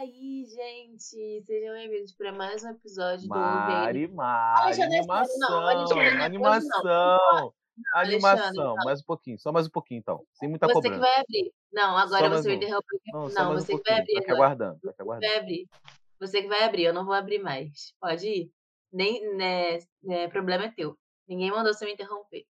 [0.00, 1.42] aí, gente?
[1.44, 6.82] Sejam bem-vindos para mais um episódio Mari, do Mari, Alexandre, animação, não, Alexandre, não, animação,
[6.82, 7.52] Alexandre,
[7.94, 8.76] animação, não.
[8.76, 11.00] mais um pouquinho, só mais um pouquinho então, sem muita Você que cobrança.
[11.00, 11.52] vai abrir.
[11.70, 12.56] Não, agora Só você me um.
[12.56, 13.00] interrompeu.
[13.12, 14.32] Não, Não, mais um você que vai abrir agora.
[14.34, 15.32] aguardando, Você aguardando.
[15.32, 15.68] vai abrir.
[16.18, 17.92] Você que vai abrir, eu não vou abrir mais.
[18.00, 18.50] Pode ir?
[18.90, 20.96] Nem, né, né, problema é teu.
[21.28, 22.46] Ninguém mandou você me interromper.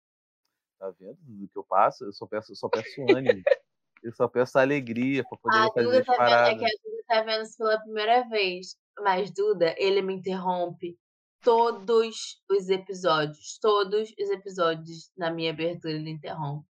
[0.79, 2.05] Tá vendo do que eu passo?
[2.05, 3.43] Eu só peço, eu só peço ânimo,
[4.05, 6.59] eu só peço alegria pra poder A fazer Duda as tá vendo, é paradas.
[6.59, 8.75] que a Duda tá vendo isso pela primeira vez.
[9.01, 10.97] Mas Duda, ele me interrompe
[11.43, 13.57] todos os episódios.
[13.61, 16.65] Todos os episódios na minha abertura ele interrompe.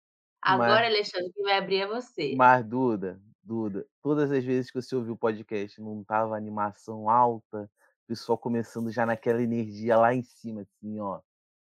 [0.43, 2.35] Agora, Alexandre, quem vai abrir é você.
[2.37, 7.71] Mas, Duda, Duda, todas as vezes que você ouviu o podcast, não tava animação alta,
[8.05, 11.21] o pessoal começando já naquela energia lá em cima, assim, ó.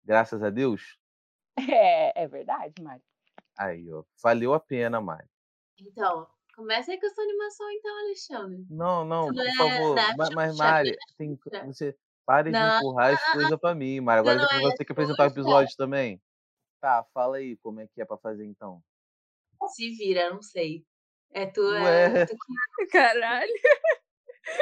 [0.04, 0.98] Graças a Deus.
[1.58, 3.02] É, é verdade, Mari.
[3.58, 4.04] Aí, ó.
[4.22, 5.28] Valeu a pena, Mari.
[5.78, 8.66] Então, começa aí com a sua animação, então, Alexandre.
[8.70, 9.94] Não, não, Isso por não é favor.
[9.94, 14.20] da Mas, Xuxa, Mari, tem, você pare de Não, empurrar as coisas pra mim, Mari.
[14.20, 16.20] Agora não depois é você que apresentar o episódio também.
[16.80, 18.82] Tá, fala aí como é que é pra fazer então.
[19.68, 20.84] Se vira, não sei.
[21.30, 22.22] É tu, Ué.
[22.22, 22.36] é tu
[22.90, 23.52] Caralho.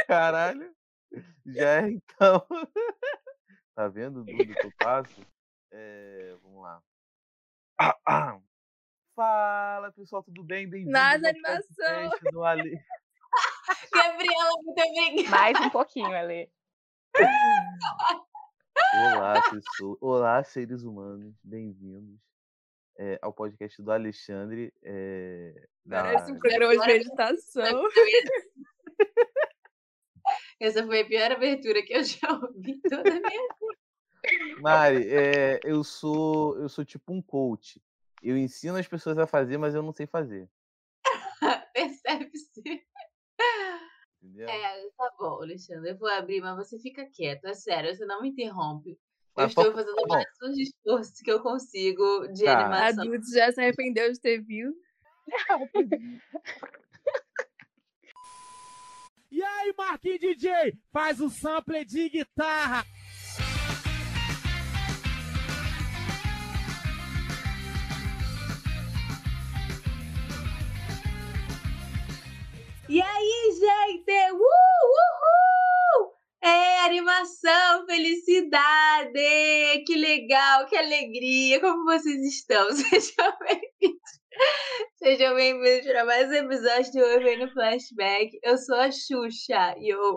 [0.06, 0.74] Caralho.
[1.46, 2.46] Já é então.
[3.74, 5.20] Tá vendo, Duda, que eu passo?
[5.72, 6.82] É, vamos lá.
[9.14, 10.68] Fala, pessoal, tudo bem?
[10.68, 11.64] Bem-vindos ao animação.
[11.76, 12.80] podcast do Ale.
[13.92, 15.30] Gabriela, muito obrigada.
[15.30, 16.50] Mais um pouquinho, Ale.
[18.94, 19.98] Olá, pessoas.
[20.00, 21.34] Olá, seres humanos.
[21.42, 22.18] Bem-vindos
[22.98, 24.72] é, ao podcast do Alexandre.
[24.82, 27.82] é, da- Parece um programa de meditação.
[30.60, 33.48] Essa foi a pior abertura que eu já ouvi toda a minha
[34.60, 37.80] Mari, é, eu sou eu sou tipo um coach.
[38.22, 40.48] Eu ensino as pessoas a fazer, mas eu não sei fazer.
[41.72, 42.86] Percebe-se.
[44.22, 44.48] Entendeu?
[44.48, 45.90] É, tá bom, Alexandre.
[45.90, 47.46] Eu vou abrir, mas você fica quieto.
[47.46, 48.90] É sério, você não me interrompe.
[48.90, 48.98] Eu
[49.44, 52.58] Mas estou fazendo tá o máximo de esforço que eu consigo de Tá.
[52.58, 53.04] A animação.
[53.06, 54.78] Dudes já se arrependeu de ter visto.
[59.32, 62.84] E aí, Marquinhos DJ, faz o sample de guitarra.
[72.90, 74.32] E aí, gente?
[74.32, 74.36] Uh,
[76.02, 76.12] uhul!
[76.42, 79.12] É animação, felicidade!
[79.86, 81.60] Que legal, que alegria!
[81.60, 82.68] Como vocês estão?
[82.74, 84.20] Sejam bem-vindos!
[84.96, 88.36] Sejam bem-vindos para mais um episódio de Hoje Vem no Flashback.
[88.42, 90.16] Eu sou a Xuxa e eu.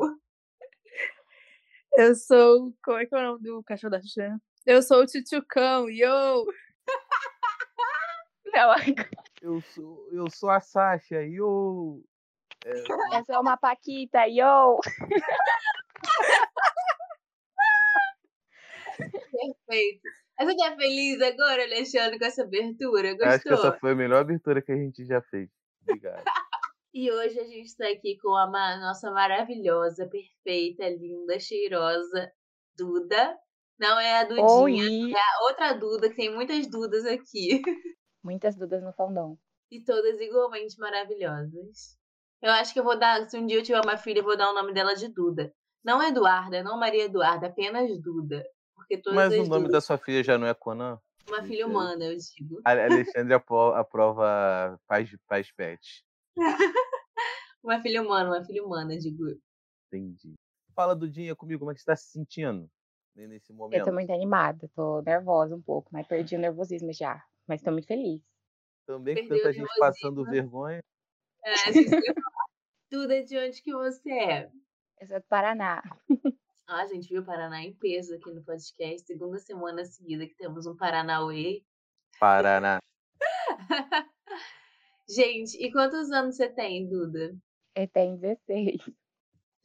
[1.96, 2.74] Eu sou.
[2.84, 4.36] Como é que é o nome do cachorro da Xuxa?
[4.66, 6.48] Eu sou o Tchutchucão, yo!
[8.52, 8.74] Não,
[9.44, 11.40] Eu sou eu sou a Sasha e
[12.66, 14.80] eu eu sou uma Paquita, yo!
[18.98, 20.02] Perfeito.
[20.40, 23.10] Você tá feliz agora, Alexandre, com essa abertura?
[23.10, 23.70] acho que Gostou?
[23.70, 25.50] essa foi a melhor abertura que a gente já fez.
[25.82, 26.24] Obrigado.
[26.96, 28.46] E hoje a gente está aqui com a
[28.78, 32.32] nossa maravilhosa, perfeita, linda, cheirosa
[32.78, 33.36] Duda.
[33.80, 35.12] Não é a Dudinha, Oi!
[35.12, 37.64] é a outra Duda, que tem muitas Dudas aqui.
[38.24, 39.38] Muitas dudas no fundão.
[39.70, 41.98] E todas igualmente maravilhosas.
[42.44, 44.36] Eu acho que eu vou dar, se um dia eu tiver uma filha, eu vou
[44.36, 45.56] dar o nome dela de Duda.
[45.82, 48.46] Não Eduarda, não Maria Eduarda, apenas Duda.
[48.76, 51.00] Porque todas Mas as o nome Dudas, da sua filha já não é Conan?
[51.30, 52.60] uma filha humana, eu digo.
[52.66, 52.72] A-
[53.16, 56.04] Alexandre apro- aprova paz, paz pet.
[57.64, 59.30] Uma filha humana, uma filha humana, digo.
[59.30, 59.38] eu.
[59.88, 60.34] Entendi.
[60.76, 62.70] Fala, Dudinha, comigo, como é que você tá se sentindo
[63.16, 63.80] nesse momento?
[63.80, 67.24] Eu tô muito animada, tô nervosa um pouco, mas perdi o nervosismo já.
[67.48, 68.22] Mas tô muito feliz.
[68.86, 70.84] Também com tanta gente passando vergonha.
[71.46, 72.33] É, falar.
[72.94, 74.52] Duda, de onde que você é?
[75.02, 75.82] Eu sou do Paraná.
[76.68, 79.08] Ah, a gente viu o Paraná em peso aqui no podcast.
[79.08, 81.64] Segunda semana seguida que temos um Paranauê.
[82.20, 82.78] Paraná.
[85.10, 87.36] Gente, e quantos anos você tem, Duda?
[87.76, 88.78] Eu tenho 16.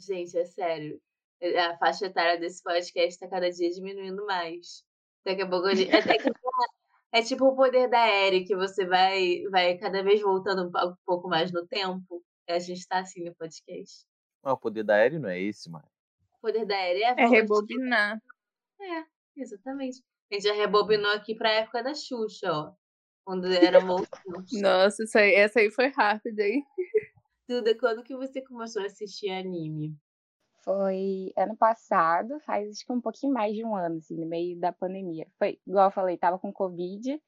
[0.01, 0.99] Gente, é sério.
[1.39, 4.83] É, A faixa etária desse podcast tá cada dia diminuindo mais.
[5.23, 5.91] Daqui a pouco a gente...
[5.95, 6.73] é, daqui a pouco-
[7.13, 11.29] é tipo o poder da Eri, que você vai, vai cada vez voltando um pouco
[11.29, 12.25] mais no tempo.
[12.49, 14.07] A gente tá assim no podcast.
[14.43, 15.87] Mas o poder da aéreo não é esse, mano.
[16.39, 18.23] O poder da Eri é, É rebobinar.
[18.81, 19.05] É,
[19.37, 20.03] exatamente.
[20.31, 22.73] A gente já rebobinou aqui pra época da Xuxa, ó.
[23.25, 24.63] Quando era mocinhos.
[24.63, 26.65] Nossa, isso aí, essa aí foi rápida, hein?
[27.49, 29.97] Duda, quando que você começou a assistir anime?
[30.65, 34.59] Foi ano passado, faz acho que um pouquinho mais de um ano, assim, no meio
[34.59, 35.27] da pandemia.
[35.39, 37.21] Foi, igual eu falei, tava com Covid,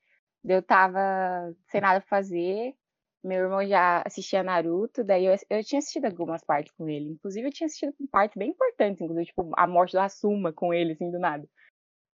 [0.44, 2.74] eu tava sem nada pra fazer,
[3.22, 7.10] meu irmão já assistia Naruto, daí eu, eu tinha assistido algumas partes com ele.
[7.10, 10.92] Inclusive, eu tinha assistido partes bem importantes, inclusive, tipo, a morte do Asuma com ele,
[10.92, 11.46] assim, do nada.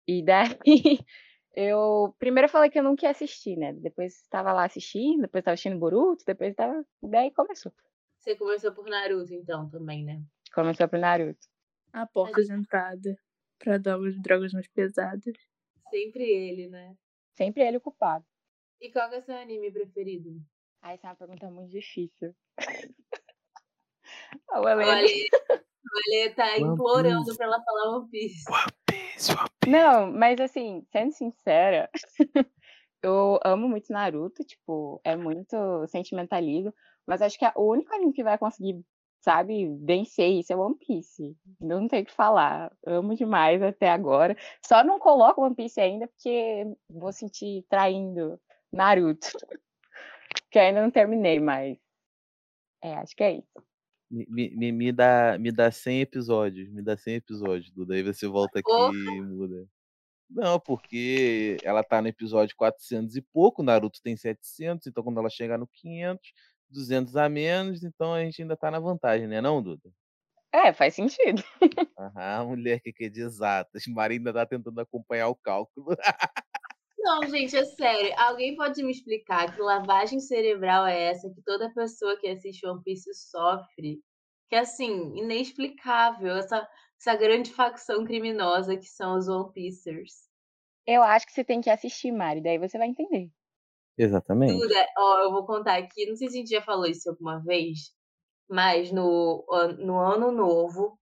[0.06, 0.58] E daí,
[1.54, 3.72] eu primeiro eu falei que eu não queria assistir, né?
[3.72, 6.84] Depois estava lá assistindo, depois estava assistindo Boruto, depois tava.
[7.02, 7.72] Daí começou.
[8.18, 10.22] Você começou por Naruto, então, também, né?
[10.52, 11.46] Começou por Naruto.
[11.92, 13.16] A porta de entrada
[13.58, 15.34] pra drogas, drogas mais pesadas.
[15.88, 16.96] Sempre ele, né?
[17.36, 18.24] Sempre ele o culpado.
[18.80, 20.40] E qual é o seu anime preferido?
[20.82, 22.34] Ah, essa é uma pergunta muito difícil.
[24.50, 28.44] A O Helena- Ale, a Ale tá implorando pra ela falar One Piece.
[28.50, 29.70] One Piece, One Piece.
[29.70, 31.90] Não, mas assim, sendo sincera,
[33.02, 35.56] eu amo muito Naruto, tipo, é muito
[35.88, 36.73] sentimentalismo,
[37.06, 38.81] mas acho que é o único anime que vai conseguir,
[39.20, 41.37] sabe, vencer isso é One Piece.
[41.61, 42.73] Eu não tenho o que falar.
[42.87, 44.37] Amo demais até agora.
[44.64, 48.40] Só não coloco One Piece ainda porque vou sentir traindo
[48.73, 49.26] Naruto.
[50.50, 51.76] Que ainda não terminei, mas.
[52.82, 53.67] É, acho que é isso.
[54.11, 57.94] Me, me, me- dá, me dá 100 episódios, me dá 100 episódios, Duda.
[57.94, 58.93] Aí você volta aqui Porra.
[58.94, 59.67] e muda.
[60.31, 65.31] Não, porque ela tá no episódio 400 e pouco, Naruto tem 700, então quando ela
[65.31, 66.32] chegar no 500,
[66.69, 69.88] 200 a menos, então a gente ainda tá na vantagem, né não, Duda?
[70.52, 71.43] É, faz sentido.
[71.99, 75.96] Aham, mulher que é de exatas, Maria ainda tá tentando acompanhar o cálculo.
[77.06, 78.12] Não, gente, é sério.
[78.18, 82.82] Alguém pode me explicar que lavagem cerebral é essa que toda pessoa que assiste One
[82.82, 84.02] Piece sofre?
[84.48, 86.34] Que é, assim, inexplicável.
[86.34, 86.68] Essa,
[87.00, 90.14] essa grande facção criminosa que são os One Piecers.
[90.84, 93.30] Eu acho que você tem que assistir, Mari, daí você vai entender.
[93.96, 94.58] Exatamente.
[94.58, 96.06] Duda, ó, eu vou contar aqui.
[96.06, 97.92] Não sei se a gente já falou isso alguma vez,
[98.50, 99.46] mas no,
[99.78, 100.98] no ano novo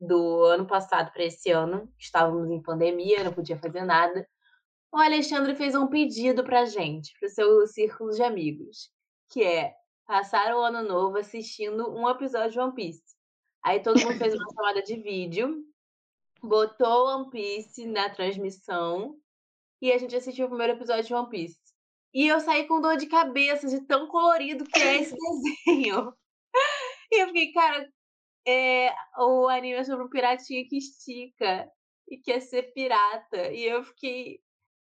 [0.00, 4.26] do ano passado para esse ano, estávamos em pandemia, não podia fazer nada.
[4.92, 8.90] O Alexandre fez um pedido pra gente, pro seu círculo de amigos,
[9.30, 9.74] que é
[10.06, 13.02] passar o ano novo assistindo um episódio de One Piece.
[13.64, 15.64] Aí todo mundo fez uma chamada de vídeo,
[16.42, 19.16] botou One Piece na transmissão
[19.80, 21.58] e a gente assistiu o primeiro episódio de One Piece.
[22.12, 25.16] E eu saí com dor de cabeça de tão colorido que é esse
[25.64, 26.12] desenho.
[27.10, 27.90] E eu fiquei, cara,
[28.46, 31.66] é, o anime é sobre um piratinha que estica
[32.06, 33.50] e quer ser pirata.
[33.52, 34.40] E eu fiquei,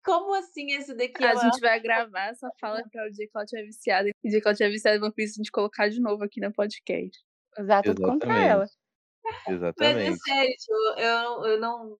[0.04, 3.32] como assim esse daqui é A gente vai gravar essa fala para o dia que
[3.34, 4.08] ela tiver viciada.
[4.08, 6.40] E o dia que ela tiver viciada One Piece, a gente colocar de novo aqui
[6.40, 7.18] no podcast.
[7.58, 8.50] Usar tudo contra Exatamente.
[8.50, 8.66] ela.
[9.24, 10.18] Mas é Exatamente.
[10.18, 11.98] sério, tipo, eu, eu não,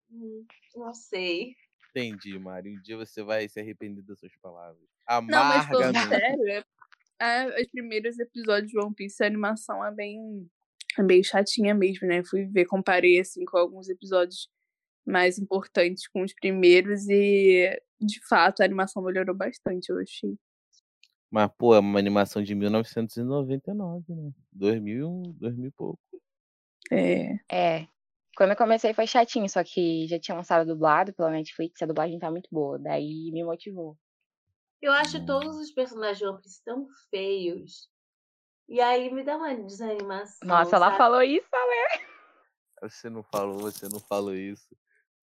[0.75, 1.55] não sei.
[1.91, 2.71] Entendi, Mari.
[2.71, 4.83] Um dia você vai se arrepender das suas palavras.
[5.09, 6.09] Não, mas Amargamente.
[6.09, 6.65] sério, é,
[7.21, 10.49] é, os primeiros episódios de One Piece, a animação é bem,
[10.99, 12.25] é bem chatinha mesmo, né?
[12.25, 14.49] Fui ver, comparei assim com alguns episódios
[15.05, 20.37] mais importantes com os primeiros e, de fato, a animação melhorou bastante, eu achei.
[21.31, 24.33] Mas, pô, é uma animação de 1999, né?
[24.53, 26.01] 2000, 2000 e pouco.
[26.91, 27.87] É, É.
[28.37, 32.19] Quando eu comecei foi chatinho, só que já tinha lançado dublado pela Netflix, a dublagem
[32.19, 32.79] tá muito boa.
[32.79, 33.97] Daí me motivou.
[34.81, 37.89] Eu acho todos os personagens Piece tão feios.
[38.69, 40.49] E aí me dá uma desanimação.
[40.49, 40.99] Nossa, ela sabe?
[40.99, 42.07] falou isso, Ale.
[42.83, 44.75] Você não falou, você não falou isso.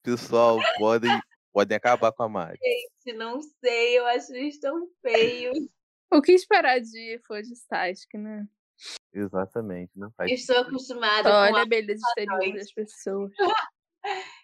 [0.03, 1.11] Pessoal, podem,
[1.53, 2.59] podem acabar com a Mari.
[2.61, 5.57] Gente, não sei, eu acho eles tão feios.
[6.11, 8.47] O que esperar de fã de Sasuke, né?
[9.13, 13.31] Exatamente, não faz estou acostumada Só com olha a- beleza exterior das pessoas.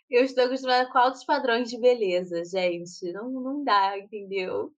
[0.10, 3.12] Eu estou acostumada com altos padrões de beleza, gente.
[3.12, 4.72] Não, não dá, entendeu?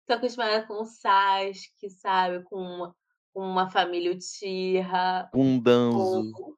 [0.00, 2.42] Estou acostumada com o Sasuke, sabe?
[2.44, 2.96] Com uma,
[3.32, 6.32] com uma família Uchiha, um danzo.
[6.32, 6.54] com,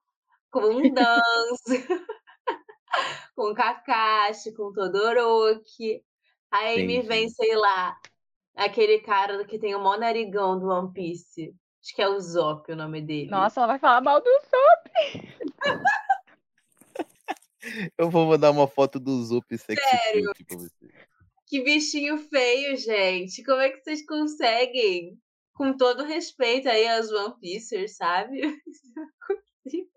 [0.50, 1.64] com um Danzo,
[3.34, 6.02] com Kakashi, com o Todoroki.
[6.50, 7.98] Aí me vem, sei lá,
[8.54, 11.54] aquele cara que tem o maior narigão do One Piece.
[11.82, 13.30] Acho que é o Zop o nome dele.
[13.30, 14.30] Nossa, ela vai falar mal do
[17.98, 20.32] Eu vou mandar uma foto do Zup sexy Sério?
[20.46, 20.92] pra você.
[21.46, 23.42] Que bichinho feio, gente.
[23.42, 25.18] Como é que vocês conseguem?
[25.54, 28.40] Com todo respeito aí aos One Piecers, sabe?
[29.66, 29.93] Não,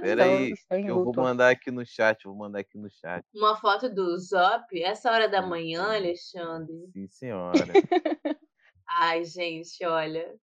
[0.00, 0.52] pera aí.
[0.52, 3.24] Estou em que Eu vou mandar aqui no chat, vou mandar aqui no chat.
[3.34, 5.94] Uma foto do Zop, essa hora da manhã.
[5.94, 6.88] Alexandre.
[6.92, 7.58] Sim, senhora.
[8.88, 10.34] Ai, gente, olha.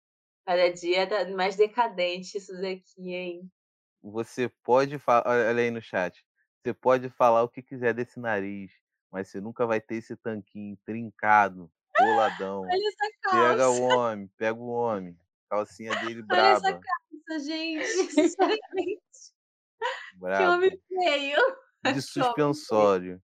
[0.46, 3.52] Cada dia tá mais decadente isso daqui, hein?
[4.02, 6.24] Você pode falar, olha aí no chat.
[6.64, 8.72] Você pode falar o que quiser desse nariz,
[9.12, 11.70] mas você nunca vai ter esse tanquinho trincado,
[12.00, 12.62] boladão.
[12.70, 15.18] Olha essa Pega calça, o homem, pega o homem.
[15.50, 17.86] Calcinha dele olha essa braba, calça, gente.
[18.12, 19.02] Sinceramente,
[20.12, 20.56] que braba.
[20.56, 21.58] homem feio.
[21.94, 23.22] De suspensório.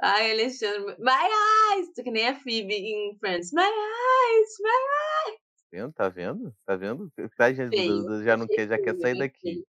[0.00, 0.96] Ai, Alexandre.
[0.98, 1.28] My
[1.72, 1.92] eyes!
[1.94, 3.52] Tô que nem a Phoebe em Friends.
[3.52, 5.38] My eyes, my
[5.74, 5.92] vendo?
[5.92, 6.54] Tá vendo?
[6.64, 7.12] Tá vendo?
[7.36, 9.64] Tá, já, Feio, Duda já não quer, já quer sair daqui.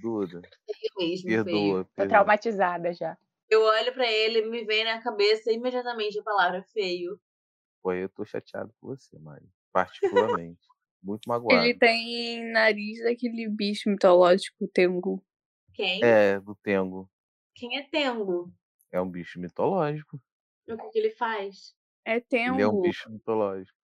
[0.00, 1.44] Duda, Feio mesmo, feio.
[1.44, 1.84] perdoa.
[1.84, 2.08] Tô perdoa.
[2.08, 3.18] traumatizada já.
[3.48, 7.20] Eu olho pra ele e me vem na cabeça imediatamente a palavra feio.
[7.82, 9.46] Pô, eu tô chateado com você, Mari.
[9.72, 10.60] Particularmente.
[11.02, 11.64] Muito magoado.
[11.64, 15.24] Ele tem nariz daquele bicho mitológico, Tengu.
[15.74, 16.00] Quem?
[16.02, 17.10] É, do Tengo.
[17.54, 18.52] Quem é Tengo?
[18.92, 20.20] É um bicho mitológico.
[20.68, 21.74] O que, que ele faz?
[22.04, 22.54] É Tengu.
[22.54, 23.76] Ele é um bicho mitológico.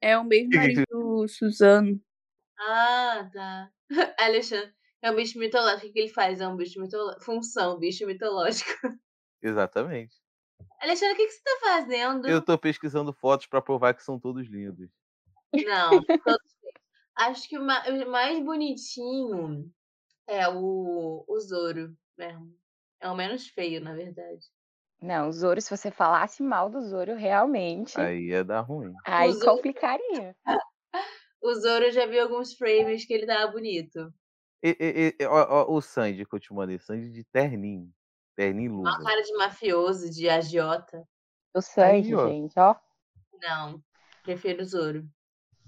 [0.00, 2.00] É o mesmo nariz do Suzano.
[2.58, 3.70] Ah, tá.
[4.18, 5.86] Alexandre, é um bicho mitológico.
[5.86, 6.40] O que, ele faz?
[6.40, 7.24] É um bicho mitológico.
[7.24, 8.70] Função, bicho mitológico.
[9.42, 10.16] Exatamente.
[10.80, 12.28] Alexandre, o que, que você tá fazendo?
[12.28, 14.90] Eu tô pesquisando fotos pra provar que são todos lindos.
[15.64, 16.53] Não, todos.
[17.16, 19.70] Acho que o ma- o mais bonitinho
[20.26, 22.56] é o, o Zoro mesmo.
[23.00, 24.46] É o menos feio, na verdade.
[25.00, 28.92] Não, o Zoro, se você falasse mal do Zoro, realmente, Aí ia dar ruim.
[29.04, 30.36] aí Zoro- complicaria.
[31.46, 34.10] O Zoro já vi alguns frames que ele tava bonito.
[34.62, 37.92] E, e- e- ó, ó, o Sandy que eu te mandei, Sandy de terninho.
[38.34, 41.06] Terninho e Uma cara de mafioso, de agiota.
[41.54, 42.26] O Sanji, ó.
[42.28, 42.74] gente, ó.
[43.42, 43.78] Não,
[44.22, 45.06] prefiro o Zoro.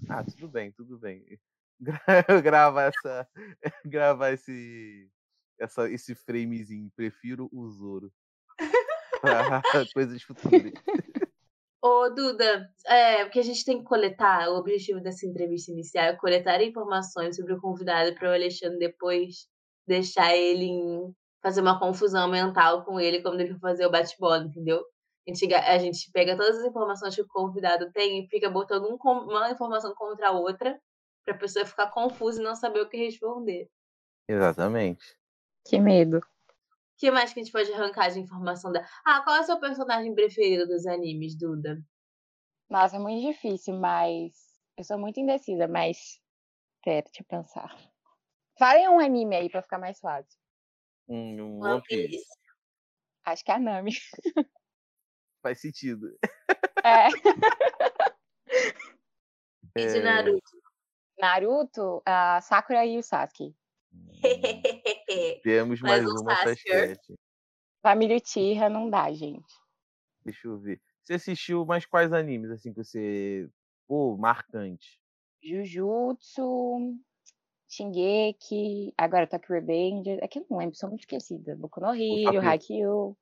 [0.09, 1.25] Ah, tudo bem, tudo bem.
[1.79, 3.27] Gra- Grava essa.
[3.85, 5.09] Gravar esse.
[5.59, 6.91] Essa, esse framezinho.
[6.95, 8.11] Prefiro o Zoro.
[9.93, 10.71] Coisas futuras.
[11.81, 16.15] Ô, Duda, é, porque a gente tem que coletar, o objetivo dessa entrevista inicial é
[16.15, 19.47] coletar informações sobre o convidado para o Alexandre depois
[19.87, 24.43] deixar ele em, fazer uma confusão mental com ele quando ele for fazer o bate-bola,
[24.43, 24.83] entendeu?
[25.27, 28.85] A gente, a gente pega todas as informações que o convidado tem e fica botando
[28.85, 30.79] um uma informação contra a outra
[31.25, 33.69] para a pessoa ficar confusa e não saber o que responder.
[34.29, 35.03] Exatamente.
[35.67, 36.19] Que medo.
[36.19, 36.21] O
[36.97, 38.87] que mais que a gente pode arrancar de informação da.
[39.05, 41.77] Ah, qual é o seu personagem preferido dos animes, Duda?
[42.69, 44.33] Nossa, é muito difícil, mas
[44.77, 46.21] eu sou muito indecisa, mas.
[46.83, 47.77] Pera, deixa eu pensar.
[48.57, 50.39] Falem um anime aí pra ficar mais fácil.
[51.09, 51.81] Um, um One.
[51.83, 52.25] Piece.
[53.25, 53.91] Acho que é a Nami.
[55.47, 56.13] Faz sentido.
[56.83, 57.07] É.
[59.77, 60.51] E de É, Naruto.
[61.17, 63.55] Naruto, a Sakura e o Sasuke.
[65.43, 67.15] Temos Mas mais o uma Sasuke- sete.
[67.81, 69.53] Família Uchiha não dá, gente.
[70.25, 70.81] Deixa eu ver.
[71.03, 73.49] Você assistiu mais quais animes, assim, que você.
[73.87, 74.99] Pô, marcante?
[75.41, 76.99] Jujutsu,
[77.69, 80.09] Shingeki, agora Tokyo Revenge.
[80.21, 81.55] É que eu não lembro, sou muito esquecida.
[81.55, 83.17] Boku no Hero, Tokyo- Haikyuu.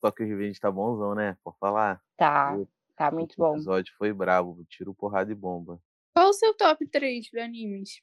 [0.00, 1.36] Só que o Revenge tá bonzão, né?
[1.42, 2.00] Por falar.
[2.16, 3.54] Tá, O tá muito bom.
[3.54, 4.64] episódio foi brabo.
[4.68, 5.80] Tiro, porrada e bomba.
[6.14, 8.00] Qual o seu top 3 de animes?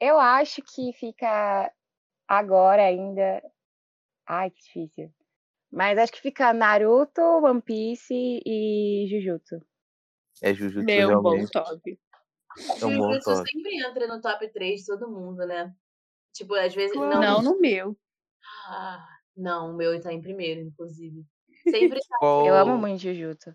[0.00, 1.72] Eu acho que fica
[2.28, 3.42] agora ainda.
[4.26, 5.12] Ai, que difícil.
[5.70, 8.12] Mas acho que fica Naruto, One Piece
[8.46, 9.60] e Jujutsu.
[10.42, 11.50] É Jujutsu É um bom realmente.
[11.52, 12.00] top.
[12.80, 13.50] É um bom Jujutsu top.
[13.50, 15.74] sempre entra no top 3 de todo mundo, né?
[16.32, 16.96] Tipo, às vezes.
[16.96, 17.96] Não, Não, no meu.
[18.66, 21.24] Ah, não, o meu tá em primeiro, inclusive.
[21.68, 22.46] Sempre tá- Qual...
[22.46, 23.54] Eu amo muito Jujutsu.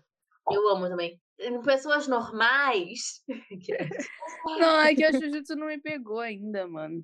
[0.50, 1.20] eu amo também.
[1.64, 3.22] Pessoas normais.
[4.58, 7.02] Não, é que a Jujutsu não me pegou ainda, mano.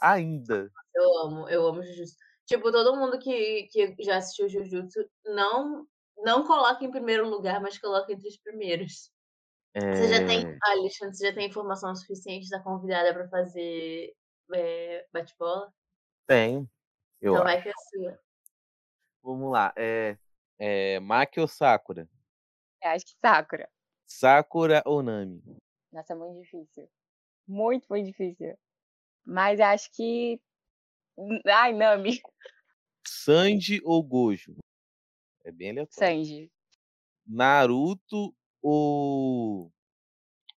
[0.00, 0.70] Ainda.
[0.94, 2.14] Eu amo, eu amo Jujutsu.
[2.44, 5.86] Tipo, todo mundo que, que já assistiu Jujutsu não,
[6.18, 9.10] não coloca em primeiro lugar, mas coloca entre os primeiros.
[9.74, 14.12] Você já tem, É, Alexandre, você já tem informação suficiente da convidada pra fazer
[14.54, 15.72] é, bate-bola?
[16.26, 16.68] Tem.
[17.22, 17.44] Eu Então acho.
[17.44, 18.20] vai que é sua.
[19.22, 19.72] Vamos lá.
[19.76, 20.18] É,
[20.58, 22.08] é Maki ou Sakura?
[22.82, 23.70] Eu acho que Sakura.
[24.04, 25.40] Sakura ou Nami?
[25.92, 26.90] Nossa, é muito difícil.
[27.46, 28.58] Muito, muito difícil.
[29.24, 30.40] Mas acho que.
[31.46, 32.20] Ai, Nami.
[33.06, 34.56] Sanji ou Gojo?
[35.44, 35.92] É bem aleatório.
[35.96, 36.52] Sanji.
[37.24, 39.72] Naruto ou.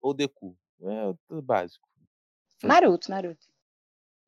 [0.02, 0.58] Ou Deku?
[0.82, 1.88] É o básico.
[2.64, 3.46] Naruto, Naruto.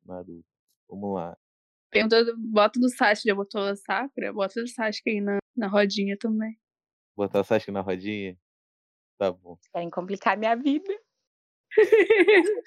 [0.04, 0.44] Naruto.
[0.88, 1.36] Vamos lá.
[1.90, 4.32] Perguntou, bota do Sasuke, já botou a Sakura?
[4.32, 6.58] Bota do Sasuke aí na, na rodinha também.
[7.16, 8.38] Botar o Sasuke na rodinha?
[9.18, 9.58] Tá bom.
[9.72, 10.92] Querem complicar minha vida.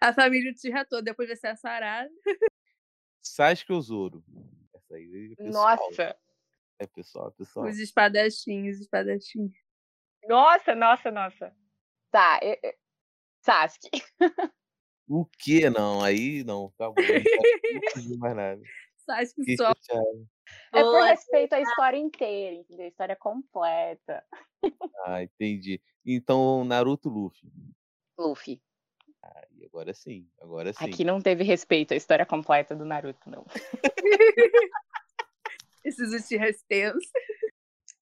[0.00, 2.10] a família Uchiha toda, depois vai ser a Sarada.
[3.22, 4.24] Sasuke ou Zoro?
[4.74, 5.76] Essa aí é pessoal.
[5.76, 6.16] Nossa.
[6.78, 7.66] É pessoal, é pessoal.
[7.68, 9.52] Os espadachins, os espadachins.
[10.28, 11.54] Nossa, nossa, nossa.
[12.10, 12.74] Tá, eu- eu-
[13.44, 13.90] Sasuke.
[15.08, 15.68] O que?
[15.68, 16.72] Não, aí não.
[16.74, 17.04] Acabou.
[18.08, 18.62] Não mais nada.
[19.04, 19.72] Sasuke Fiquei só.
[20.72, 22.84] É por respeito à história inteira, entendeu?
[22.84, 24.24] A história completa.
[25.04, 25.80] Ah, entendi.
[26.04, 27.50] Então, Naruto Luffy.
[28.18, 28.62] Luffy.
[29.22, 30.84] Aí, agora sim, agora sim.
[30.84, 33.44] Aqui não teve respeito à história completa do Naruto, não.
[35.84, 37.04] Esses Uchihas tensos.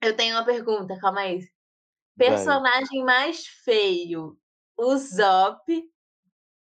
[0.03, 1.41] Eu tenho uma pergunta, calma aí.
[2.17, 2.29] Vai.
[2.29, 4.39] Personagem mais feio.
[4.77, 5.65] o Zop.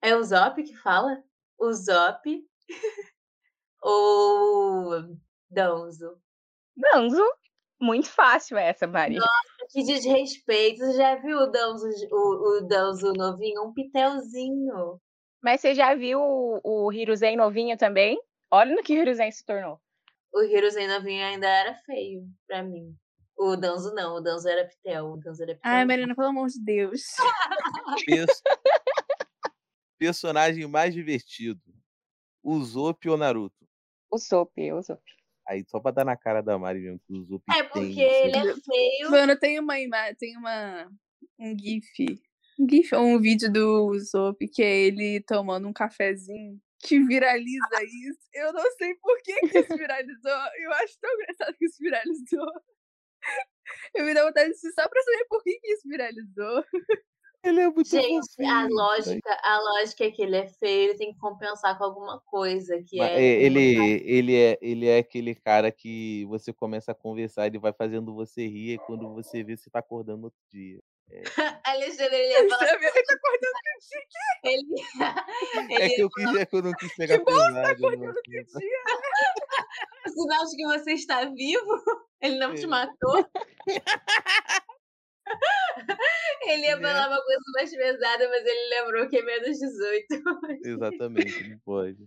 [0.02, 1.24] É o Zop que fala?
[1.58, 2.24] O Zop.
[3.82, 5.18] ou
[5.50, 6.22] Danzo?
[6.76, 7.24] Danzo.
[7.80, 9.18] Muito fácil essa, Mari.
[9.70, 10.80] Que desrespeito.
[10.80, 13.64] Você já viu o Danzo, o, o Danzo novinho?
[13.64, 15.00] Um pitelzinho.
[15.44, 18.20] Mas você já viu o, o Hiruzen novinho também?
[18.52, 19.80] Olha no que o Hiruzen se tornou.
[20.34, 22.96] O Hiruzen novinho ainda era feio pra mim.
[23.38, 25.06] O Danzo não, o Danzo era pitel.
[25.12, 25.72] O Danzo era pitel.
[25.72, 27.04] Ai, Marina, pelo amor de Deus.
[29.98, 31.62] Personagem mais divertido.
[32.44, 33.68] O Zop ou Naruto?
[34.12, 35.02] O Sop, o Sop.
[35.48, 37.70] Aí, só pra dar na cara da Mari mesmo, que o Zop É tem.
[37.70, 39.12] porque ele é feio.
[39.12, 40.90] Mano, tem uma imagem, tem uma
[41.40, 42.20] um gif,
[42.60, 47.84] um gif ou um vídeo do Zop que é ele tomando um cafezinho que viraliza
[47.84, 48.20] isso.
[48.34, 50.32] Eu não sei por que que isso viralizou.
[50.62, 52.48] Eu acho tão engraçado que isso viralizou.
[53.96, 56.64] Eu me dá vontade de assistir só pra saber por que que isso viralizou.
[57.48, 60.98] Ele é muito Gente, a fofinho, lógica, a lógica é que ele é feio, ele
[60.98, 63.20] tem que compensar com alguma coisa, que Mas, é...
[63.20, 67.74] é, ele, ele, é, ele é aquele cara que você começa a conversar, ele vai
[67.74, 70.80] fazendo você rir, e quando você vê, você tá acordando outro dia.
[71.66, 72.68] Alexandre, ele falar...
[72.68, 72.86] Sabe?
[72.86, 73.58] Ele tá acordando
[74.44, 74.76] Ele,
[75.82, 77.72] É ele que eu, quis, é que eu não quis pegar Que bom, você tá
[77.72, 78.84] acordando outro assim, dia.
[80.08, 81.84] sinal de que você está vivo,
[82.22, 82.68] ele não te É.
[82.68, 83.26] matou.
[86.48, 86.82] Ele ia Né?
[86.90, 90.06] falar uma coisa mais pesada, mas ele lembrou que é menos 18.
[90.64, 91.98] Exatamente, não pode.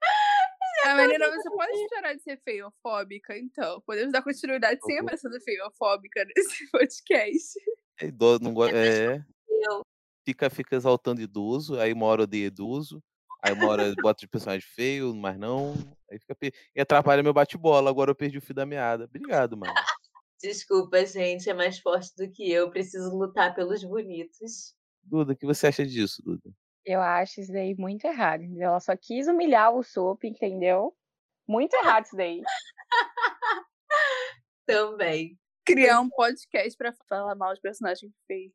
[0.84, 3.80] A Marina, você pode parar de ser feiofóbica, então.
[3.86, 5.06] Podemos dar continuidade sem Uhum.
[5.10, 7.58] a sendo feiofóbica nesse podcast.
[8.00, 8.76] É idoso, não gosta.
[8.76, 9.86] É, Eu,
[10.26, 13.00] fica, fica exaltando idoso, aí uma hora odeia idoso,
[13.40, 15.74] aí uma hora bota de personagem feio, mas não.
[16.10, 16.36] Aí fica.
[16.74, 19.04] E atrapalha meu bate-bola, agora eu perdi o fio da meada.
[19.04, 19.72] Obrigado, mano.
[20.42, 22.70] Desculpa, gente, é mais forte do que eu.
[22.70, 24.74] Preciso lutar pelos bonitos.
[25.02, 26.50] Duda, o que você acha disso, Duda?
[26.84, 28.42] Eu acho isso daí muito errado.
[28.60, 30.94] Ela só quis humilhar o Sop, entendeu?
[31.48, 32.42] Muito errado isso daí.
[34.66, 35.38] Também.
[35.64, 38.52] Criar um podcast pra falar mal de personagem feio.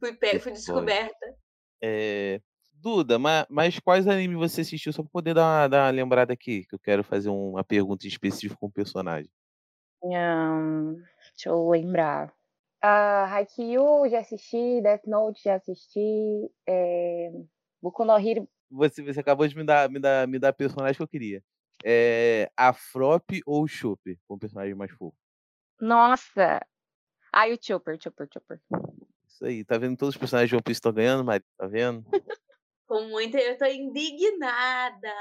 [0.00, 0.30] Fui, pe...
[0.30, 1.36] Que Fui descoberta.
[1.82, 2.40] É,
[2.72, 6.32] Duda, mas, mas quais animes você assistiu só pra poder dar uma, dar uma lembrada
[6.32, 6.64] aqui?
[6.66, 9.30] Que eu quero fazer um- uma pergunta específica com o personagem.
[10.04, 10.96] Ahn,
[11.34, 12.32] deixa eu lembrar.
[12.80, 17.30] Ah, Haikyuu já assisti, Death Note já assisti, é...
[17.80, 20.96] Boku no Hero Você, você acabou de me dar, me dar, me dar a personagem
[20.96, 21.42] que eu queria.
[21.84, 25.16] É, a Frop ou o Chopper, com o personagem mais fofo.
[25.80, 26.60] Nossa!
[27.32, 28.60] Ah, e o Chopper, Chopper, Chopper.
[29.26, 31.44] Isso aí, tá vendo todos os personagens de One Piece estão ganhando, Mari?
[31.56, 32.04] Tá vendo?
[32.86, 33.38] Com muita.
[33.38, 35.14] Eu tô indignada.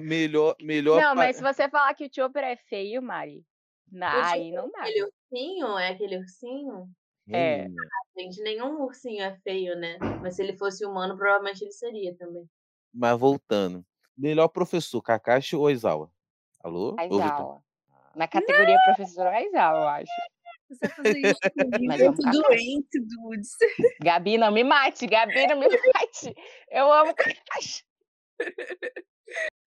[0.00, 1.00] Melhor, melhor.
[1.00, 3.44] Não, pa- mas se você falar que o Chopper é feio, Mari,
[3.90, 4.80] na- O aí não dá.
[4.80, 5.78] Aquele ursinho?
[5.78, 6.90] É aquele ursinho?
[7.28, 7.62] é.
[7.62, 7.82] Menina,
[8.16, 9.98] Gente, nenhum ursinho é feio, né?
[10.20, 12.44] Mas se ele fosse humano, provavelmente ele seria também.
[12.92, 13.84] Mas voltando.
[14.16, 16.10] Melhor professor, Kakashi ou Aizawa?
[16.62, 16.96] Alô?
[16.98, 17.62] Aizawa.
[18.14, 20.12] Na categoria professor Aizawa, eu acho.
[20.68, 23.50] Você vai fazer isso comigo, Mas eu tô doente, dudes.
[24.02, 26.34] Gabi, não me mate, Gabi, não me mate.
[26.70, 27.84] Eu amo Kakashi.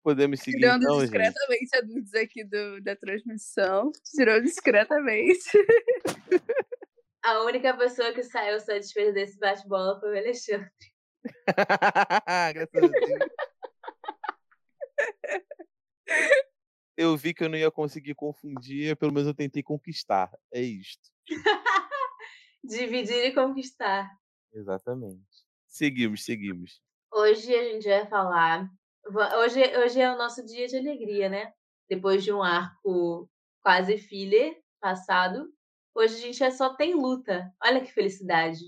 [0.03, 1.11] Podemos seguir Tirando então, gente?
[1.11, 3.93] discretamente a dudes aqui do, da transmissão.
[4.05, 5.51] Tirou discretamente.
[7.25, 10.69] A única pessoa que saiu satisfeita desse bate-bola foi o Alexandre.
[12.53, 13.31] Graças a Deus.
[16.97, 20.33] Eu vi que eu não ia conseguir confundir, pelo menos eu tentei conquistar.
[20.53, 21.11] É isto.
[22.65, 24.11] Dividir e conquistar.
[24.53, 25.23] Exatamente.
[25.69, 26.83] Seguimos, seguimos.
[27.13, 28.69] Hoje a gente vai falar.
[29.15, 31.53] Hoje, hoje é o nosso dia de alegria, né?
[31.89, 33.29] Depois de um arco
[33.63, 35.49] quase filler passado,
[35.95, 37.53] hoje a gente é só tem luta.
[37.63, 38.61] Olha que felicidade.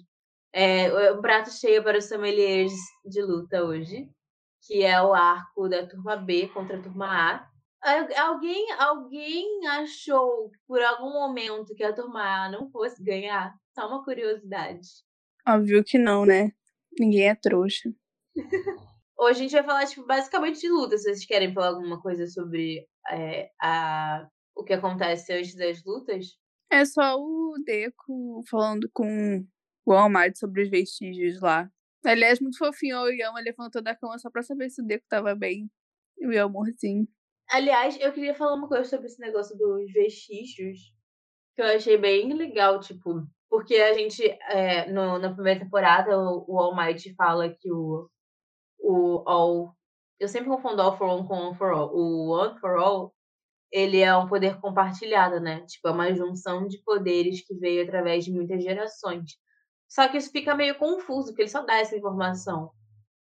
[0.52, 2.72] É um prato cheio para os sommeliers
[3.04, 4.08] de luta hoje,
[4.66, 7.48] que é o arco da turma B contra a turma A.
[7.82, 13.54] Al- Alguém, alguém achou por algum momento que a turma A não fosse ganhar?
[13.74, 14.86] Só uma curiosidade.
[15.46, 16.52] Óbvio que não, né?
[16.98, 17.90] Ninguém é trouxa.
[19.24, 20.98] Hoje a gente vai falar, tipo, basicamente de luta.
[20.98, 26.36] Se vocês querem falar alguma coisa sobre é, a, o que acontece antes das lutas.
[26.70, 29.42] É só o Deco falando com
[29.86, 31.70] o Almighty sobre os vestígios lá.
[32.04, 35.34] Aliás, muito fofinho, o Yama levantou da cama só pra saber se o Deco tava
[35.34, 35.70] bem.
[36.18, 37.08] E o amorzinho.
[37.48, 40.78] Aliás, eu queria falar uma coisa sobre esse negócio dos vestígios,
[41.56, 46.44] que eu achei bem legal, tipo, porque a gente, é, no, na primeira temporada, o,
[46.46, 48.10] o All Might fala que o,
[48.84, 49.74] o All.
[50.20, 51.90] Eu sempre confundo All for One com One for All.
[51.94, 53.14] O One for All,
[53.72, 55.62] ele é um poder compartilhado, né?
[55.62, 59.32] Tipo, é uma junção de poderes que veio através de muitas gerações.
[59.88, 62.70] Só que isso fica meio confuso, porque ele só dá essa informação.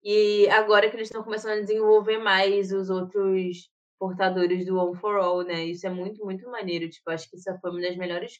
[0.04, 5.16] E agora que eles estão começando a desenvolver mais os outros portadores do One for
[5.16, 5.66] All, né?
[5.66, 6.88] Isso é muito, muito maneiro.
[6.90, 8.40] Tipo, acho que essa foi uma das melhores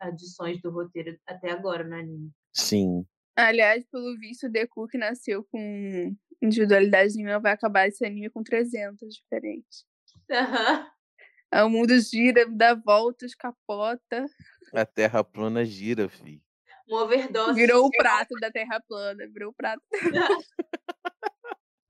[0.00, 2.30] adições do roteiro até agora no anime.
[2.52, 3.06] Sim.
[3.36, 8.42] Aliás, pelo visto, o Deku que nasceu com individualidade nenhuma vai acabar esse anime com
[8.42, 9.84] 300 diferentes.
[10.30, 10.86] Aham.
[11.64, 14.26] O mundo gira, dá voltas, capota.
[14.74, 16.42] A terra plana gira, fi.
[16.88, 17.54] Uma overdose.
[17.54, 19.82] Virou o prato da terra plana, virou o prato.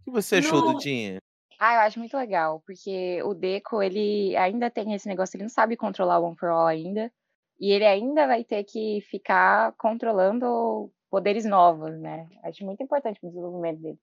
[0.00, 1.18] O que você achou, No- Dudinha?
[1.58, 5.48] Ah, eu acho muito legal, porque o Deco, ele ainda tem esse negócio, ele não
[5.50, 7.10] sabe controlar o One for All ainda,
[7.58, 12.28] e ele ainda vai ter que ficar controlando poderes novos, né?
[12.44, 13.98] Acho muito importante o desenvolvimento dele.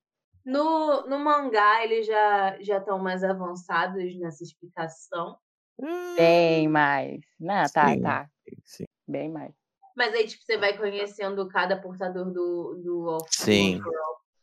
[0.46, 5.38] No, no mangá, eles já já estão mais avançados nessa explicação.
[6.16, 7.22] Bem mais.
[7.40, 8.02] Não, tá, Sim.
[8.02, 8.30] tá.
[8.64, 8.86] Sim.
[9.08, 9.54] Bem mais.
[9.96, 13.80] Mas aí, tipo, você vai conhecendo cada portador do, do All Sim.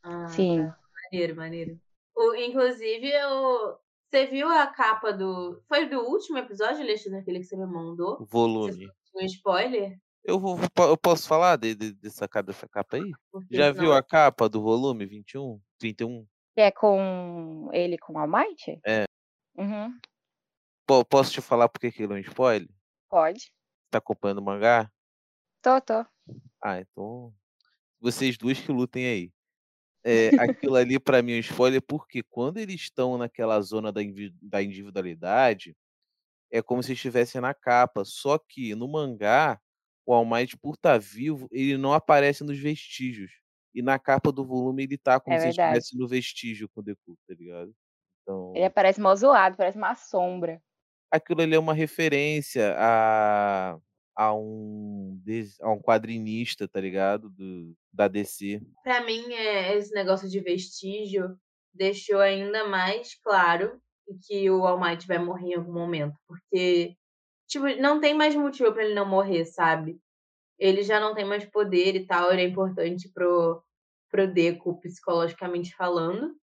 [0.03, 0.67] Ah, Sim.
[0.67, 0.79] tá.
[1.05, 1.81] Maneiro, maneiro.
[2.17, 3.77] O, inclusive, eu,
[4.11, 5.61] você viu a capa do.
[5.69, 8.25] Foi do último episódio, Alexandre, aquele que você me mandou?
[8.27, 8.91] Volume.
[9.15, 9.99] Um spoiler?
[10.23, 13.11] Eu, vou, eu posso falar de, de- dessa, dessa capa aí?
[13.51, 15.61] Já viu a capa do volume 21?
[15.81, 16.27] 31?
[16.55, 18.81] Que é com ele com All Might?
[18.87, 19.05] É.
[19.57, 19.99] Uhum.
[20.87, 22.69] Po- posso te falar por que que ele é um spoiler?
[23.09, 23.51] Pode.
[23.91, 24.91] Tá acompanhando o mangá?
[25.63, 26.05] Tô, tô.
[26.63, 27.35] Ah, então.
[28.01, 29.33] Vocês duas que lutem aí.
[30.05, 34.01] É, aquilo ali pra mim é um spoiler porque quando eles estão naquela zona da,
[34.41, 35.77] da individualidade,
[36.51, 38.05] é como se estivessem na capa.
[38.05, 39.61] Só que no mangá,
[40.07, 43.40] o All Might, por estar vivo, ele não aparece nos vestígios.
[43.75, 45.79] E na capa do volume ele tá como É se verdade.
[45.79, 47.73] estivesse no vestígio com o Deku, tá ligado?
[48.23, 50.61] Então, Ele parece mó zoado, parece uma sombra.
[51.11, 53.79] aquilo ali é uma referência a,
[54.17, 55.19] a, um,
[55.61, 57.31] a um quadrinista, tá ligado?
[57.31, 58.61] Do, da DC.
[58.83, 61.37] Pra mim, é, esse negócio de vestígio
[61.73, 63.81] deixou ainda mais claro
[64.27, 66.15] que o All Might vai morrer em algum momento.
[66.27, 66.97] Porque,
[67.49, 69.99] tipo, não tem mais motivo pra ele não morrer, sabe?
[70.61, 73.63] Ele já não tem mais poder e tal, ele é importante pro,
[74.11, 76.37] pro Deco, psicologicamente falando.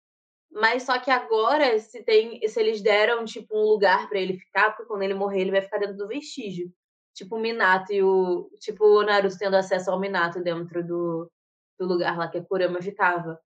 [0.50, 4.70] Mas só que agora, se tem, se eles deram, tipo, um lugar pra ele ficar,
[4.70, 6.72] porque quando ele morrer, ele vai ficar dentro do vestígio.
[7.14, 8.50] Tipo o Minato e o.
[8.60, 11.30] Tipo o Naruto tendo acesso ao Minato dentro do,
[11.78, 13.38] do lugar lá que a Kurama ficava.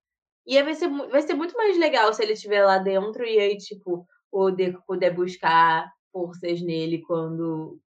[0.46, 3.38] E aí vai ser, vai ser muito mais legal se ele estiver lá dentro e
[3.38, 7.78] aí, tipo, o Deku puder buscar forças nele quando,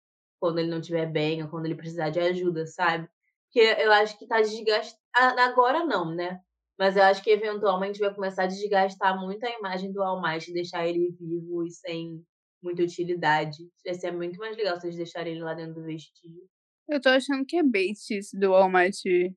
[0.45, 3.09] quando ele não estiver bem ou quando ele precisar de ajuda, sabe?
[3.47, 5.41] Porque eu acho que tá desgastando.
[5.41, 6.39] Agora não, né?
[6.79, 10.53] Mas eu acho que eventualmente vai começar a desgastar muito a imagem do All Might,
[10.53, 12.23] deixar ele vivo e sem
[12.63, 13.57] muita utilidade.
[13.83, 16.47] Vai ser muito mais legal se eles deixarem ele lá dentro do vestígio.
[16.91, 19.35] Eu tô achando que é bait isso do All Might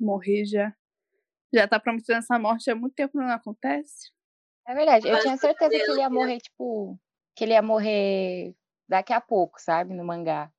[0.00, 0.74] morrer já.
[1.54, 4.10] Já tá prometendo essa morte há muito tempo, não acontece?
[4.66, 5.06] É verdade.
[5.06, 6.98] Eu Mas tinha certeza que ele ia morrer, tipo.
[7.36, 8.56] Que ele ia morrer
[8.88, 9.94] daqui a pouco, sabe?
[9.94, 10.50] No mangá.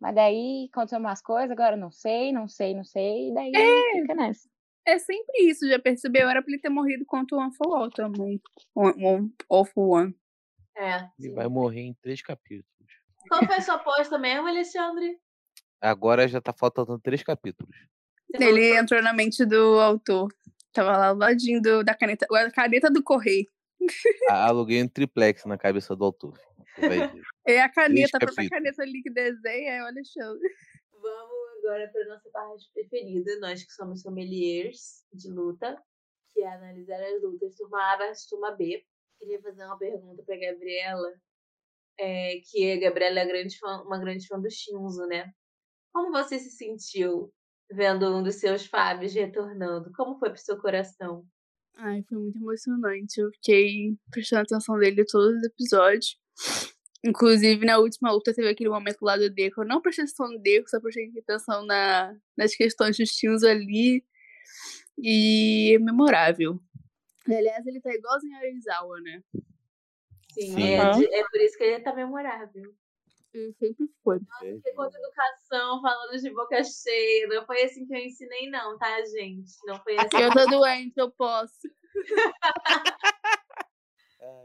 [0.00, 3.52] Mas daí aconteceu umas coisas, agora eu não sei, não sei, não sei, e daí
[4.00, 4.48] fica nessa.
[4.86, 6.28] É sempre isso, já percebeu?
[6.28, 8.38] Era pra ele ter morrido contra o One for All também.
[8.74, 10.14] One, one, all for One.
[10.76, 11.08] É.
[11.18, 12.66] Ele vai morrer em três capítulos.
[13.28, 15.18] Qual foi a sua aposta mesmo, Alexandre?
[15.80, 17.74] Agora já tá faltando três capítulos.
[18.34, 20.28] Ele entrou na mente do autor.
[20.72, 22.26] Tava lá ao ladinho do- da caneta.
[22.30, 23.46] A caneta do correio.
[24.28, 26.38] A- Aluguei um triplex na cabeça do autor.
[27.46, 30.48] É a caneta, a própria caneta ali que desenha, é o Alexandre.
[30.92, 35.80] Vamos agora para nossa parte preferida, nós que somos sommeliers de luta,
[36.32, 38.84] que é analisar as lutas turma A versus turma B.
[39.18, 41.12] Queria fazer uma pergunta para Gabriela,
[41.98, 45.30] é, que a Gabriela é grande fã- uma grande fã do Shinzo, né?
[45.92, 47.32] Como você se sentiu
[47.70, 49.92] vendo um dos seus Fábios retornando?
[49.92, 51.24] Como foi pro seu coração?
[51.76, 53.20] Ai, foi muito emocionante.
[53.20, 56.18] Eu fiquei prestando atenção nele todos os episódios.
[57.04, 59.60] Inclusive, na última luta teve aquele momento lá do Deco.
[59.60, 64.02] Eu não prestei atenção no Deco, só prestei atenção na, nas questões dos tios ali.
[64.96, 66.58] E é memorável.
[67.26, 69.22] Aliás, ele tá igualzinho a Aizawa, né?
[70.32, 70.62] Sim, Sim.
[70.62, 72.74] É, é por isso que ele tá memorável.
[73.34, 74.20] Ele sempre foi.
[74.20, 79.04] Porque quanto educação, falando de boca cheia, não foi assim que eu ensinei, não, tá,
[79.06, 79.52] gente?
[79.66, 80.22] Não foi assim.
[80.22, 81.68] Eu tô doente, eu posso.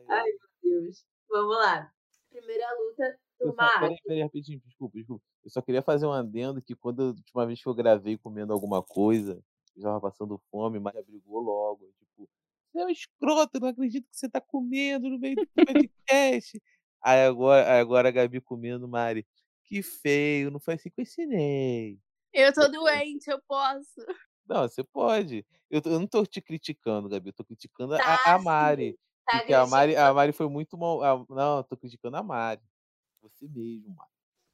[0.10, 1.06] Ai, meu Deus.
[1.30, 1.92] Vamos lá.
[2.30, 3.80] Primeira luta, só, A.
[3.80, 5.24] peraí, peraí, rapidinho, desculpa, desculpa.
[5.44, 8.52] Eu só queria fazer um adendo que quando a última vez que eu gravei comendo
[8.52, 9.42] alguma coisa,
[9.76, 11.90] eu tava passando fome, mas brigou logo.
[11.98, 12.30] Tipo,
[12.72, 16.62] você é um escroto, eu não acredito que você tá comendo no meio do podcast.
[17.02, 19.26] aí, agora, agora a Gabi comendo, Mari.
[19.64, 22.00] Que feio, não foi assim que eu ensinei.
[22.34, 24.06] Eu tô doente, eu posso.
[24.46, 25.46] Não, você pode.
[25.70, 27.30] Eu, eu não tô te criticando, Gabi.
[27.30, 28.98] Eu tô criticando a, Tá, a Mari.
[29.30, 31.04] Tá Porque a Mari, a Mari foi muito mal.
[31.04, 32.62] a- não, eu tô criticando a Mari.
[33.22, 34.10] Você mesmo, Mari.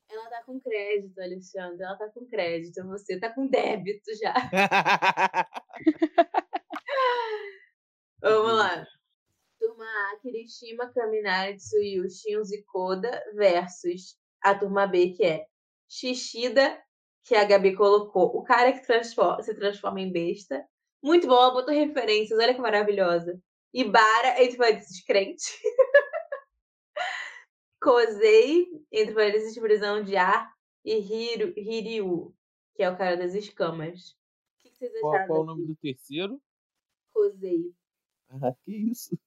[0.10, 1.82] Ela tá com crédito, Alexandre.
[1.84, 2.84] Ela tá com crédito.
[2.88, 4.34] Você tá com débito já.
[8.22, 8.86] Vamos lá.
[9.60, 15.46] Turma A, Kirishima, Kaminari, e Koda versus a turma B, que é
[15.90, 16.80] Shishida,
[17.24, 18.36] que a Gabi colocou.
[18.38, 20.64] O cara que transforma- se transforma em besta.
[21.04, 23.40] Muito bom, ela botou referências, olha que maravilhosa.
[23.76, 25.62] Ibara, entre parênteses, crente.
[27.82, 30.50] Kozei, entre parênteses, prisão de ar.
[30.86, 32.34] E Hiru, Hiryu,
[32.76, 34.12] que é o cara das escamas.
[34.12, 35.28] O que que vocês qual, acharam?
[35.28, 36.42] qual o nome do terceiro?
[37.12, 37.74] Kozei.
[38.30, 39.18] Ah, que isso?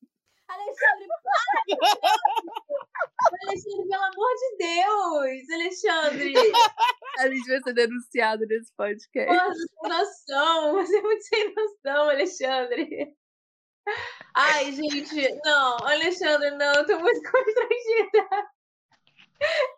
[0.48, 2.18] Alexandre, para!
[3.42, 5.50] Alexandre, pelo amor de Deus!
[5.50, 6.34] Alexandre!
[7.18, 9.26] A gente vai ser denunciado nesse podcast.
[9.26, 10.72] Porra, sem noção!
[10.74, 13.16] Você é muito sem noção, Alexandre!
[14.34, 18.50] Ai, gente, não, Alexandre, não, eu tô muito constrangida!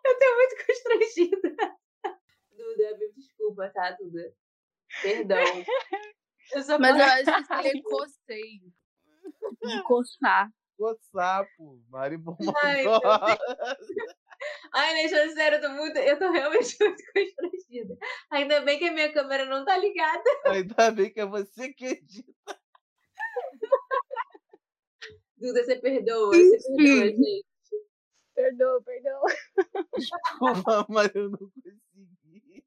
[0.05, 1.77] Eu tô muito constrangida!
[2.51, 4.33] Duda, me desculpa, tá, Duda?
[5.01, 5.43] Perdão.
[6.53, 8.61] Eu só Mas eu acho que seria cocei.
[9.61, 10.49] De coçar.
[10.77, 12.17] O sapo, Mari
[12.63, 12.83] Ai,
[14.73, 17.97] Ai, Alexandre, sério, eu tô, muito, eu tô realmente muito constrangida.
[18.31, 20.23] Ainda bem que a minha câmera não tá ligada.
[20.47, 22.59] Ainda bem que é você que edita.
[25.41, 27.45] Duda, você perdoa, você perdoa, gente.
[28.35, 29.25] Perdoa, perdoa.
[29.97, 32.63] Desculpa, mas eu não consegui.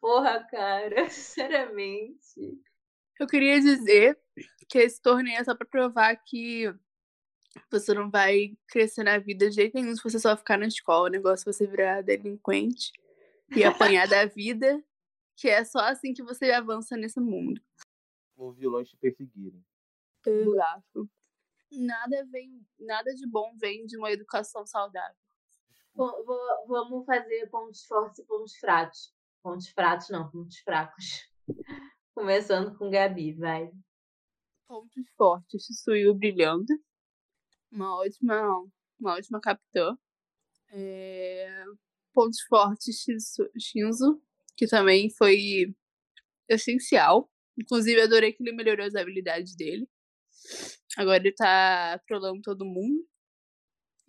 [0.00, 2.62] Porra, cara, sinceramente.
[3.18, 4.16] Eu queria dizer
[4.68, 6.72] que esse torneio é só pra provar que
[7.68, 11.08] você não vai crescer na vida de jeito nenhum se você só ficar na escola.
[11.08, 12.92] O negócio é você virar delinquente
[13.56, 13.64] e
[13.98, 14.80] apanhar da vida,
[15.34, 17.60] que é só assim que você avança nesse mundo.
[18.36, 19.64] Os vilões te perseguirem.
[20.26, 21.08] Exato.
[21.72, 25.16] Nada vem, nada de bom vem de uma educação saudável.
[25.94, 29.14] Bom, vou- vamos fazer pontos fortes e pontos fracos.
[29.42, 31.04] Pontos fracos, não, pontos fracos.
[32.14, 33.70] Começando com Gabi, vai.
[34.66, 36.66] Pontos fortes, Suyu brilhando.
[37.70, 38.64] Uma ótima,
[38.98, 39.96] uma ótima capitã.
[40.72, 41.64] É,
[42.12, 43.04] Pontos fortes,
[43.58, 44.20] Shinzo,
[44.56, 45.74] que também foi
[46.48, 47.30] essencial.
[47.56, 49.88] Inclusive, adorei que ele melhorou as habilidades dele.
[50.96, 53.04] Agora ele tá trolando todo mundo.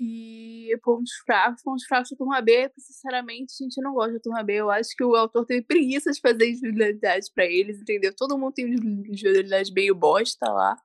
[0.04, 4.20] E pontos fracos, pontos fracos da turma B, porque, sinceramente, a gente não gosta da
[4.20, 4.56] turma B.
[4.56, 8.12] Eu acho que o autor teve preguiça de fazer individualidades pra eles, entendeu?
[8.16, 10.76] Todo mundo tem individualidade meio bosta lá.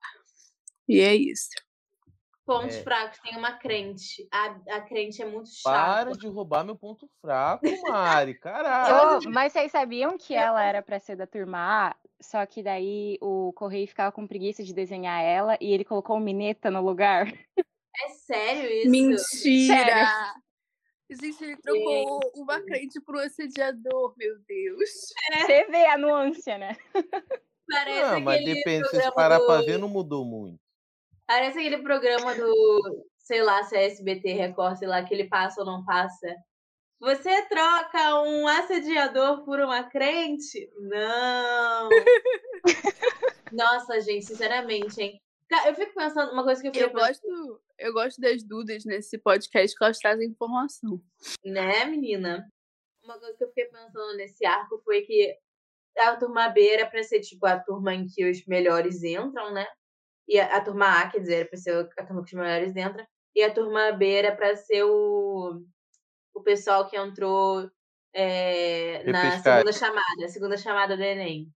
[0.86, 1.48] E é isso.
[2.46, 2.82] Pontos É.
[2.84, 4.28] fracos, tem uma crente.
[4.32, 6.12] A, a crente é muito Para chata.
[6.12, 8.38] de roubar meu ponto fraco, Mari.
[8.38, 9.26] Caralho.
[9.26, 11.96] Ô, mas vocês sabiam que ela era pra ser da turma A?
[12.20, 16.20] Só que daí o Correio ficava com preguiça de desenhar ela e ele colocou o
[16.20, 17.26] Mineta no lugar.
[17.26, 18.90] É sério isso?
[18.90, 20.34] Mentira!
[21.10, 24.90] Gente, ele trocou uma crente por um assediador, meu Deus.
[25.40, 26.76] Você vê a nuance, né?
[27.68, 30.65] Parece Não, mas depende, se parar pra ver, não mudou muito.
[31.26, 35.60] Parece aquele programa do, sei lá, se é SBT, Record, sei lá, que ele passa
[35.60, 36.34] ou não passa.
[37.00, 40.70] Você troca um assediador por uma crente?
[40.78, 41.88] Não!
[43.52, 45.20] Nossa, gente, sinceramente, hein?
[45.66, 49.18] Eu fico pensando, uma coisa que eu fico Eu gosto, eu gosto das Dudas nesse
[49.18, 51.00] podcast que elas trazem informação.
[51.44, 52.48] né, menina?
[53.04, 55.36] Uma coisa que eu fiquei pensando nesse arco foi que
[55.98, 59.66] a turma B era pra ser, tipo, a turma em que os melhores entram, né?
[60.28, 62.76] E a, a turma A, quer dizer, era pra ser a turma que os melhores
[62.76, 63.06] entram.
[63.34, 65.62] E a turma B era pra ser o,
[66.34, 67.70] o pessoal que entrou
[68.14, 71.52] é, na segunda chamada, a segunda chamada do Enem.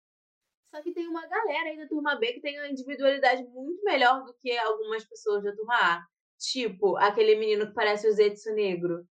[0.74, 4.24] Só que tem uma galera aí da turma B que tem uma individualidade muito melhor
[4.24, 6.06] do que algumas pessoas da turma A.
[6.38, 9.04] Tipo, aquele menino que parece o Zetsu Negro.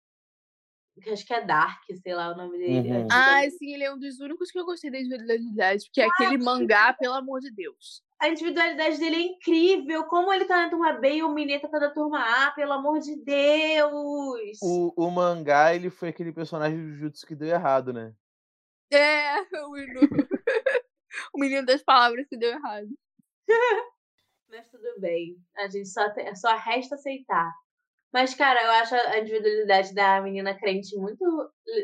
[1.02, 2.92] Que acho que é Dark, sei lá o nome dele.
[2.92, 3.08] Uhum.
[3.12, 6.38] Ah, sim, ele é um dos únicos que eu gostei da individualidade, porque é aquele
[6.38, 8.04] mangá, pelo amor de Deus.
[8.20, 10.06] A individualidade dele é incrível.
[10.06, 13.00] Como ele tá na turma B e o Mineta tá na turma A, pelo amor
[13.00, 14.58] de Deus!
[14.62, 18.14] O, o mangá, ele foi aquele personagem do Jutsu que deu errado, né?
[18.92, 20.00] É, o menino,
[21.34, 22.88] o menino das palavras que deu errado.
[24.50, 25.38] Mas tudo bem.
[25.58, 27.54] A gente só, te- só resta aceitar.
[28.12, 31.24] Mas, cara, eu acho a individualidade da menina crente muito,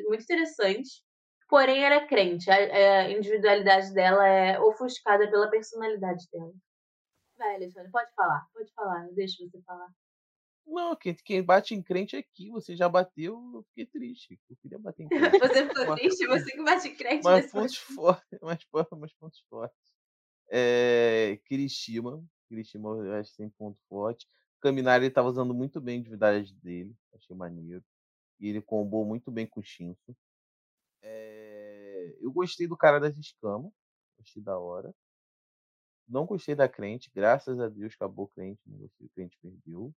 [0.08, 1.04] muito interessante.
[1.50, 2.50] Porém, ela é crente.
[2.50, 2.56] A,
[3.02, 6.54] a individualidade dela é ofuscada pela personalidade dela.
[7.38, 8.48] Vai, Alexandre, pode falar.
[8.54, 9.08] Pode falar.
[9.08, 9.90] Eu deixo você falar.
[10.66, 12.50] Não, quem, quem bate em crente é aqui.
[12.52, 14.40] Você já bateu, eu fiquei triste.
[14.50, 15.40] Eu queria bater em crente.
[15.40, 16.28] Você ficou Mas- triste?
[16.28, 18.40] Você que bate crédito Mas nesse pontos fortes.
[18.42, 18.66] Mas,
[19.00, 19.78] mas pontos fortes.
[20.50, 22.24] É, Kirishima.
[22.48, 24.28] Kirishima eu acho que tem ponto forte.
[24.62, 26.96] Caminari ele tava usando muito bem a individualidade dele.
[27.14, 27.84] Achei maneiro.
[28.40, 30.16] E ele combou muito bem com o Shinso.
[31.02, 31.33] É,
[32.22, 33.72] eu gostei do cara das escamas.
[34.18, 34.94] Gostei da hora.
[36.08, 37.12] Não gostei da crente.
[37.14, 38.62] Graças a Deus acabou o crente.
[38.66, 39.08] Não gostei.
[39.08, 39.94] O crente perdeu.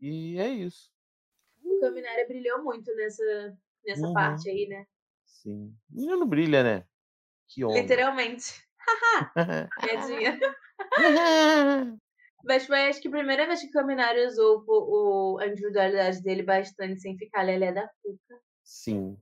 [0.00, 0.92] E é isso.
[1.62, 4.12] O Caminari brilhou muito nessa, nessa Uhum.
[4.12, 4.86] parte aí, né?
[5.24, 5.74] Sim.
[5.88, 6.86] Menino brilha, né?
[7.48, 7.80] Que onda.
[7.80, 8.62] Literalmente.
[9.80, 10.38] Piadinha.
[12.44, 16.22] Mas foi acho que a primeira vez que o Caminari usou o, o- a individualidade
[16.22, 18.40] dele bastante sem ficar lelé da cuca.
[18.62, 19.16] Sim.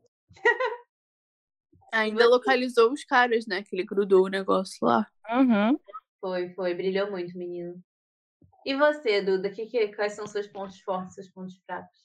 [1.93, 3.63] Ainda localizou os caras, né?
[3.63, 5.07] Que ele grudou o negócio lá.
[5.31, 5.79] Uhum.
[6.21, 6.75] Foi, foi.
[6.75, 7.83] Brilhou muito, menino.
[8.65, 9.51] E você, Duda?
[9.51, 12.03] Que, que, quais são seus pontos fortes, seus pontos fracos?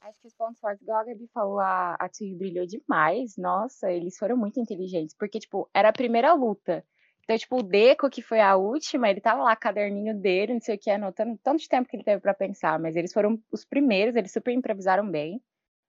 [0.00, 3.36] Acho que os pontos fortes, igual a Gabi falou, a, a Tui brilhou demais.
[3.36, 5.14] Nossa, eles foram muito inteligentes.
[5.16, 6.84] Porque, tipo, era a primeira luta.
[7.22, 10.74] Então, tipo, o Deco, que foi a última, ele tava lá, caderninho dele, não sei
[10.74, 12.80] o que, anotando tanto de tempo que ele teve pra pensar.
[12.80, 15.40] Mas eles foram os primeiros, eles super improvisaram bem.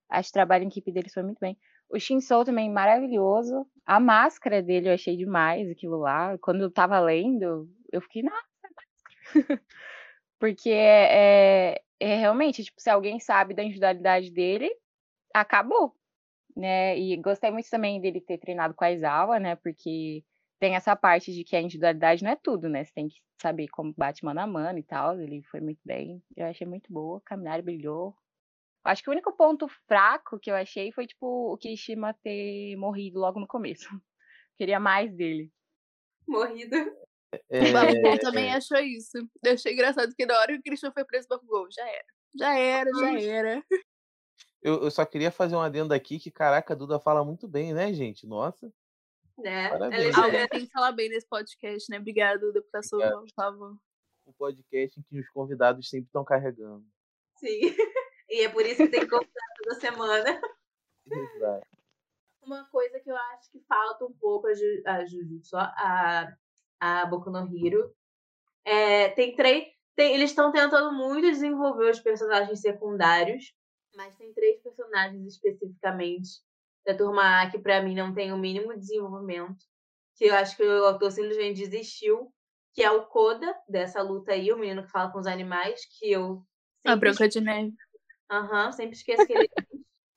[0.09, 1.57] Acho que o trabalho em equipe deles foi muito bem.
[1.93, 3.67] O Shinsou também maravilhoso.
[3.85, 6.35] A máscara dele eu achei demais, aquilo lá.
[6.39, 9.61] Quando eu tava lendo, eu fiquei, nossa, máscara.
[10.39, 14.75] Porque é, é, é realmente, tipo, se alguém sabe da individualidade dele,
[15.31, 15.95] acabou.
[16.55, 16.97] Né?
[16.97, 19.55] E gostei muito também dele ter treinado com a Izawa, né?
[19.55, 20.23] Porque
[20.59, 22.83] tem essa parte de que a individualidade não é tudo, né?
[22.83, 25.19] Você tem que saber como bate mano a mano e tal.
[25.19, 26.23] Ele foi muito bem.
[26.35, 27.21] Eu achei muito boa.
[27.23, 28.15] Caminhar brilhou.
[28.83, 33.19] Acho que o único ponto fraco que eu achei foi, tipo, o Kirishima ter morrido
[33.19, 33.87] logo no começo.
[34.57, 35.51] Queria mais dele.
[36.27, 36.75] Morrido.
[37.49, 39.17] É, O Bakugou também achou isso.
[39.43, 42.05] Eu achei engraçado que na hora que o Christian foi preso, o Bakugou já era.
[42.35, 43.63] Já era, já era.
[44.61, 47.73] eu, eu só queria fazer um adendo aqui que, caraca, a Duda fala muito bem,
[47.73, 48.27] né, gente?
[48.27, 48.71] Nossa.
[49.37, 49.69] Né?
[49.69, 50.15] Parabéns.
[50.15, 51.97] Ela- Alguém tem que falar bem nesse podcast, né?
[51.97, 52.41] Obrigado.
[52.83, 53.77] salvando, por favor.
[54.27, 56.85] Um podcast em que os convidados sempre estão carregando.
[57.39, 57.59] Sim.
[58.33, 59.27] E é por isso que tem que contar
[59.61, 60.41] toda semana.
[61.05, 61.67] Exato.
[62.41, 66.35] Uma coisa que eu acho que falta um pouco a, Ju, a Jujutsu, a,
[66.79, 67.93] a Boku no Hero.
[68.65, 69.67] É, tem três.
[69.95, 73.53] Tem, eles estão tentando muito desenvolver os personagens secundários,
[73.95, 76.41] mas tem três personagens especificamente
[76.83, 79.63] da turma A que pra mim não tem o mínimo desenvolvimento.
[80.15, 82.33] Que eu acho que o autor simplesmente desistiu.
[82.73, 86.11] Que é o Koda dessa luta aí, o menino que fala com os animais, que
[86.11, 86.43] eu
[86.83, 87.75] A Branca de Neve.
[88.33, 89.49] Aham, sempre esqueço que ele.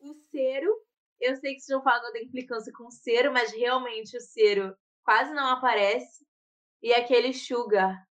[0.01, 0.73] O Cero,
[1.21, 4.77] eu sei que vocês vão falar da implicância com o Cero, mas realmente o Cero
[5.05, 6.25] quase não aparece.
[6.83, 8.07] E aquele Sugar.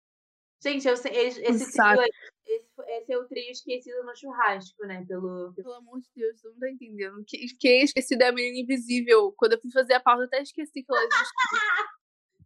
[0.62, 2.01] Gente, eu sei, esse, esse trio,
[2.47, 5.05] esse, esse é o trio esquecido no churrasco, né?
[5.07, 7.23] Pelo, Pelo amor de Deus, não tá entendendo.
[7.27, 9.33] Que- Quem esqueci da menina invisível?
[9.37, 11.19] Quando eu fui fazer a pauta, eu até esqueci que ela existia.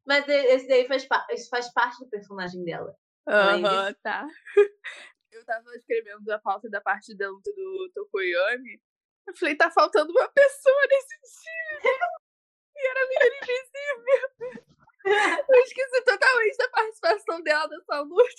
[0.07, 1.07] Mas esse daí faz,
[1.51, 2.95] faz parte do personagem dela.
[3.27, 4.27] Ela é Aham, tá.
[5.47, 8.83] Eu tava escrevendo a pauta da parte da luta do Tokoyami.
[9.27, 11.95] Eu falei, tá faltando uma pessoa nesse time.
[12.77, 14.67] E era a menina invisível.
[15.49, 18.33] Eu esqueci totalmente da participação dela nessa luta.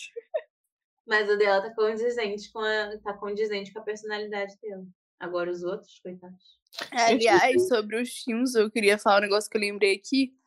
[1.06, 4.86] Mas o dela tá condizente com a, tá condizente com a personalidade dela.
[5.18, 6.60] Agora os outros, coitados.
[6.92, 10.38] Aliás, sobre os Shinzo, eu queria falar um negócio que eu lembrei aqui.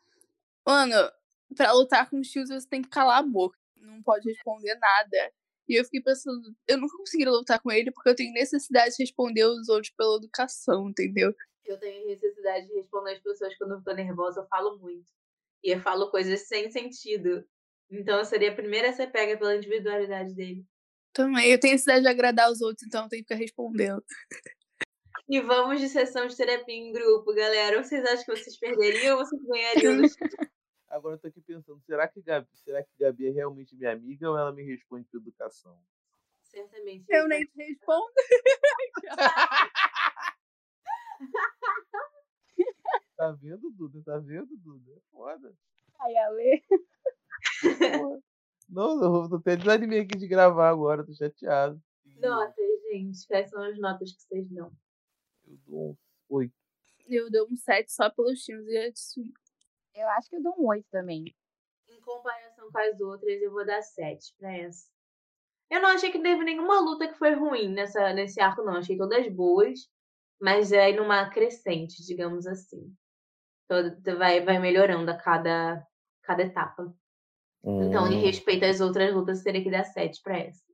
[0.65, 0.95] Mano,
[1.57, 3.59] pra lutar com os Shinzo, você tem que calar a boca.
[3.77, 5.33] Não pode responder nada.
[5.71, 9.05] E eu fiquei pensando, eu nunca conseguiria lutar com ele porque eu tenho necessidade de
[9.05, 11.33] responder os outros pela educação, entendeu?
[11.65, 15.09] Eu tenho necessidade de responder as pessoas quando eu tô nervosa, eu falo muito.
[15.63, 17.47] E eu falo coisas sem sentido.
[17.89, 20.67] Então eu seria a primeira a ser pega pela individualidade dele.
[21.13, 24.03] Também, eu tenho necessidade de agradar os outros, então eu tenho que ficar respondendo.
[25.29, 27.81] E vamos de sessão de terapia em grupo, galera.
[27.81, 30.03] Vocês acham que vocês perderiam ou vocês ganhariam?
[30.91, 34.29] Agora eu tô aqui pensando, será que Gabi, será que Gabi é realmente minha amiga
[34.29, 35.81] ou ela me responde por educação?
[36.43, 37.07] Certamente.
[37.09, 38.13] Eu nem te respondo.
[43.17, 44.03] Tá vendo, Duda?
[44.03, 44.93] Tá vendo, Duda?
[44.93, 45.55] É foda.
[46.01, 46.65] Ai, Ale.
[48.67, 51.83] Não, não, tô até desanimei aqui de gravar agora, tô chateado.
[52.17, 53.27] Notas, gente.
[53.27, 54.73] Quais são as notas que vocês dão?
[55.47, 55.97] Eu dou um
[56.31, 56.55] oito.
[57.07, 58.93] Eu dou um 7 só pelos Shinzo e.
[59.95, 61.25] Eu acho que eu dou um 8 também.
[61.89, 64.89] Em comparação com as outras, eu vou dar 7 pra essa.
[65.71, 68.77] Eu não achei que teve nenhuma luta que foi ruim nessa, nesse arco, não.
[68.77, 69.89] Achei todas boas,
[70.41, 72.93] mas é numa crescente, digamos assim.
[73.69, 75.87] Todo, vai, vai melhorando a cada,
[76.23, 76.93] cada etapa.
[77.65, 78.21] Então, em Hum.
[78.23, 80.65] respeito às outras lutas, teria que dar 7 pra essa.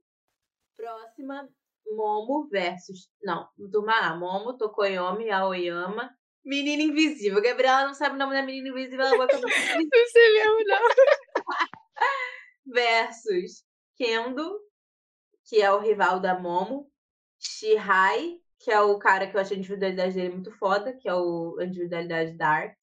[0.75, 1.47] Próxima,
[1.91, 3.09] Momo versus.
[3.21, 4.15] Não, turma A.
[4.15, 6.16] Momo, Tokoyomi, Aoyama.
[6.47, 7.41] Menina Invisível.
[7.41, 10.79] Gabriela não sabe o nome da menina invisível, ela vai Não sei mesmo, não.
[12.73, 13.65] versus
[13.97, 14.57] Kendo,
[15.45, 16.89] que é o rival da Momo.
[17.37, 21.13] Shihai, que é o cara que eu acho a individualidade dele muito foda, que é
[21.13, 22.77] o, a individualidade Dark.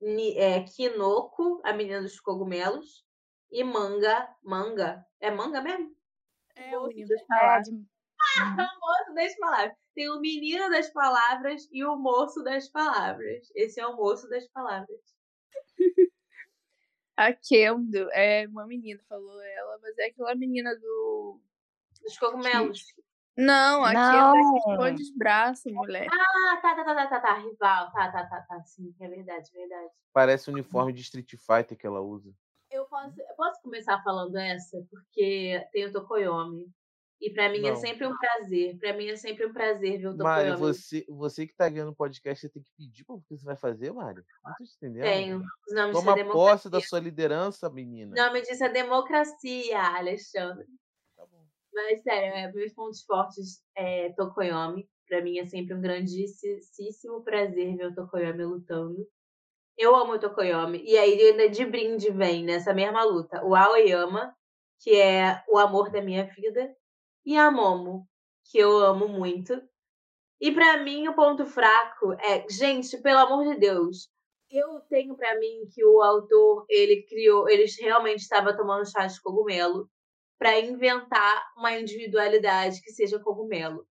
[0.00, 3.04] Ni, é, Kinoko, a menina dos cogumelos.
[3.52, 4.28] E Manga.
[4.42, 5.06] Manga?
[5.20, 5.94] É manga mesmo?
[6.56, 7.62] É, o menino É,
[8.76, 9.76] o moço das palavras.
[9.94, 13.50] Tem o menino das palavras e o moço das palavras.
[13.54, 15.00] Esse é o moço das palavras.
[17.16, 21.40] A Kendo é uma menina, falou ela, mas é aquela menina do.
[22.02, 22.82] Dos cogumelos.
[23.36, 24.52] Não, a Kendo é Não.
[24.52, 26.08] que esconde os braços, mulher.
[26.10, 27.34] Ah, tá, tá, tá, tá, tá, tá.
[27.34, 27.92] Rival.
[27.92, 28.62] Tá, tá, tá, tá.
[28.64, 29.92] Sim, é verdade, é verdade.
[30.12, 32.32] Parece o uniforme de Street Fighter que ela usa.
[32.70, 36.72] Eu posso, eu posso começar falando essa, porque tem o Tokoyomi.
[37.24, 37.76] E pra mim é Não.
[37.76, 38.76] sempre um prazer.
[38.78, 40.74] Pra mim é sempre um prazer ver o Mário, Tokoyomi.
[40.74, 43.46] você, você que tá vendo o podcast, você tem que pedir pra o que você
[43.46, 44.22] vai fazer, Mário.
[44.44, 45.02] Não tô te entendendo.
[45.04, 45.42] Tenho.
[45.70, 48.12] Nomes Toma é posse da sua liderança, menina.
[48.12, 50.66] O nome disso é democracia, Alexandre.
[51.16, 51.46] Tá bom.
[51.72, 54.86] Mas, sério, é, meus pontos fortes é Tokoyomi.
[55.08, 59.08] Pra mim é sempre um grandíssimo prazer ver o Tokoyomi lutando.
[59.78, 60.82] Eu amo o Tokoyomi.
[60.84, 64.36] E aí, ainda de brinde, vem nessa mesma luta o Aoyama,
[64.80, 66.76] que é o amor da minha vida,
[67.24, 68.08] e a Momo,
[68.44, 69.60] que eu amo muito.
[70.40, 74.10] E pra mim, o ponto fraco é, gente, pelo amor de Deus,
[74.50, 79.20] eu tenho pra mim que o autor, ele criou, ele realmente estava tomando chá de
[79.20, 79.90] cogumelo
[80.38, 83.86] para inventar uma individualidade que seja cogumelo.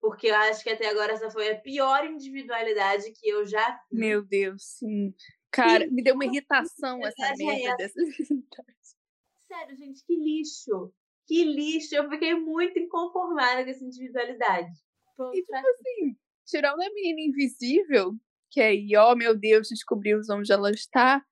[0.00, 3.98] Porque eu acho que até agora essa foi a pior individualidade que eu já vi.
[3.98, 5.14] Meu Deus, sim.
[5.50, 7.94] Cara, me deu uma irritação essa é merda essa.
[7.94, 8.34] dessa.
[9.48, 10.92] Sério, gente, que lixo.
[11.26, 11.94] Que lixo.
[11.94, 14.70] Eu fiquei muito inconformada com essa individualidade.
[15.16, 18.14] Ponto E tipo assim, tirando a menina invisível,
[18.50, 21.24] que aí, ó, meu Deus, descobrimos onde ela está.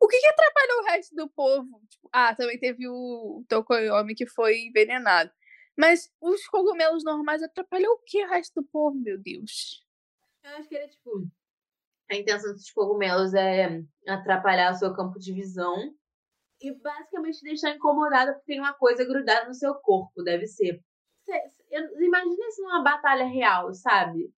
[0.00, 1.80] O que, que atrapalhou o resto do povo?
[1.88, 5.30] Tipo, ah, também teve o Tokoyomi que foi envenenado.
[5.76, 9.84] Mas os cogumelos normais atrapalhou o que o resto do povo, meu Deus?
[10.42, 11.26] Eu acho que era tipo.
[12.10, 15.94] A intenção dos cogumelos é atrapalhar o seu campo de visão
[16.68, 20.82] e basicamente deixar incomodada porque tem uma coisa grudada no seu corpo, deve ser.
[22.00, 24.32] Imagina isso numa batalha real, sabe?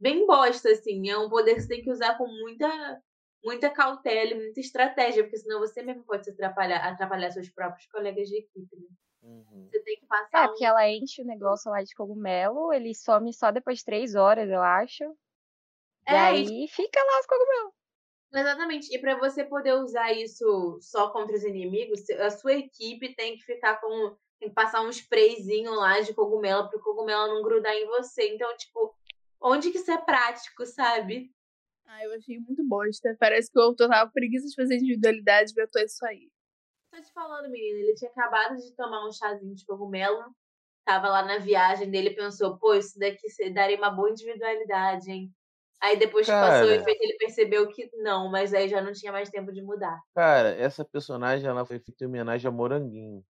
[0.00, 1.10] Bem bosta, assim.
[1.10, 3.02] É um poder que você tem que usar com muita,
[3.44, 7.86] muita cautela e muita estratégia, porque senão você mesmo pode se atrapalhar, atrapalhar seus próprios
[7.88, 8.88] colegas de equipe, né?
[9.22, 9.68] Uhum.
[9.70, 12.94] Você tem que passar É, um porque ela enche o negócio lá de cogumelo, ele
[12.94, 15.04] some só depois de três horas, eu acho.
[16.08, 17.77] E É, e aí fica lá os cogumelos.
[18.32, 18.94] Exatamente.
[18.94, 23.44] E para você poder usar isso só contra os inimigos, a sua equipe tem que
[23.44, 24.16] ficar com.
[24.38, 28.32] Tem que passar um sprayzinho lá de cogumelo pro cogumelo não grudar em você.
[28.32, 28.94] Então, tipo,
[29.40, 31.32] onde que isso é prático, sabe?
[31.84, 33.16] Ah, eu achei muito bosta.
[33.18, 36.30] Parece que o autor tava preguiça de fazer individualidade e inventou isso aí.
[36.92, 40.24] Tô te falando, menina, ele tinha acabado de tomar um chazinho de cogumelo.
[40.84, 45.34] Tava lá na viagem dele e pensou, pô, isso daqui daria uma boa individualidade, hein?
[45.80, 46.80] Aí depois que passou o Cara.
[46.80, 50.00] efeito, ele percebeu que não, mas aí já não tinha mais tempo de mudar.
[50.14, 53.24] Cara, essa personagem ela foi feita em homenagem a Moranguinho.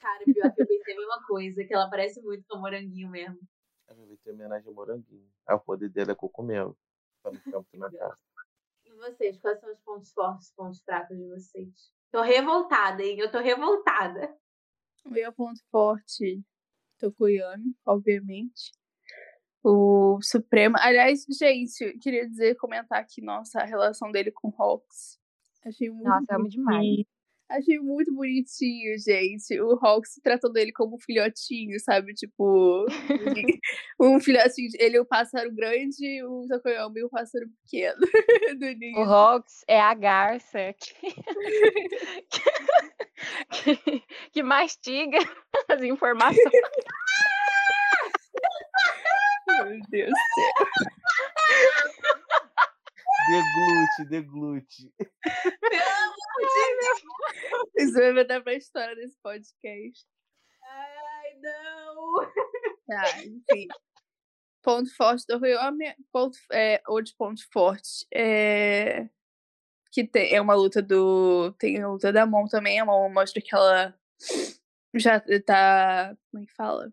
[0.00, 3.08] Cara, pior que eu pensei a mesma coisa, que ela parece muito com a moranguinho
[3.08, 3.38] mesmo.
[3.86, 5.30] Ela foi feita em homenagem a Moranguinho.
[5.46, 6.76] Ah, o poder dela é cogumelo.
[7.22, 8.18] Pra não ficar muito na cara.
[8.84, 11.92] E vocês, quais são os pontos fortes e pontos fracos de vocês?
[12.10, 13.18] Tô revoltada, hein?
[13.18, 14.34] Eu tô revoltada.
[15.04, 16.42] Meu ponto forte,
[16.98, 18.72] Tokoyami, obviamente.
[19.64, 20.76] O Supremo.
[20.78, 25.18] Aliás, gente, queria dizer, comentar aqui, nossa, a relação dele com o Hawks.
[25.64, 27.04] Achei muito Nossa, eu amo demais.
[27.52, 29.60] Achei muito bonitinho, gente.
[29.60, 32.14] O Hawks tratando ele como um filhotinho, sabe?
[32.14, 32.86] Tipo,
[34.00, 34.70] um filhotinho.
[34.78, 38.00] Ele é o pássaro grande, o Tokoyami é o pássaro pequeno
[38.58, 39.04] do O ninho.
[39.04, 40.94] Rox é a garça que,
[43.76, 44.02] que,
[44.32, 45.18] que mastiga
[45.68, 46.50] as informações.
[49.64, 50.52] Meu Deus do céu.
[53.28, 54.92] Deglute, deglute.
[57.76, 60.06] Isso vai mandar pra história desse podcast.
[60.62, 62.30] Ai, não!
[62.86, 63.68] Tá, enfim.
[64.62, 69.08] Ponto forte do Ryomi, ponto, é, outro ponto forte é
[69.92, 71.52] que tem, é uma luta do.
[71.58, 72.80] Tem a luta da Mon também.
[72.80, 73.94] A Mon mostra que ela
[74.94, 76.16] já tá.
[76.30, 76.92] Como é que fala?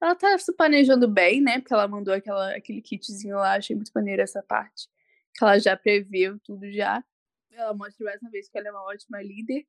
[0.00, 1.58] Ela tá se planejando bem, né?
[1.58, 3.54] Porque ela mandou aquela, aquele kitzinho lá.
[3.54, 4.88] Achei muito maneiro essa parte.
[5.34, 7.04] Que ela já previu tudo já.
[7.50, 9.66] Ela mostra mais uma vez que ela é uma ótima líder.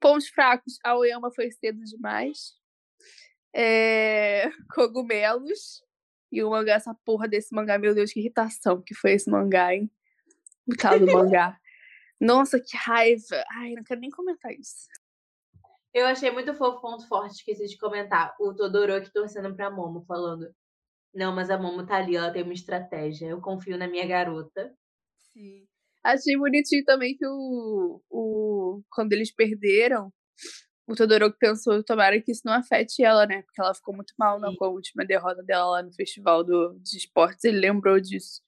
[0.00, 0.78] Pontos fracos.
[0.84, 2.54] A Oyama foi cedo demais.
[3.54, 5.82] é, cogumelos
[6.32, 9.72] e o mangá, essa porra desse mangá, meu Deus, que irritação que foi esse mangá,
[9.72, 9.88] hein?
[10.66, 11.56] O tal do mangá.
[12.20, 13.44] Nossa, que raiva.
[13.52, 14.88] Ai, não quero nem comentar isso.
[15.94, 18.34] Eu achei muito fofo, ponto forte, esqueci de comentar.
[18.40, 20.52] O Todoroki torcendo pra Momo, falando:
[21.14, 23.28] Não, mas a Momo tá ali, ela tem uma estratégia.
[23.28, 24.74] Eu confio na minha garota.
[25.32, 25.68] Sim.
[26.02, 30.12] Achei bonitinho também que o, o quando eles perderam,
[30.86, 33.42] o Todoroki pensou, tomara que isso não afete ela, né?
[33.42, 34.56] Porque ela ficou muito mal Sim.
[34.56, 37.44] com a última derrota dela lá no festival do, de esportes.
[37.44, 38.42] Ele lembrou disso.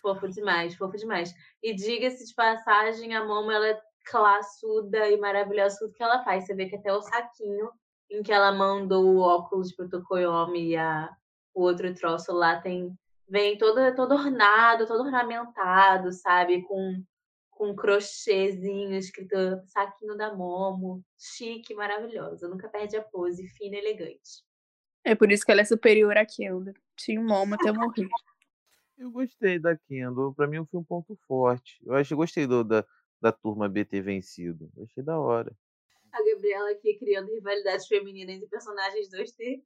[0.00, 1.34] Fofo demais, fofo demais.
[1.62, 6.46] E diga-se de passagem, a Momo, ela é classuda e maravilhosa tudo que ela faz.
[6.46, 7.70] Você vê que até o saquinho
[8.10, 11.10] em que ela mandou o óculos pro Tokoyomi e a,
[11.54, 12.96] o outro troço lá tem
[13.28, 16.62] vem todo, todo ornado, todo ornamentado, sabe?
[16.64, 17.02] Com,
[17.50, 19.34] com crochêzinho escrito
[19.68, 21.02] saquinho da Momo.
[21.18, 22.46] Chique, maravilhosa.
[22.46, 24.44] Nunca perde a pose, fina e elegante.
[25.02, 26.74] É por isso que ela é superior a Kendall.
[26.94, 28.06] Tinha um momo até morrer.
[28.98, 30.34] Eu gostei da Kendall.
[30.34, 31.80] Pra mim foi um ponto forte.
[31.84, 32.84] Eu acho, eu gostei do, da,
[33.22, 34.70] da turma B ter vencido.
[34.76, 35.56] Eu achei da hora.
[36.10, 39.62] A Gabriela aqui criando rivalidades femininas entre personagens 2D.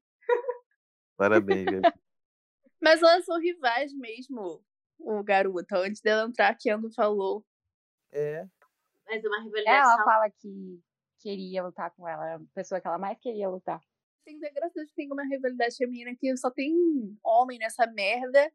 [1.17, 1.81] Parabéns, Gabi.
[2.81, 4.63] Mas elas são rivais mesmo,
[5.01, 5.79] o garota.
[5.79, 7.45] Antes dela entrar, a Kendall falou.
[8.13, 8.47] É.
[9.07, 10.81] Mas é uma rivalidade Ela fala que
[11.19, 13.81] queria lutar com ela, a pessoa que ela mais queria lutar.
[14.25, 16.75] Tem que graças a Deus que tem uma rivalidade feminina que só tem
[17.25, 18.53] homem nessa merda.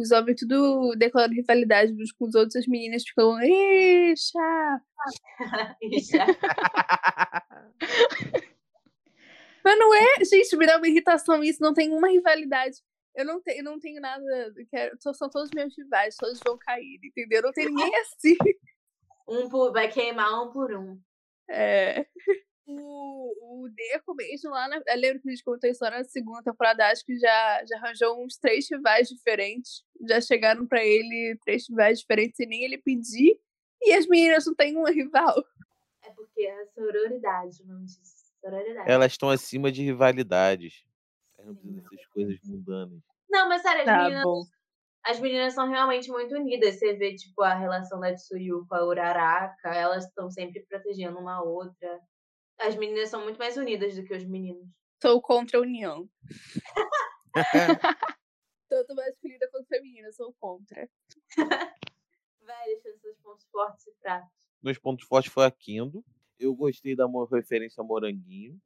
[0.00, 4.80] Os homens tudo declarando rivalidade uns com os outros, as meninas ficam, eixa!
[5.82, 6.16] Ixi,
[9.64, 12.76] Mas não é, gente, me dá uma irritação isso, não tem uma rivalidade.
[13.14, 14.22] Eu não, te, eu não tenho nada.
[14.70, 17.42] que é- só- são todos meus rivais, todos vão cair, entendeu?
[17.42, 18.36] Não tem ninguém assim.
[19.28, 20.98] um por, vai queimar um por um.
[21.50, 22.06] É.
[22.70, 24.76] O, o Deco mesmo lá na.
[24.86, 27.76] Eu lembro que a gente comentou isso lá na segunda temporada, acho que já, já
[27.78, 29.82] arranjou uns três rivais diferentes.
[30.06, 33.40] Já chegaram pra ele três rivais diferentes sem nem ele pedir.
[33.80, 35.42] E as meninas não têm uma rival.
[36.04, 38.34] É porque é a sororidade, o nome disso.
[38.40, 38.90] Sororidade.
[38.90, 40.84] Elas estão acima de rivalidades.
[41.38, 43.00] Elas não precisam dessas coisas mundanas.
[43.30, 44.42] Não, mas sério, as, Tá meninas, bom.
[45.04, 46.78] as meninas são realmente muito unidas.
[46.78, 51.36] Você vê, tipo, a relação da Tsuyu com a Uraraka, elas estão sempre protegendo uma
[51.36, 51.98] a outra.
[52.58, 54.68] As meninas são muito mais unidas do que os meninos.
[55.00, 56.08] Sou contra a união.
[58.68, 60.88] Tanto masculina quanto feminina, sou contra.
[62.42, 64.30] Vai deixando seus pontos fortes e fracos.
[64.62, 66.04] Meus pontos fortes foi a Kendo.
[66.38, 68.60] Eu gostei da referência ao Moranguinho.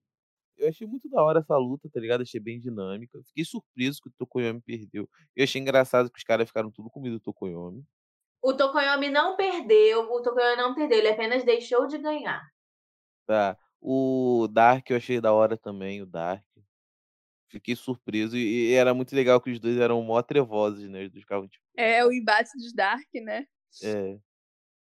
[0.57, 2.23] Eu achei muito da hora essa luta, tá ligado?
[2.23, 3.21] Achei bem dinâmica.
[3.25, 5.09] Fiquei surpreso que o Tokoyomi perdeu.
[5.35, 7.85] Eu achei engraçado que os caras ficaram tudo com medo do Tokoyomi.
[8.43, 12.43] O Tokoyomi não perdeu, o Tokoyomi não perdeu, ele apenas deixou de ganhar.
[13.25, 13.57] Tá.
[13.85, 16.45] O Dark eu achei da hora também, o Dark.
[17.49, 18.37] Fiquei surpreso.
[18.37, 21.05] E, e era muito legal que os dois eram mó trevosos, né?
[21.05, 21.65] Os dois ficavam tipo.
[21.77, 23.45] É o embate dos Dark, né?
[23.83, 24.21] É.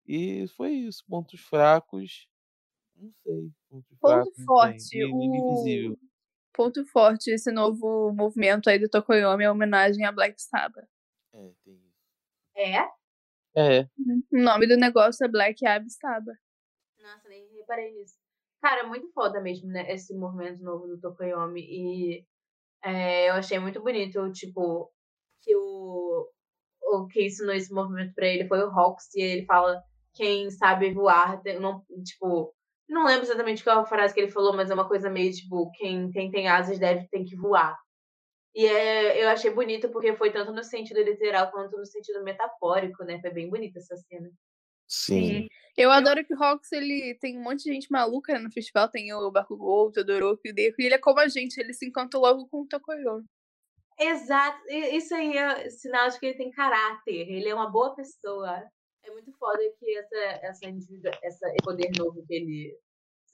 [0.06, 1.02] E foi isso.
[1.08, 2.28] Pontos fracos.
[2.94, 3.50] Não sei.
[3.70, 5.04] Pontos Ponto fracos, forte.
[5.04, 5.96] O
[6.52, 10.86] ponto forte, esse novo movimento aí do Tokoyomi é homenagem a Black Sabbath.
[11.32, 12.04] É, tem isso.
[12.54, 12.88] É?
[13.56, 13.88] É.
[14.30, 16.38] O nome do negócio é Black Ab Sabbath.
[17.00, 18.21] Nossa, nem reparei nisso.
[18.62, 19.92] Cara, é muito foda mesmo, né?
[19.92, 21.60] Esse movimento novo do Tokoyomi.
[21.62, 22.26] E
[22.84, 24.92] é, eu achei muito bonito, tipo,
[25.42, 26.28] que o,
[26.82, 29.14] o que ensinou esse movimento pra ele foi o Hawks.
[29.16, 29.82] E ele fala:
[30.14, 32.54] quem sabe voar, não, tipo.
[32.88, 36.10] Não lembro exatamente qual frase que ele falou, mas é uma coisa meio tipo: quem,
[36.10, 37.78] quem tem asas deve tem que voar.
[38.54, 43.04] E é, eu achei bonito porque foi tanto no sentido literal quanto no sentido metafórico,
[43.04, 43.20] né?
[43.20, 44.30] Foi bem bonita essa cena.
[44.92, 45.48] Sim.
[45.74, 48.90] Eu adoro que o Hawks, ele tem um monte de gente maluca né, no festival.
[48.90, 50.82] Tem o Bakugou, o Todoroki, o Deku.
[50.82, 53.24] E ele é como a gente, ele se encantou logo com o Tokoyomi.
[53.98, 58.62] Exato, isso aí é sinal de que ele tem caráter, ele é uma boa pessoa.
[59.02, 60.16] É muito foda que essa,
[60.46, 60.66] essa,
[61.22, 62.78] essa esse poder novo que ele.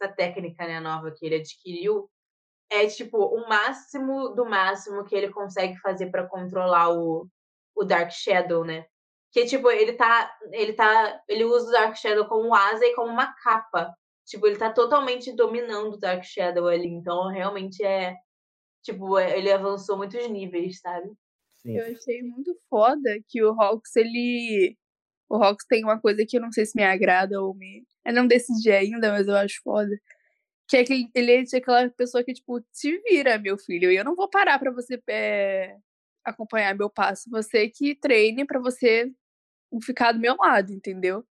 [0.01, 2.09] Essa técnica né, nova que ele adquiriu
[2.71, 7.29] é tipo o máximo do máximo que ele consegue fazer pra controlar o,
[7.75, 8.87] o Dark Shadow, né?
[9.33, 10.31] Que tipo, ele tá.
[10.53, 11.21] Ele tá.
[11.29, 13.93] Ele usa o Dark Shadow como asa e como uma capa.
[14.27, 16.89] Tipo, ele tá totalmente dominando o Dark Shadow ali.
[16.89, 18.15] Então, realmente é.
[18.83, 21.11] Tipo, é- ele avançou muitos níveis, sabe?
[21.63, 21.77] Sim.
[21.79, 24.77] Eu achei muito foda que o Hawks, ele.
[25.29, 27.85] O Hawks tem uma coisa que eu não sei se me agrada ou me.
[28.07, 29.91] Eu não decidi ainda, mas eu acho foda.
[30.69, 33.91] Que é que ele- ele é aquela pessoa que, tipo, te vira, meu filho.
[33.93, 35.77] E eu não vou parar pra você é,
[36.31, 37.31] acompanhar meu passo.
[37.31, 39.13] Você que treine pra você
[39.83, 41.25] ficar do meu lado, entendeu?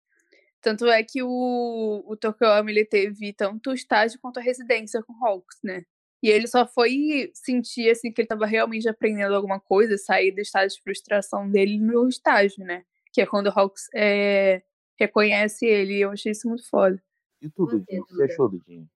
[0.61, 5.13] Tanto é que o, o Tokoyami, ele teve tanto o estágio quanto a residência com
[5.13, 5.85] o Hawks, né?
[6.23, 10.41] E ele só foi sentir assim que ele tava realmente aprendendo alguma coisa, sair do
[10.41, 12.83] estado de frustração dele no estágio, né?
[13.13, 14.63] Que é quando o Hawks é,
[14.99, 15.99] reconhece ele.
[15.99, 16.99] Eu achei isso muito foda.
[17.41, 18.01] E tu, Você, Dudinho?
[18.01, 18.89] O que você achou, Dudinho?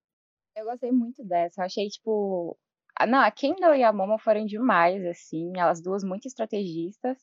[0.56, 1.62] Eu gostei muito dessa.
[1.62, 2.58] Eu achei, tipo.
[3.00, 5.54] Ah, Não, a Kendall e a Momo foram demais, assim.
[5.58, 7.18] Elas duas muito estrategistas.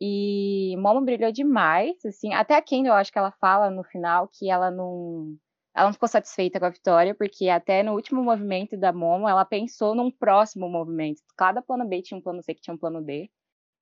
[0.00, 2.32] E Momo brilhou demais, assim.
[2.34, 5.36] Até a Kendall, acho que ela fala no final que ela não.
[5.74, 9.44] Ela não ficou satisfeita com a vitória, porque até no último movimento da Momo, ela
[9.44, 11.22] pensou num próximo movimento.
[11.36, 13.30] Cada plano B tinha um plano C que tinha um plano D.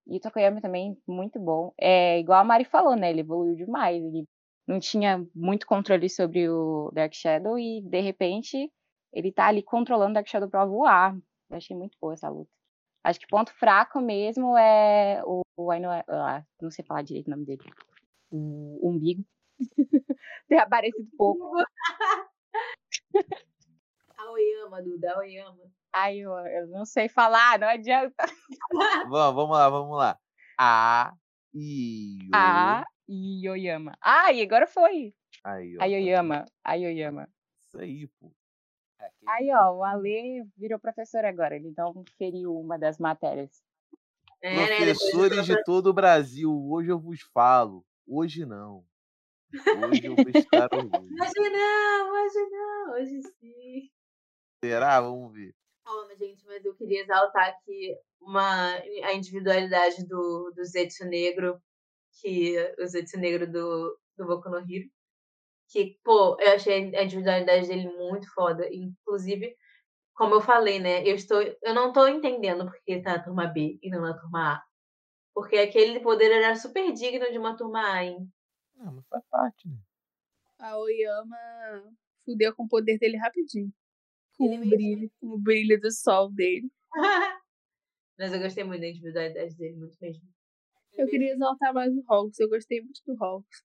[0.06, 1.72] E o Tokoyami também, muito bom.
[1.78, 3.10] É igual a Mari falou, né?
[3.10, 4.02] Ele evoluiu demais.
[4.02, 4.24] Ele
[4.66, 8.70] não tinha muito controle sobre o Dark Shadow e, de repente,
[9.18, 11.16] ele tá ali controlando o Dark Shadow pra voar.
[11.50, 12.50] Eu achei muito boa essa luta.
[13.02, 17.30] Acho que ponto fraco mesmo é o, o Aino, ah, não sei falar direito o
[17.30, 17.62] nome dele.
[18.30, 19.24] O umbigo.
[20.48, 21.52] Ter aparecido pouco.
[24.16, 25.64] Aoyama, Duda, Aoyama.
[25.92, 28.14] Ai, eu, eu não sei falar, não adianta.
[29.08, 30.18] Vamos, vamos lá, vamos lá.
[30.58, 31.12] A,
[31.54, 32.36] I, O.
[32.36, 33.96] A e Yoyama.
[34.00, 35.14] Ah, e agora foi.
[35.42, 35.82] Aí, ó.
[35.82, 36.44] A Yoyama.
[36.62, 37.28] A Yoyama.
[37.66, 38.30] Isso aí, pô.
[39.28, 41.54] Aí, ó, o Ale virou professor agora.
[41.54, 43.62] Ele não feriu uma das matérias.
[44.40, 44.66] É, né?
[44.76, 47.84] Professores de todo o Brasil, hoje eu vos falo.
[48.06, 48.86] Hoje não.
[49.52, 51.14] Hoje eu vou estar orgulhoso.
[51.20, 53.90] Hoje não, hoje não, hoje sim.
[54.64, 55.00] Será?
[55.00, 55.54] Vamos ver.
[55.86, 58.72] Ó, mas, gente, mas eu queria exaltar aqui uma,
[59.04, 61.60] a individualidade do, do Zetsu Negro,
[62.20, 64.88] que o Zetsu Negro do, do Boku no Hero.
[65.70, 68.66] Que, pô, eu achei a individualidade dele muito foda.
[68.72, 69.54] Inclusive,
[70.14, 71.02] como eu falei, né?
[71.06, 74.18] Eu, estou, eu não tô entendendo porque ele tá na turma B e não na
[74.18, 74.62] turma A.
[75.34, 78.28] Porque aquele poder era super digno de uma turma A, hein?
[78.74, 79.76] Não, mas faz parte, né?
[80.58, 81.36] A Oyama
[82.24, 83.72] fudeu com o poder dele rapidinho.
[84.36, 84.76] Com Ele o mesmo.
[84.76, 86.70] brilho, com o brilho do sol dele.
[88.18, 90.24] Mas eu gostei muito da individualidade dele, muito mesmo.
[90.94, 93.62] Eu queria exaltar mais o Hawks, eu gostei muito do Hawks.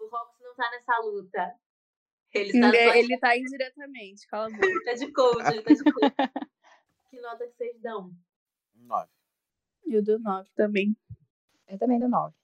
[0.00, 1.54] O Rox não tá nessa luta.
[2.34, 4.66] Ele tá, Ele, só- ele tá indiretamente, cala a boca.
[4.66, 6.14] ele tá de coach, ele tá de coach.
[7.10, 8.10] que nota que vocês dão?
[8.74, 9.10] Nove.
[9.84, 10.96] E o do 9 também.
[11.68, 12.34] Eu também dou nove.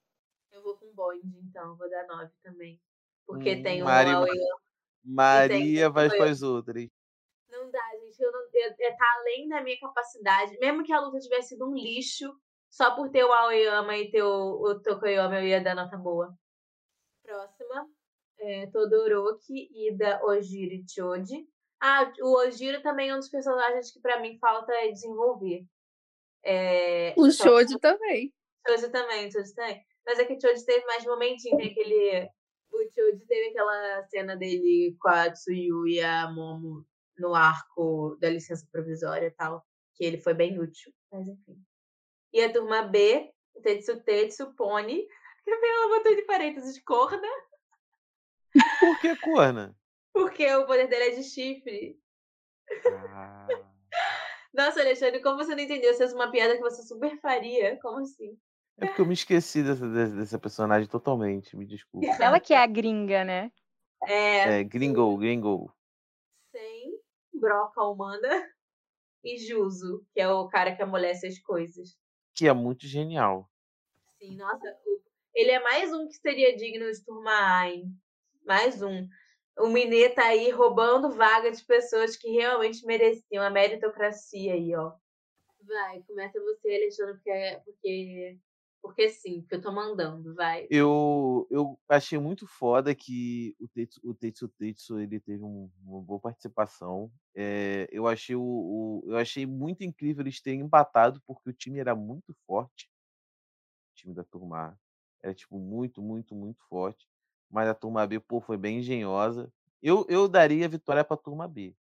[0.53, 1.77] Eu vou com Bond, então.
[1.77, 2.81] Vou dar 9 também.
[3.27, 4.59] Porque Hum, tem o Mari- Aoyama.
[5.05, 6.19] Maria vai foi.
[6.19, 6.89] com as outras.
[7.49, 8.21] Não dá, gente.
[8.21, 10.59] Eu não, eu, é, tá além da minha capacidade.
[10.59, 12.31] Mesmo que a luta tivesse sido um lixo,
[12.71, 16.37] só por ter o Aoyama e ter o, o Tokoyama, eu ia dar nota boa.
[17.23, 17.89] Próxima.
[18.41, 21.47] É, Todoroki e da Ojiro Choji.
[21.80, 25.64] Ah, o Ojiro também é um dos personagens que pra mim falta desenvolver.
[26.45, 28.32] É, O só- Shoji também.
[28.66, 29.82] Choji também, Choji também.
[30.07, 32.28] Mas é que o Choji teve mais momentinho, tem aquele.
[32.72, 36.84] O Choji teve aquela cena dele com a Tsuyu e a Momo
[37.18, 39.64] no arco da licença provisória e tal.
[39.95, 40.93] Que ele foi bem útil.
[41.12, 41.59] Mas enfim.
[42.32, 43.30] E a turma B,
[43.62, 45.07] Tetsu Tetsu, Pony.
[45.45, 47.26] Que ela botou de parênteses corna,
[48.81, 49.75] Por que corna?
[50.19, 51.97] porque o poder dele é de chifre.
[53.13, 53.47] Ah,
[54.53, 55.93] Nossa, Alexandre, como você não entendeu?
[55.95, 57.79] Se fosse uma piada que você super faria.
[57.81, 58.37] Como assim?
[58.79, 62.07] é porque eu me esqueci dessa, dessa personagem totalmente, me desculpa.
[62.21, 63.53] Ela que é a gringa, né?
[64.07, 64.61] É.
[64.61, 65.73] É, Gringo, Gringo.
[66.53, 67.01] Sem
[67.35, 68.49] Broca Humana
[69.25, 71.97] e Juzo, que é o cara que amolece as coisas.
[72.35, 73.51] Que é muito genial.
[74.21, 74.77] Sim, nossa,
[75.35, 77.93] ele é mais um que seria digno de turma A, hein?
[78.49, 79.07] Mais um.
[79.59, 84.94] O Minê tá aí roubando vaga de pessoas que realmente mereciam a meritocracia aí, ó.
[85.61, 88.38] Vai, começa você, Alexandre, porque, porque,
[88.80, 90.66] porque sim, porque eu tô mandando, vai.
[90.70, 96.01] Eu, eu achei muito foda que o Tetsu, o Tetsu Tetsu ele teve um- uma
[96.01, 97.12] boa participação.
[97.34, 101.80] É, eu, achei o, o- eu achei muito incrível eles terem empatado, porque o time
[101.80, 102.90] era muito forte.
[103.92, 104.80] O time da turma.
[105.22, 107.07] Era, tipo, muito, muito, muito forte.
[107.51, 109.53] Mas a turma B, pô, foi bem engenhosa.
[109.82, 111.74] Eu, eu daria a vitória pra turma B.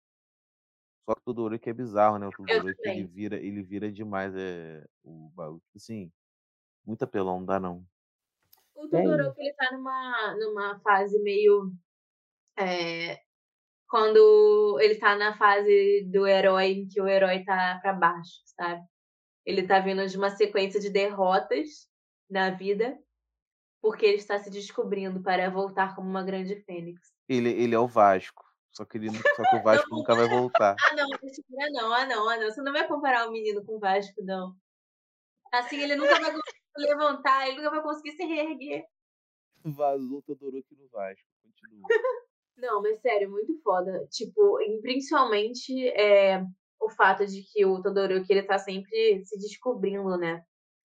[1.04, 2.26] Só que o Todoroki é bizarro, né?
[2.26, 5.60] O Todoroki, ele vira, ele vira demais é, o bagulho.
[5.60, 6.12] Tipo Assim,
[6.84, 7.84] muito apelão, não dá não.
[8.74, 8.88] O?
[8.88, 11.72] Todoroki, ele tá numa, numa fase meio.
[12.58, 13.20] é,
[13.88, 18.86] quando ele tá na fase do herói em que o herói tá pra baixo, sabe?
[19.46, 21.88] Ele tá vindo de uma sequência de derrotas
[22.28, 22.98] na vida,
[23.80, 27.12] porque ele está se descobrindo para voltar como uma grande fênix.
[27.28, 28.44] Ele, ele é o Vasco.
[28.70, 30.76] Só que, ele, só que o Vasco nunca vai voltar.
[30.80, 32.50] Ah, não, mentira, não, ah, não, ah, não.
[32.50, 34.54] Você não vai comparar o menino com o Vasco, não.
[35.52, 38.84] Assim, ele nunca vai conseguir se levantar, ele nunca vai conseguir se reerguer.
[39.64, 41.26] Vazou Todoroki no Vasco.
[41.42, 41.88] Continua.
[42.58, 44.04] Não, mas sério, muito foda.
[44.10, 46.42] Tipo, principalmente é,
[46.80, 50.42] o fato de que o Todoroki ele tá sempre se descobrindo, né?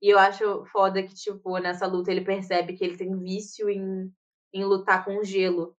[0.03, 4.13] E eu acho foda que, tipo, nessa luta ele percebe que ele tem vício em,
[4.53, 5.77] em lutar com gelo.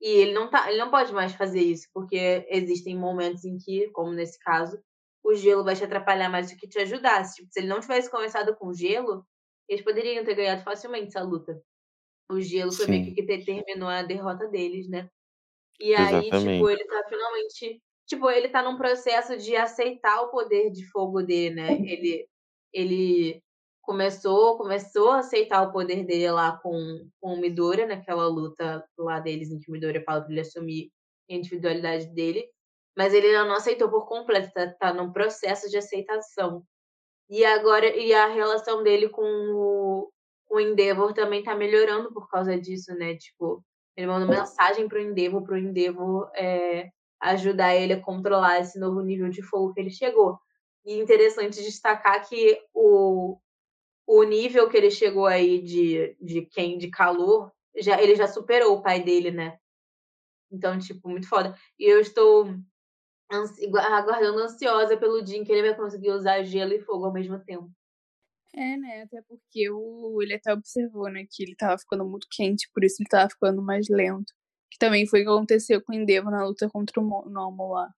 [0.00, 3.90] E ele não, tá, ele não pode mais fazer isso, porque existem momentos em que,
[3.90, 4.80] como nesse caso,
[5.24, 7.24] o gelo vai te atrapalhar mais do que te ajudar.
[7.32, 9.26] Tipo, se ele não tivesse começado com gelo,
[9.68, 11.60] eles poderiam ter ganhado facilmente essa luta.
[12.30, 13.14] O gelo foi meio Sim.
[13.14, 15.08] que determinou a derrota deles, né?
[15.80, 16.70] E aí, tipo, Exatamente.
[16.70, 17.82] ele tá finalmente.
[18.06, 21.72] Tipo, ele tá num processo de aceitar o poder de fogo dele, né?
[21.72, 22.28] Ele,
[22.72, 23.42] ele
[23.88, 29.18] começou, começou a aceitar o poder dele lá com, com o Midoriya, naquela luta lá
[29.18, 30.92] deles, em que o Midoriya fala pra ele assumir
[31.30, 32.46] a individualidade dele.
[32.94, 36.62] Mas ele ainda não aceitou por completo, tá, tá num processo de aceitação.
[37.30, 40.12] E agora, e a relação dele com o,
[40.46, 43.16] com o Endeavor também tá melhorando por causa disso, né?
[43.16, 43.64] Tipo,
[43.96, 46.90] ele manda mensagem pro Endeavor, pro Endeavor é,
[47.22, 50.38] ajudar ele a controlar esse novo nível de fogo que ele chegou.
[50.84, 53.38] E interessante destacar que o,
[54.10, 58.74] o nível que ele chegou aí de, de quem de calor, já, ele já superou
[58.78, 59.58] o pai dele, né?
[60.50, 61.54] Então, tipo, muito foda.
[61.78, 62.46] E eu estou
[63.30, 67.12] ansi- aguardando ansiosa pelo dia em que ele vai conseguir usar gelo e fogo ao
[67.12, 67.70] mesmo tempo.
[68.54, 69.02] É, né?
[69.02, 73.02] Até porque o, ele até observou, né, que ele tava ficando muito quente, por isso
[73.02, 74.32] ele tava ficando mais lento.
[74.70, 77.72] Que também foi o que aconteceu com o Endeavor na luta contra o Mo- Nomo
[77.74, 77.92] lá.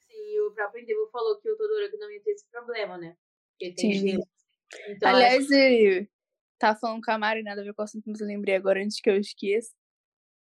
[0.00, 3.16] Sim, o próprio Endeavor falou que o Todoroki não ia ter esse problema, né?
[3.52, 4.08] Porque tem Sim.
[4.08, 4.28] gelo.
[4.88, 6.08] Então, Aliás, e,
[6.58, 8.82] tá falando com a Mari, nada a ver com o assunto, mas eu lembrei agora
[8.82, 9.70] antes que eu esqueça.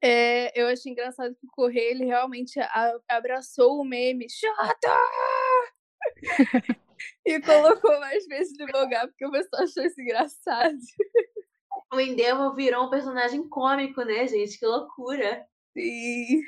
[0.03, 4.97] É, eu achei engraçado que o Correio, ele realmente a- abraçou o meme, Xota!
[7.27, 10.77] e colocou mais vezes no lugar, porque o pessoal achou isso engraçado.
[11.93, 14.59] o Endeavor virou um personagem cômico, né, gente?
[14.59, 15.47] Que loucura.
[15.77, 16.43] Sim.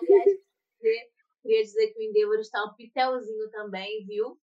[0.00, 0.30] Aliás,
[0.80, 1.08] queria-
[1.42, 4.38] queria dizer que o Endeavor está um pitelzinho também, viu?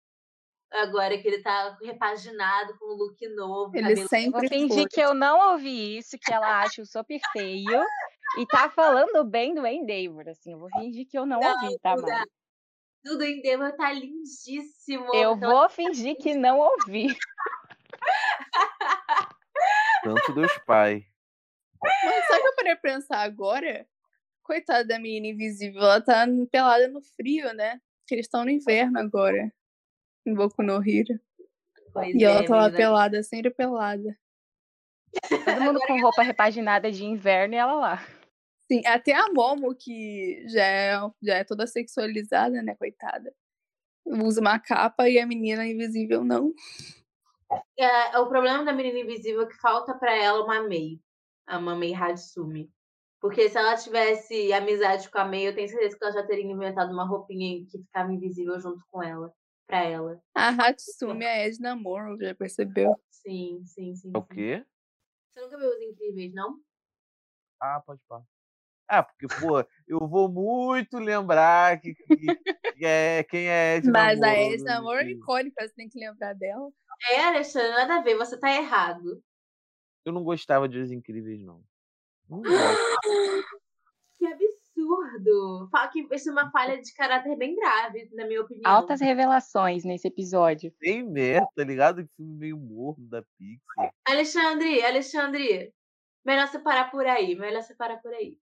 [0.71, 3.75] Agora que ele tá repaginado com um look novo.
[3.75, 7.83] Ele sempre vou fingir que eu não ouvi isso, que ela acha o super feio
[8.37, 10.53] e tá falando bem do Endeavor, assim.
[10.53, 12.29] Eu vou fingir que eu não, Não, ouvi, tá, Mari?
[13.03, 15.13] Tudo Endeavor tá lindíssimo.
[15.15, 17.07] Eu Então, vou fingir que não ouvi.
[20.03, 21.03] Tanto Deus Pai.
[21.81, 23.87] Mas sabe o que eu parei pra pensar agora?
[24.43, 27.79] Coitada da menina invisível, ela tá pelada no frio, né?
[28.01, 29.51] Porque eles estão no inverno agora.
[30.25, 31.19] Em Boku no Hero.
[31.93, 32.77] pois E ela é, tá lá menina.
[32.77, 34.17] pelada, sempre pelada.
[35.45, 38.07] Todo mundo com roupa repaginada de inverno e ela lá.
[38.71, 43.33] Sim, até a Momo, que já é, já é toda sexualizada, né, coitada.
[44.05, 46.53] Usa uma capa e a menina invisível não.
[47.77, 50.99] É, o problema da menina invisível é que falta pra ela uma Mei.
[51.47, 52.71] A uma Mei Hatsumi.
[53.19, 56.45] Porque se ela tivesse amizade com a Mei, eu tenho certeza que ela já teria
[56.45, 59.33] inventado uma roupinha que ficava invisível junto com ela.
[59.69, 60.19] Pra ela.
[60.33, 62.99] A Hatsumi é a Edna Morrow, já percebeu?
[63.11, 64.11] Sim, sim, sim.
[64.11, 64.27] É o sim.
[64.33, 64.65] quê?
[65.31, 66.59] Você nunca viu Os Incríveis, não?
[67.61, 68.23] Ah, pode pá.
[68.87, 72.37] Ah, porque, pô, eu vou muito lembrar que, que-
[72.75, 75.21] que é, quem é Edna Mas a Moura no Edna Morrow é Incrível.
[75.21, 76.71] icônica, você tem que lembrar dela.
[77.11, 79.23] É, Alexandre, nada a ver, você tá errado.
[80.05, 81.63] Eu não gostava de Os Incríveis, não.
[82.29, 82.83] Não gosto.
[84.89, 85.69] Absurdo!
[85.71, 88.69] Fala que isso é uma falha de caráter bem grave, na minha opinião.
[88.69, 90.73] Altas revelações nesse episódio.
[90.79, 92.03] Bem merda, tá ligado?
[92.07, 93.93] Que filme meio morno da Pixar.
[94.07, 95.73] Alexandre, Alexandre,
[96.25, 98.37] melhor separar por aí, melhor separar por aí.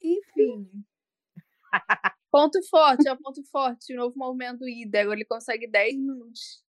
[0.00, 0.70] Enfim.
[2.30, 3.92] ponto forte, é o ponto forte.
[3.94, 5.00] O novo movimento do Ida.
[5.00, 6.64] Agora ele consegue 10 minutos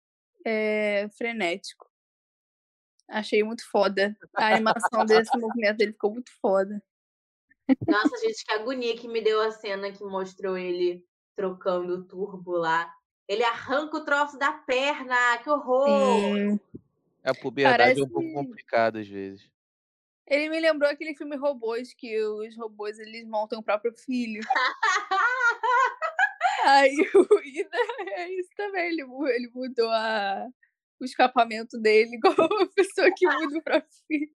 [0.44, 1.88] é, frenético.
[3.08, 4.16] Achei muito foda.
[4.36, 6.82] A animação desse movimento dele ficou muito foda.
[7.86, 11.04] Nossa, gente, que agonia que me deu a cena que mostrou ele
[11.36, 12.92] trocando o turbo lá.
[13.28, 15.86] Ele arranca o troço da perna, que horror!
[15.88, 16.60] Sim.
[17.22, 19.48] A puberdade é um pouco Parece- complicada às vezes.
[20.26, 24.40] Ele me lembrou aquele filme Robôs, que os robôs eles montam o próprio filho.
[26.64, 27.78] Aí o Ida
[28.16, 28.88] é isso também.
[28.90, 30.46] Ele, ele mudou a,
[31.00, 34.30] o escapamento dele igual a pessoa que muda o próprio filho.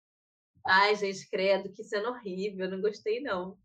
[0.66, 3.58] Ai, gente, credo, que cena horrível, não gostei não.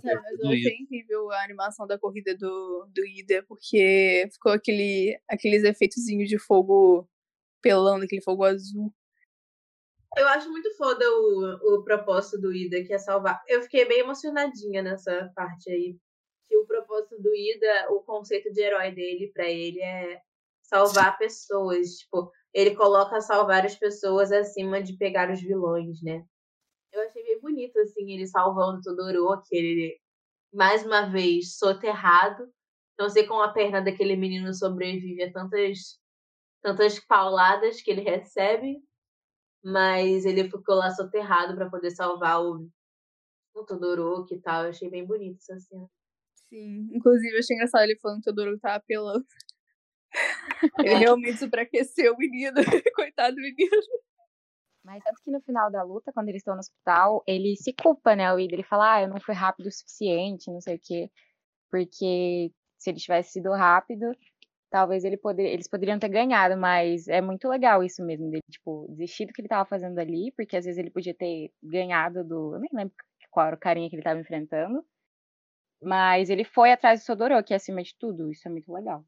[0.00, 5.20] Sério, mas eu achei incrível a animação da corrida do, do Ida, porque ficou aquele,
[5.28, 7.06] aqueles efeitozinhos de fogo
[7.60, 8.94] pelando, aquele fogo azul.
[10.16, 13.42] Eu acho muito foda o, o propósito do Ida, que é salvar.
[13.46, 15.98] Eu fiquei bem emocionadinha nessa parte aí.
[16.48, 20.20] Que o propósito do Ida, o conceito de herói dele pra ele é
[20.62, 21.98] salvar pessoas.
[21.98, 26.24] Tipo, ele coloca salvar as pessoas acima de pegar os vilões, né?
[26.90, 30.00] Eu achei bem bonito, assim, ele salvando Todoroki, ele,
[30.54, 32.50] mais uma vez, soterrado.
[32.98, 36.00] Não sei como a perna daquele menino sobrevive a tantas,
[36.62, 38.82] tantas pauladas que ele recebe,
[39.62, 42.66] mas ele ficou lá soterrado para poder salvar o,
[43.54, 44.64] o Todoroki e tal.
[44.64, 45.86] Eu achei bem bonito essa cena.
[46.48, 49.26] Sim, inclusive eu achei engraçado ele falando que o Todoroki tava apelando.
[50.78, 52.54] Ele realmente superaqueceu o menino.
[52.94, 53.70] Coitado do menino.
[54.84, 58.14] Mas tanto que no final da luta, quando eles estão no hospital, ele se culpa,
[58.14, 58.32] né?
[58.32, 61.10] O Ida, ele fala, ah, eu não fui rápido o suficiente, não sei o quê.
[61.70, 64.16] Porque se ele tivesse sido rápido,
[64.70, 68.86] talvez ele poder, eles poderiam ter ganhado, mas é muito legal isso mesmo, dele, tipo,
[68.90, 72.54] desistir do que ele tava fazendo ali, porque às vezes ele podia ter ganhado do.
[72.54, 72.94] Eu nem lembro
[73.30, 74.84] qual era o carinha que ele tava enfrentando.
[75.82, 78.30] Mas ele foi atrás do Todoroki, acima de tudo.
[78.30, 79.04] Isso é muito legal.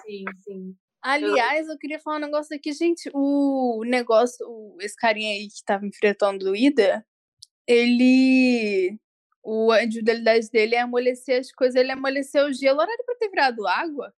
[0.00, 0.76] Sim, sim.
[1.02, 3.10] Aliás, eu queria falar um negócio aqui, gente.
[3.12, 7.04] O negócio, o- esse carinha aí que tava enfrentando o Ida,
[7.66, 8.98] ele.
[9.42, 12.80] O, a individualidade dele é amolecer as coisas, ele amoleceu o gelo.
[12.80, 14.14] Era pra ter virado água,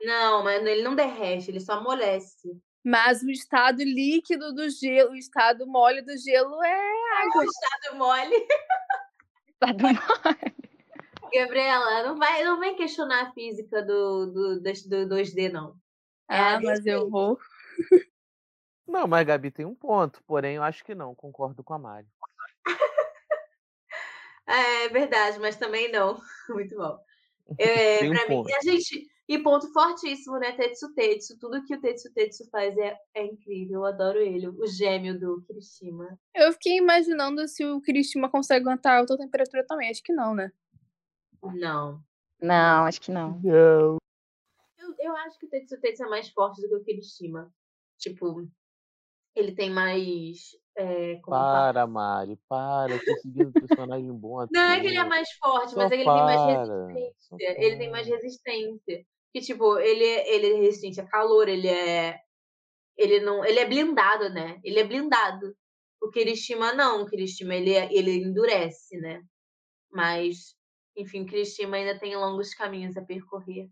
[0.00, 2.56] Não, mas ele não derrete, ele só amolece.
[2.82, 7.44] mas o estado líquido do gelo, o estado mole do gelo é água.
[7.44, 8.34] Estado mole.
[9.60, 10.67] Tá do-
[11.32, 15.76] Gabriela, não vai, não vem questionar a física do, do, das- do 2D, não.
[16.30, 17.38] É, Ah, mas eu vou.
[18.86, 22.06] Não, mas Gabi tem um ponto, porém eu acho que não, concordo com a Mari.
[24.46, 26.18] É verdade, mas também não.
[26.48, 26.98] Muito bom.
[27.58, 28.54] É, um pra mim, ponto.
[28.54, 29.06] a gente.
[29.28, 30.52] E ponto fortíssimo, né?
[30.52, 31.38] Tetsu Tetsu.
[31.38, 33.80] Tudo que o Tetsu Tetsu faz é, é incrível.
[33.80, 34.48] Eu adoro ele.
[34.48, 36.18] O gêmeo do Kirishima.
[36.34, 39.90] Eu fiquei imaginando se o Kirishima consegue aguentar alta temperatura também.
[39.90, 40.50] Acho que não, né?
[41.42, 42.02] Não.
[42.40, 43.40] Não, acho que não.
[43.40, 43.98] Não.
[44.78, 47.52] Eu, eu acho que o Tetsu Tetsu é mais forte do que o Kirishima.
[47.98, 48.48] Tipo,
[49.34, 50.56] ele tem mais.
[50.76, 51.52] É, como fala?
[51.72, 52.94] Para, Mari, para.
[52.94, 55.76] Eu tô seguindo o personagem bom à Não é que ele é mais forte, Só
[55.76, 57.14] mas é que ele tem mais para, resistência.
[57.28, 58.16] só Ele tem mais para.
[58.16, 59.06] resistência.
[59.32, 62.18] Que, tipo, ele, é- ele é resistente a calor, ele é.
[62.96, 63.44] Ele não.
[63.44, 64.60] Ele é blindado, né?
[64.64, 65.54] Ele é blindado.
[66.00, 67.02] O Kirishima não.
[67.02, 69.22] O Kirishima ele, é- ele endurece, né?
[69.90, 70.54] Mas,
[70.98, 73.70] enfim, o Kirishima ainda tem longos caminhos a percorrer.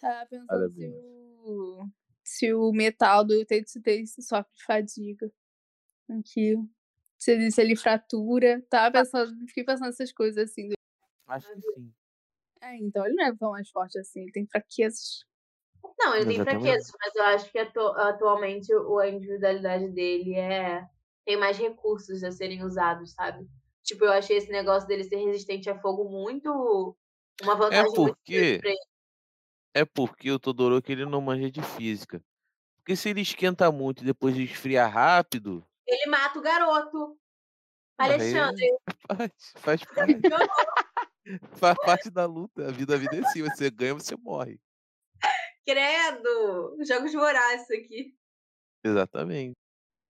[0.00, 1.88] Tá pensando se o,
[2.24, 5.32] se o metal do Tetsu Tetsu sofre de fadiga.
[6.10, 6.56] Aqui.
[7.18, 8.60] Se, se ele fratura.
[8.68, 10.70] Tava pensando, fiquei pensando nessas coisas assim.
[11.28, 11.92] Acho que sim.
[12.60, 15.24] É, então ele não é tão mais forte assim, ele tem fraquezas.
[15.98, 20.84] Não, ele tem fraquezas, mas eu acho que atu- atualmente o- a individualidade dele é
[21.24, 23.48] tem mais recursos a serem usados, sabe?
[23.84, 26.96] Tipo, eu achei esse negócio dele ser resistente a fogo muito
[27.42, 28.78] uma É vantagem muito grande porque, pra ele.
[29.74, 32.22] é porque o Todoroki ele não manja de física.
[32.78, 37.18] Porque se ele esquenta muito e depois esfria rápido, Ele mata o garoto.
[37.98, 38.66] Aí- Alexandre,
[39.06, 40.20] faz, faz parte.
[41.52, 42.66] Faz parte da luta.
[42.68, 43.42] A vida, a vida é assim.
[43.42, 44.58] Você ganha, você morre.
[45.64, 46.76] credo!
[46.84, 48.16] Jogos vorazes aqui.
[48.84, 49.54] Exatamente.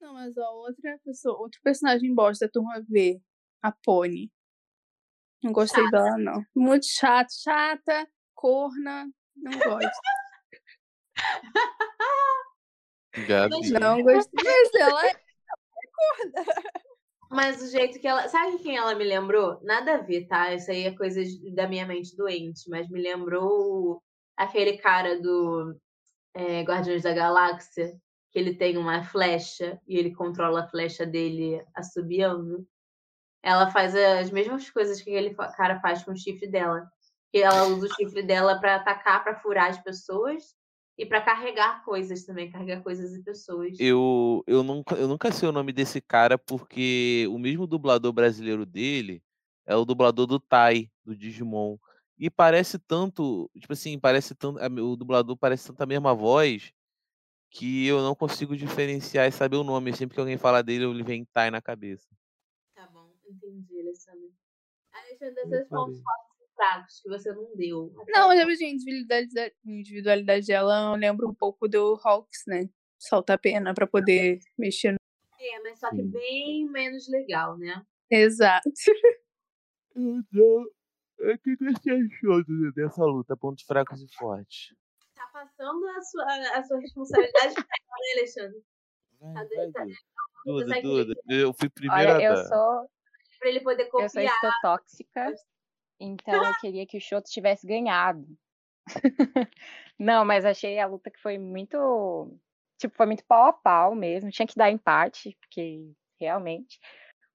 [0.01, 3.20] Não, mas a outra pessoa, outro personagem bosta da turma V,
[3.62, 4.30] a Pony.
[5.42, 6.44] Não gostei dela, não.
[6.54, 10.00] Muito chata, chata, corna, não gosto.
[13.26, 13.70] Gabi.
[13.70, 14.44] Não gostei.
[14.44, 15.12] Mas ela é
[17.30, 18.28] Mas o jeito que ela.
[18.28, 19.60] Sabe quem ela me lembrou?
[19.62, 20.54] Nada a ver, tá?
[20.54, 21.20] Isso aí é coisa
[21.54, 24.02] da minha mente doente, mas me lembrou
[24.36, 25.76] aquele cara do
[26.34, 27.92] é, Guardiões da Galáxia,
[28.30, 32.66] que ele tem uma flecha e ele controla a flecha dele assobiando.
[33.43, 36.88] Ela faz as mesmas coisas que aquele cara faz com o chifre dela.
[37.32, 40.55] Que ela usa o chifre dela pra atacar, pra furar as pessoas
[40.97, 43.76] e pra carregar coisas também, carregar coisas e pessoas.
[43.80, 48.66] Eu, eu, nunca, eu nunca sei o nome desse cara porque o mesmo dublador brasileiro
[48.66, 49.22] dele
[49.66, 51.76] é o dublador do Tai, do Digimon.
[52.18, 56.72] E parece tanto, tipo assim, parece tanto, o dublador parece tanto a mesma voz
[57.51, 59.93] que eu não consigo diferenciar e saber o nome.
[59.93, 62.07] Sempre que alguém fala dele, eu vem Tai na cabeça.
[63.41, 64.28] Tá entendi, Alessandra.
[64.93, 67.93] Alexandre, Eu esses pontos fortes e fracos que você não deu.
[68.09, 72.68] Não, mas eu a individualidade, individualidade dela lembra um pouco do Hawks, né?
[72.99, 74.99] Solta a pena pra poder mexer no.
[75.41, 77.85] É, mas só que bem menos legal, né?
[78.11, 78.68] Exato.
[79.95, 80.64] Então,
[81.20, 83.37] o que você achou dessa luta?
[83.37, 84.74] Pontos fracos e fortes.
[85.14, 86.24] Tá passando a sua,
[86.59, 88.62] a sua responsabilidade pra ela, né, Alexandre?
[89.20, 89.85] Vai, Tá vai, dentro-
[90.45, 90.64] Duda.
[90.64, 92.45] Duda, Duda, eu fui primeiro Olha, a eu dar.
[92.47, 92.91] sou,
[93.43, 94.34] Pra ele poder eu sou copiar.
[94.36, 95.34] estotóxica,
[95.99, 98.24] então eu queria que o Shoto tivesse ganhado.
[99.99, 102.38] Não, mas achei a luta que foi muito.
[102.78, 104.30] Tipo, foi muito pau a pau mesmo.
[104.30, 105.90] Tinha que dar empate, porque
[106.20, 106.78] realmente.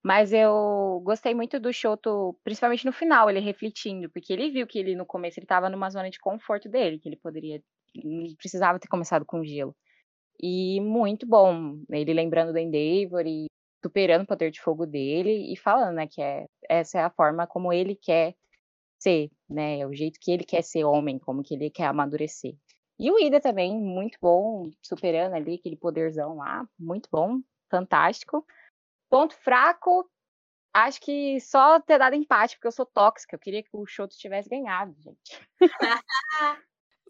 [0.01, 4.80] Mas eu gostei muito do Shoto, principalmente no final, ele refletindo, porque ele viu que
[4.80, 7.62] ele no começo ele estava numa zona de conforto dele, que ele poderia,
[7.93, 9.76] não precisava ter começado com gelo.
[10.41, 13.47] E muito bom, ele lembrando do Endeavor e
[13.84, 17.47] superando o poder de fogo dele e falando, né, que é, essa é a forma
[17.47, 18.36] como ele quer
[18.99, 22.55] ser, né, é o jeito que ele quer ser homem, como que ele quer amadurecer.
[22.99, 28.43] E o Ida também, muito bom, superando ali aquele poderzão lá, muito bom, fantástico.
[29.07, 30.09] Ponto fraco,
[30.73, 33.36] acho que só ter dado empate, porque eu sou tóxica.
[33.36, 35.47] Eu queria que o Shoto tivesse ganhado, gente.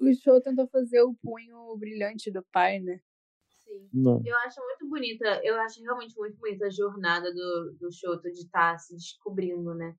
[0.01, 2.99] o Show tentou fazer o punho brilhante do pai, né?
[3.78, 3.90] Sim.
[3.94, 4.22] Não.
[4.26, 8.42] Eu acho muito bonita, eu acho realmente muito bonita a jornada do, do Shoto de
[8.42, 9.96] estar tá se descobrindo, né?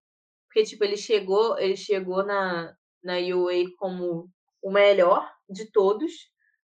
[0.46, 4.30] Porque, tipo, ele chegou, ele chegou na, na UA como
[4.62, 6.12] o melhor de todos.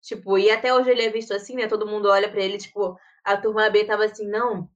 [0.02, 1.68] Tipo, e até hoje ele é visto assim, né?
[1.68, 4.70] Todo mundo olha para ele, tipo, a turma B tava assim, não,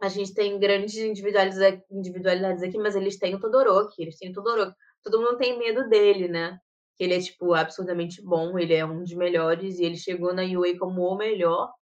[0.00, 4.74] a gente tem grandes individualidades aqui, mas eles têm o Todoroki, eles têm o Todoroki.
[5.02, 6.58] Todo mundo tem medo dele, né?
[6.96, 10.42] Que ele é, tipo, absurdamente bom, ele é um dos melhores, e ele chegou na
[10.42, 11.72] UA como o melhor.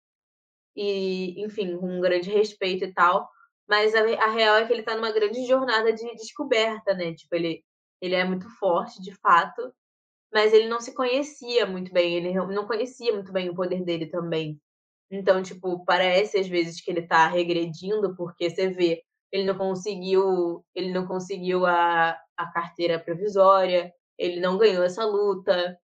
[0.77, 3.29] E, enfim, com um grande respeito e tal.
[3.69, 7.15] Mas a, a, real é que ele tá numa grande jornada de descoberta, né?
[7.15, 7.65] Tipo, ele,
[8.01, 9.73] ele é muito forte, de fato,
[10.33, 14.07] mas ele não se conhecia muito bem, ele não conhecia muito bem o poder dele
[14.07, 14.61] também.
[15.11, 20.65] Então, tipo, parece às vezes que ele tá regredindo, porque você vê, ele não conseguiu,
[20.75, 25.79] ele não conseguiu a, a carteira provisória, ele não ganhou essa luta.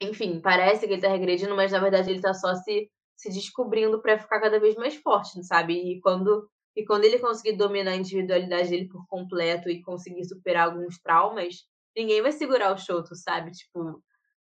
[0.00, 4.00] Enfim, parece que ele tá regredindo, mas na verdade ele tá só se, se descobrindo
[4.00, 5.74] para ficar cada vez mais forte, sabe?
[5.74, 10.68] E quando, e quando ele conseguir dominar a individualidade dele por completo e conseguir superar
[10.68, 11.64] alguns traumas,
[11.96, 13.50] ninguém vai segurar o Shoto, sabe?
[13.50, 14.02] Tipo,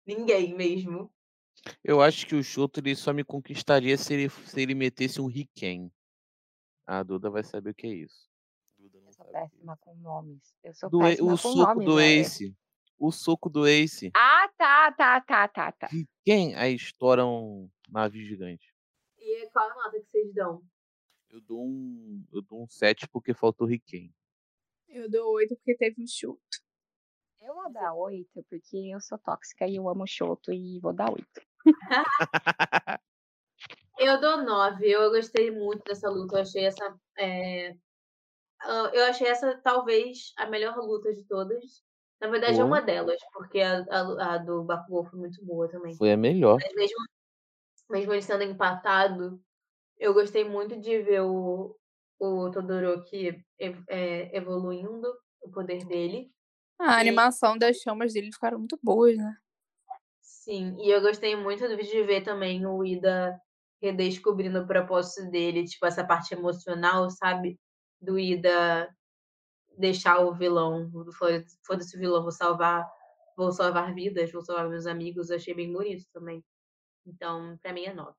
[0.07, 1.13] ninguém mesmo.
[1.85, 5.27] Eu acho que o Shoto ele só me conquistaria se ele, se ele metesse um
[5.27, 5.91] Riken.
[6.87, 8.29] A Duda vai saber o que é isso.
[8.79, 10.55] Duda eu sou é péssima com nomes.
[10.63, 12.57] Eu sou do, péssima o com soco nomes, do Ace.
[13.01, 14.11] O soco do Ace.
[14.15, 15.87] Ah, tá, tá, tá, tá, tá.
[15.87, 18.75] Riken, aí estoura um navio gigante.
[19.17, 20.63] E qual a nota que vocês dão?
[21.31, 22.23] Eu dou um.
[22.31, 24.15] Eu dou um 7 porque faltou Riken.
[24.87, 26.43] Eu dou 8 porque teve um chuto.
[27.41, 31.11] Eu vou dar 8 porque eu sou tóxica e eu amo Shoto e vou dar
[31.11, 31.27] 8.
[33.99, 34.87] eu dou 9.
[34.87, 36.37] Eu gostei muito dessa luta.
[36.37, 37.01] Eu achei essa.
[37.19, 37.75] É...
[38.93, 41.83] Eu achei essa talvez a melhor luta de todas.
[42.21, 45.97] Na verdade, é uma delas, porque a, a, a, do Bakugou foi muito boa também.
[45.97, 46.59] Foi a melhor.
[46.61, 46.99] Mas mesmo,
[47.89, 49.43] mesmo ele sendo empatado,
[49.99, 51.75] eu gostei muito de ver o,
[52.19, 55.09] o Todoroki é, evoluindo,
[55.41, 56.31] o poder dele.
[56.79, 59.37] A animação das chamas dele ficaram muito boas, né?
[60.21, 63.41] Sim, e eu gostei muito de ver também o Ida
[63.83, 67.59] redescobrindo o propósito dele, tipo, essa parte emocional, sabe?
[68.01, 68.89] Do Ida
[69.81, 70.91] deixar o vilão,
[71.65, 72.89] foda-se o vilão, vou salvar,
[73.37, 76.45] vou salvar vidas, vou salvar meus amigos, eu achei bem bonito também.
[77.07, 78.17] Então, pra mim é nove.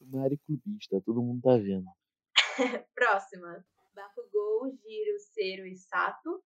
[0.00, 1.86] Mari clubista, todo mundo tá vendo.
[2.94, 3.64] Próxima.
[3.94, 6.42] Bakugou, Giro, Cero e Sato.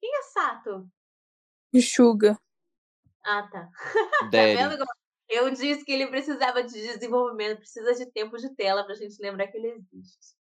[0.00, 0.90] Quem é Sato?
[1.72, 2.36] O Suga.
[3.24, 3.70] Ah, tá.
[4.32, 4.84] tá vendo?
[5.28, 9.46] Eu disse que ele precisava de desenvolvimento, precisa de tempo de tela pra gente lembrar
[9.48, 10.37] que ele existe.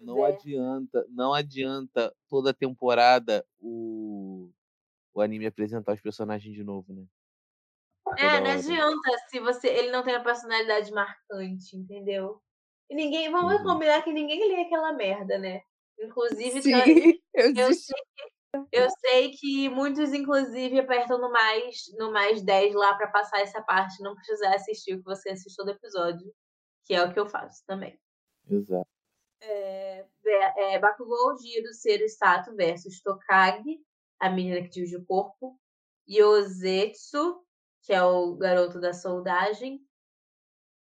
[0.00, 0.32] Não é.
[0.32, 4.50] adianta, não adianta toda temporada o,
[5.14, 7.04] o anime apresentar os personagens de novo, né?
[8.18, 12.40] é, não adianta se você ele não tem a personalidade marcante, entendeu?
[12.88, 13.62] E ninguém, vamos uhum.
[13.62, 15.60] combinar que ninguém lê aquela merda, né?
[16.00, 16.72] Inclusive, Sim,
[17.34, 18.40] eu, eu sei que
[18.72, 23.62] eu sei que muitos, inclusive, apertam no mais, no mais 10 lá para passar essa
[23.62, 26.32] parte, não precisar assistir o que você assistiu do episódio,
[26.84, 27.96] que é o que eu faço também.
[28.48, 28.89] Exato.
[29.42, 30.06] É,
[30.74, 33.80] é, Bakugou, Giro, Cero Sato versus Tokage,
[34.18, 35.58] a menina que divide o corpo,
[36.08, 37.42] Yosetsu,
[37.82, 39.80] que é o garoto da soldagem,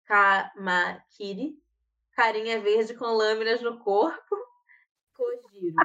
[0.07, 1.55] Kamakiri,
[2.13, 4.37] carinha verde com lâminas no corpo,
[5.15, 5.77] Kojiro,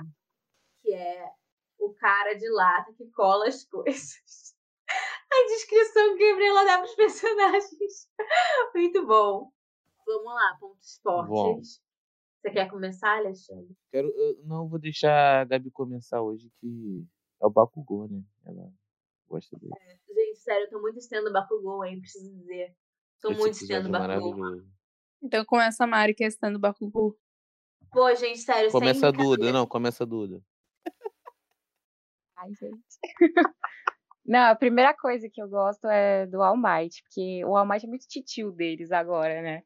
[0.82, 1.30] que é
[1.78, 4.54] o cara de lata que cola as coisas.
[5.34, 8.08] A descrição que Gabriela dá para os personagens.
[8.76, 9.52] Muito bom.
[10.06, 11.78] Vamos lá, pontos fortes.
[11.80, 11.93] Bom.
[12.44, 13.74] Você quer começar, Alexandre?
[13.90, 17.08] Quero, eu não vou deixar a Gabi começar hoje, que
[17.42, 18.22] é o Bakugou, né?
[18.46, 18.70] Ela
[19.30, 19.72] gosta dele.
[19.80, 22.02] É, gente, sério, eu tô muito estendo o Bakugou, hein?
[22.02, 22.76] Preciso dizer.
[23.22, 24.62] Tô Esse muito estendo o Bakugou.
[25.22, 27.18] Então começa a Mari que é estendo o Bakugou.
[27.90, 28.70] Pô, gente, sério.
[28.72, 30.44] Começa a Duda, não, começa a Duda.
[32.36, 33.00] Ai, gente.
[34.26, 37.86] Não, a primeira coisa que eu gosto é do All Might, porque o All Might
[37.86, 39.64] é muito titio deles agora, né?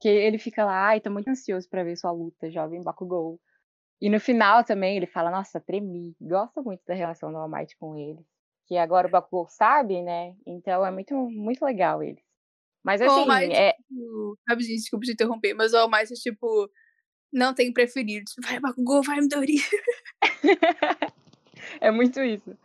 [0.00, 3.38] Que ele fica lá, ai, tô muito ansioso pra ver sua luta, jovem Bakugou.
[4.00, 6.14] E no final também ele fala, nossa, tremi.
[6.20, 8.24] Gosto muito da relação do All Might com ele.
[8.66, 10.34] Que agora o Bakugou sabe, né?
[10.46, 12.22] Então é muito, muito legal eles.
[12.82, 13.72] Mas assim, Might, é...
[13.72, 16.70] tipo, rapidinho, desculpa te interromper, mas o All Might é tipo,
[17.30, 18.24] não tem preferido.
[18.24, 19.56] Tipo, vai Bakugou, vai Midori.
[21.80, 22.56] é muito isso.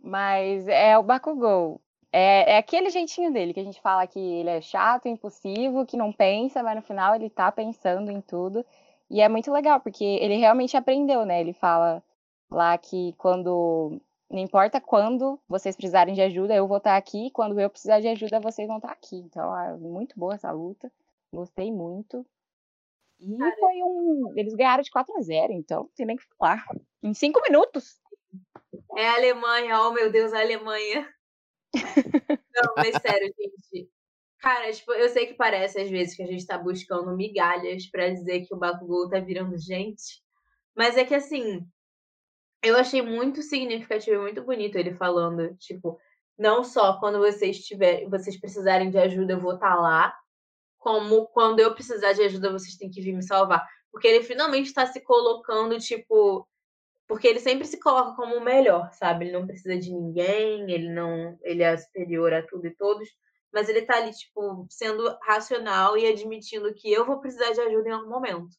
[0.00, 1.83] Mas é o Bakugou.
[2.16, 5.96] É, é aquele jeitinho dele que a gente fala que ele é chato, impulsivo, que
[5.96, 8.64] não pensa, mas no final ele tá pensando em tudo.
[9.10, 11.40] E é muito legal, porque ele realmente aprendeu, né?
[11.40, 12.00] Ele fala
[12.48, 14.00] lá que quando.
[14.30, 17.32] Não importa quando vocês precisarem de ajuda, eu vou estar aqui.
[17.32, 19.16] Quando eu precisar de ajuda, vocês vão estar aqui.
[19.16, 20.92] Então, é muito boa essa luta.
[21.32, 22.24] Gostei muito.
[23.18, 24.32] E Cara, foi um.
[24.36, 26.64] Eles ganharam de 4 a 0 então não tem nem o que falar.
[27.02, 27.98] Em 5 minutos.
[28.96, 31.12] É a Alemanha, oh meu Deus, a Alemanha.
[32.54, 33.90] Não, mas sério, gente.
[34.40, 38.10] Cara, tipo, eu sei que parece às vezes que a gente tá buscando migalhas pra
[38.10, 40.22] dizer que o Bakugou tá virando gente.
[40.76, 41.66] Mas é que assim,
[42.62, 45.98] eu achei muito significativo e muito bonito ele falando, tipo,
[46.38, 50.14] não só quando vocês tiver, vocês precisarem de ajuda, eu vou estar lá,
[50.78, 53.66] como quando eu precisar de ajuda, vocês têm que vir me salvar.
[53.92, 56.48] Porque ele finalmente está se colocando, tipo,
[57.06, 59.26] porque ele sempre se coloca como o melhor, sabe?
[59.26, 63.08] Ele não precisa de ninguém, ele não, ele é superior a tudo e todos,
[63.52, 67.88] mas ele tá ali tipo sendo racional e admitindo que eu vou precisar de ajuda
[67.88, 68.56] em algum momento.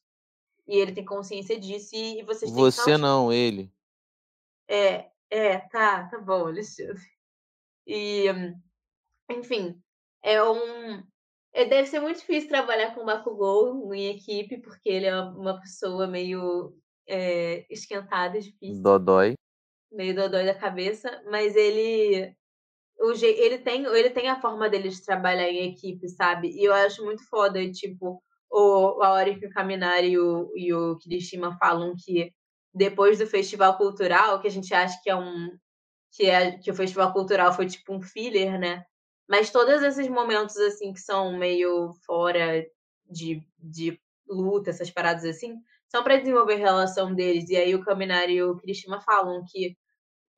[0.66, 3.72] E ele tem consciência disso e, e vocês têm que Você estar não, ele.
[4.68, 7.02] é, é, tá, tá bom, Alexandre.
[7.86, 8.24] E,
[9.30, 9.80] enfim,
[10.22, 11.02] é um.
[11.52, 15.60] é- deve ser muito difícil trabalhar com o Bakugou em equipe, porque ele é uma
[15.60, 16.76] pessoa meio
[17.06, 19.34] é, esquentada, difícil, Dodói.
[19.92, 22.34] meio dodói da cabeça, mas ele.
[22.98, 23.26] O je...
[23.26, 26.50] ele, tem, ele tem a forma dele de trabalhar em equipe, sabe?
[26.50, 30.72] E eu acho muito foda, tipo, o, a hora que o Kaminari e o, e
[30.72, 32.32] o Kirishima falam que
[32.74, 35.50] depois do festival cultural, que a gente acha que é um.
[36.12, 38.84] que, é, que o festival cultural foi tipo um filler, né?
[39.28, 42.64] Mas todos esses momentos, assim, que são meio fora
[43.10, 45.56] de, de luta, essas paradas assim,
[45.88, 47.48] são para desenvolver a relação deles.
[47.50, 49.76] E aí o Kaminari e o Kirishima falam que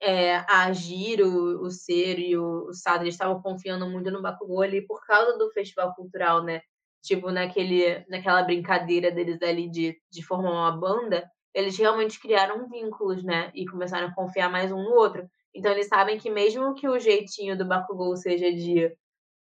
[0.01, 4.87] é, a Giro, o Ser e o, o Sado, estavam confiando muito no Bakugou ali
[4.87, 6.61] por causa do festival cultural, né?
[7.03, 13.23] Tipo, naquele, naquela brincadeira deles ali de, de formar uma banda, eles realmente criaram vínculos,
[13.25, 13.51] né?
[13.55, 15.29] E começaram a confiar mais um no outro.
[15.55, 18.95] Então eles sabem que mesmo que o jeitinho do Bakugou seja de,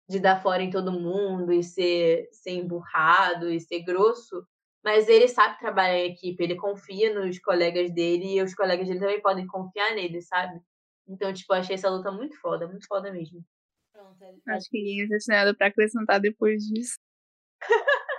[0.07, 4.45] de dar fora em todo mundo e ser, ser emburrado e ser grosso,
[4.85, 8.99] mas ele sabe trabalhar em equipe, ele confia nos colegas dele e os colegas dele
[8.99, 10.61] também podem confiar nele, sabe?
[11.07, 13.43] Então, tipo, eu achei essa luta muito foda, muito foda mesmo.
[13.91, 16.99] Pronto, Acho que ninguém tem nada pra acrescentar depois disso.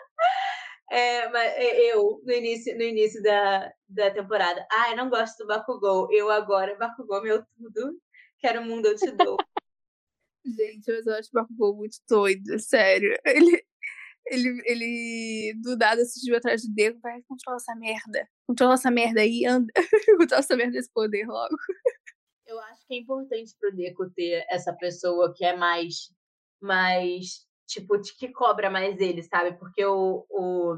[0.89, 5.39] É, mas é, eu, no início, no início da, da temporada, ah, eu não gosto
[5.39, 6.07] do Bakugou.
[6.13, 8.01] Eu agora, Bakugou, meu tudo.
[8.39, 9.37] Quero o mundo, eu te dou.
[10.47, 13.19] Gente, mas eu acho o Bakugou muito doido, sério.
[13.25, 13.67] Ele,
[14.27, 18.29] ele, ele do nada assistiu atrás do dedo, vai controlar essa merda.
[18.47, 19.73] Controla essa merda aí, anda.
[20.19, 21.57] Controla essa merda desse poder logo.
[22.47, 26.13] Eu acho que é importante pro Deco ter essa pessoa que é mais,
[26.61, 29.59] mais tipo, de que cobra mais ele, sabe?
[29.59, 30.77] Porque o, o,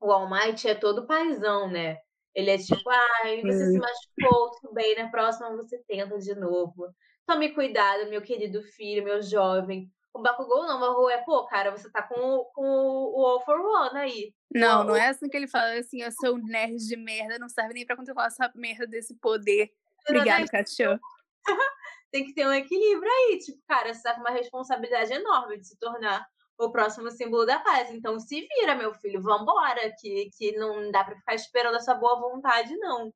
[0.00, 1.98] o All Might é todo paizão, né?
[2.34, 6.88] Ele é tipo, ai, você se machucou, tudo bem, na próxima você tenta de novo.
[7.26, 9.90] Tome cuidado, meu querido filho, meu jovem.
[10.14, 13.44] O Bakugou não, o Bakugou é, pô, cara, você tá com, o- com o All
[13.44, 14.34] for One aí.
[14.54, 17.48] Não, não é assim que ele fala assim, eu sou um nerd de merda, não
[17.48, 19.72] serve nem pra controlar essa merda desse poder.
[20.08, 21.00] Obrigado, Cachorro.
[22.12, 23.38] tem que ter um equilíbrio aí.
[23.38, 26.26] Tipo, cara, você tá com uma responsabilidade enorme de se tornar
[26.58, 27.90] o próximo símbolo da paz.
[27.90, 32.20] Então se vira, meu filho, vambora, que, que não dá pra ficar esperando essa boa
[32.20, 33.12] vontade, não.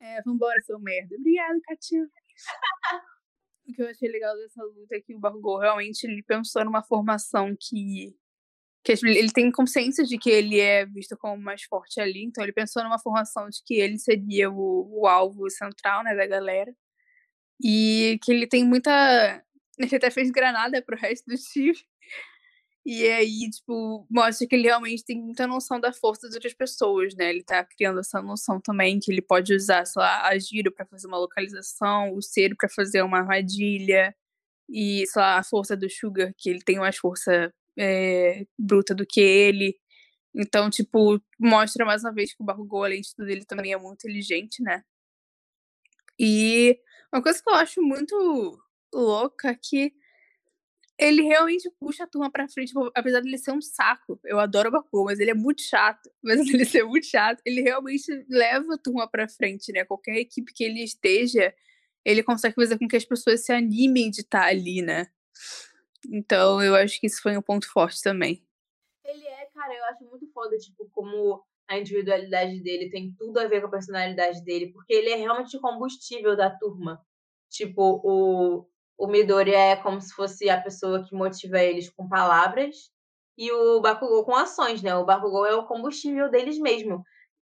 [0.00, 1.14] É, vambora, seu merda.
[1.16, 2.10] Obrigado, Cachorro.
[3.68, 6.82] o que eu achei legal dessa luta é que o Bakugou realmente ele pensou numa
[6.82, 8.14] formação que
[8.84, 12.52] que ele tem consciência de que ele é visto como mais forte ali, então ele
[12.52, 16.72] pensou numa formação de que ele seria o, o alvo central, né, da galera.
[17.62, 18.90] E que ele tem muita.
[19.78, 21.76] Ele até fez granada pro resto do time.
[22.90, 27.14] E aí, tipo, mostra que ele realmente tem muita noção da força das outras pessoas,
[27.14, 27.28] né?
[27.28, 30.86] Ele tá criando essa noção também que ele pode usar, sei lá, a giro pra
[30.86, 34.16] fazer uma localização, o cero pra fazer uma armadilha,
[34.70, 39.04] e, sei lá, a força do Sugar, que ele tem mais força é, bruta do
[39.06, 39.78] que ele.
[40.34, 43.76] Então, tipo, mostra mais uma vez que o Bakugou, além de tudo, ele também é
[43.76, 44.82] muito inteligente, né?
[46.18, 46.80] E
[47.12, 48.58] uma coisa que eu acho muito
[48.94, 49.92] louca é que
[50.98, 54.18] ele realmente puxa a turma pra frente, tipo, apesar dele ser um saco.
[54.24, 56.10] Eu adoro o Bakugou, mas ele é muito chato.
[56.24, 59.84] Apesar dele ser muito chato, ele realmente leva a turma pra frente, né?
[59.84, 61.54] Qualquer equipe que ele esteja,
[62.04, 65.06] ele consegue fazer com que as pessoas se animem de estar ali, né?
[66.10, 68.44] Então, eu acho que isso foi um ponto forte também.
[69.04, 73.46] Ele é, cara, eu acho muito foda, tipo, como a individualidade dele tem tudo a
[73.46, 77.00] ver com a personalidade dele, porque ele é realmente combustível da turma.
[77.50, 78.68] Tipo, o,
[78.98, 82.90] o Midori é como se fosse a pessoa que motiva eles com palavras
[83.38, 84.94] e o Bakugou com ações, né?
[84.96, 87.04] O Bakugou é o combustível deles mesmo.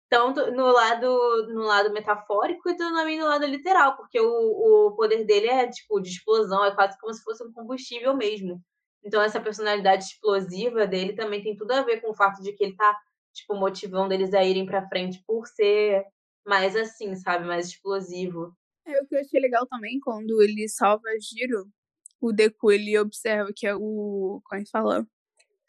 [0.10, 5.26] Tanto no lado, no lado metafórico e também no lado literal, porque o, o poder
[5.26, 8.60] dele é tipo de explosão, é quase como se fosse um combustível mesmo.
[9.04, 12.64] Então essa personalidade explosiva dele também tem tudo a ver com o fato de que
[12.64, 12.98] ele tá
[13.34, 16.04] tipo motivando eles a irem para frente por ser
[16.46, 18.54] mais assim, sabe, mais explosivo.
[18.86, 21.72] É o que eu achei legal também quando ele salva Giro,
[22.20, 25.08] o Deku ele observa que é o, como é que fala?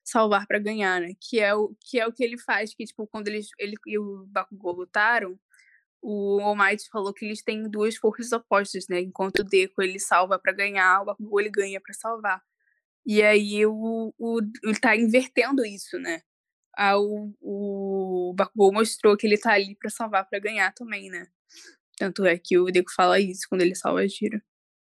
[0.04, 1.14] Salvar para ganhar, né?
[1.20, 3.98] Que é o que é o que ele faz, que tipo quando eles ele e
[3.98, 5.38] o Bakugou lutaram,
[6.02, 9.00] o All Might falou que eles têm duas forças opostas, né?
[9.00, 12.42] Enquanto o Deku ele salva para ganhar, o Bakugou ele ganha para salvar.
[13.06, 16.22] E aí o, o, ele tá invertendo isso, né?
[16.76, 21.26] Ah, o, o Bakugou mostrou que ele tá ali para salvar para ganhar também, né?
[21.96, 24.42] Tanto é que o Deku fala isso quando ele salva a Gira.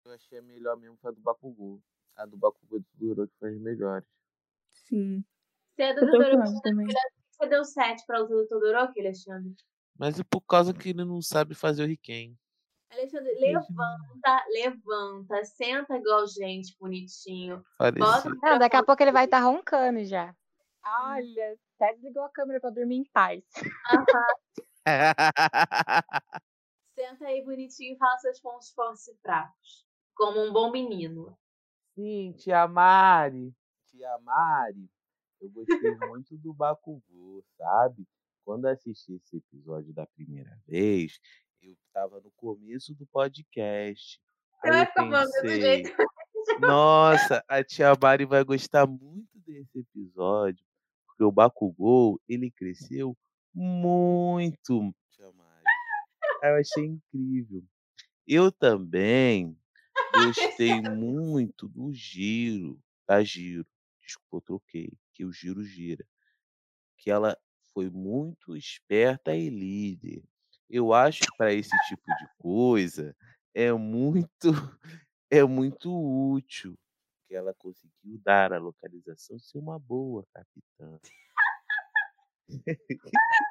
[0.06, 1.82] Eu achei a melhor mesmo foi a do Bakugou.
[2.16, 4.08] A do Bakugou do Todoroki foi as melhores.
[4.70, 5.24] Sim.
[5.76, 6.88] Você é do Todoroki, também.
[7.32, 9.56] você deu 7 pra luta do Todoroki, Alexandre?
[9.98, 12.38] Mas é por causa que ele não sabe fazer o Riken.
[12.92, 17.64] Alexandre, levanta, levanta, senta igual gente, bonitinho.
[17.80, 20.36] Bota Não, daqui a pouco ele vai estar roncando já.
[20.86, 23.44] Olha, até desligou a câmera pra dormir em paz.
[27.02, 29.88] Senta aí bonitinho e fala seus pontos fortes e fracos.
[30.14, 31.36] Como um bom menino.
[31.96, 33.52] Sim, tia Mari.
[33.88, 34.88] Tia Mari,
[35.42, 38.08] eu gostei muito do Bakugou, sabe?
[38.46, 41.20] Quando assisti esse episódio da primeira vez,
[41.60, 44.22] eu estava no começo do podcast.
[44.62, 45.90] Você Aí vai eu ficar pensei, jeito.
[46.62, 50.64] nossa, a tia Mari vai gostar muito desse episódio,
[51.08, 53.18] porque o Bakugou, ele cresceu
[53.56, 55.32] muito, tia
[56.50, 57.64] eu achei incrível.
[58.28, 59.58] Eu também
[60.60, 63.66] gostei muito do giro, da Giro.
[64.02, 66.06] Desculpa, eu troquei, que o Giro gira.
[66.98, 67.38] Que ela
[67.74, 70.24] foi muito esperta e líder.
[70.70, 73.16] Eu acho que para esse tipo de coisa
[73.54, 74.32] é muito
[75.32, 76.78] é muito útil
[77.28, 81.00] que ela conseguiu dar a localização ser uma boa capitã.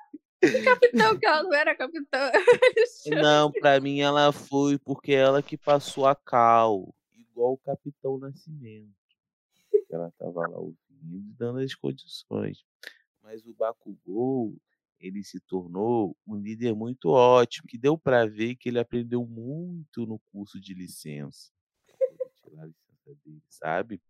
[0.65, 2.31] Capitão, que ela não era capitã.
[3.23, 8.89] Não, pra mim ela foi porque ela que passou a cal, igual o Capitão Nascimento.
[9.91, 12.65] Ela tava lá ouvindo dando as condições.
[13.23, 14.57] Mas o Bakugou,
[14.99, 20.07] ele se tornou um líder muito ótimo, que deu pra ver que ele aprendeu muito
[20.07, 21.51] no curso de licença.
[22.43, 24.01] Tirar a licença dele, sabe?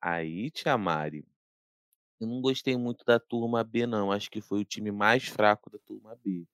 [0.00, 1.24] Aí, Tia Mari,
[2.22, 4.12] eu não gostei muito da turma B, não.
[4.12, 6.46] Acho que foi o time mais fraco da turma B.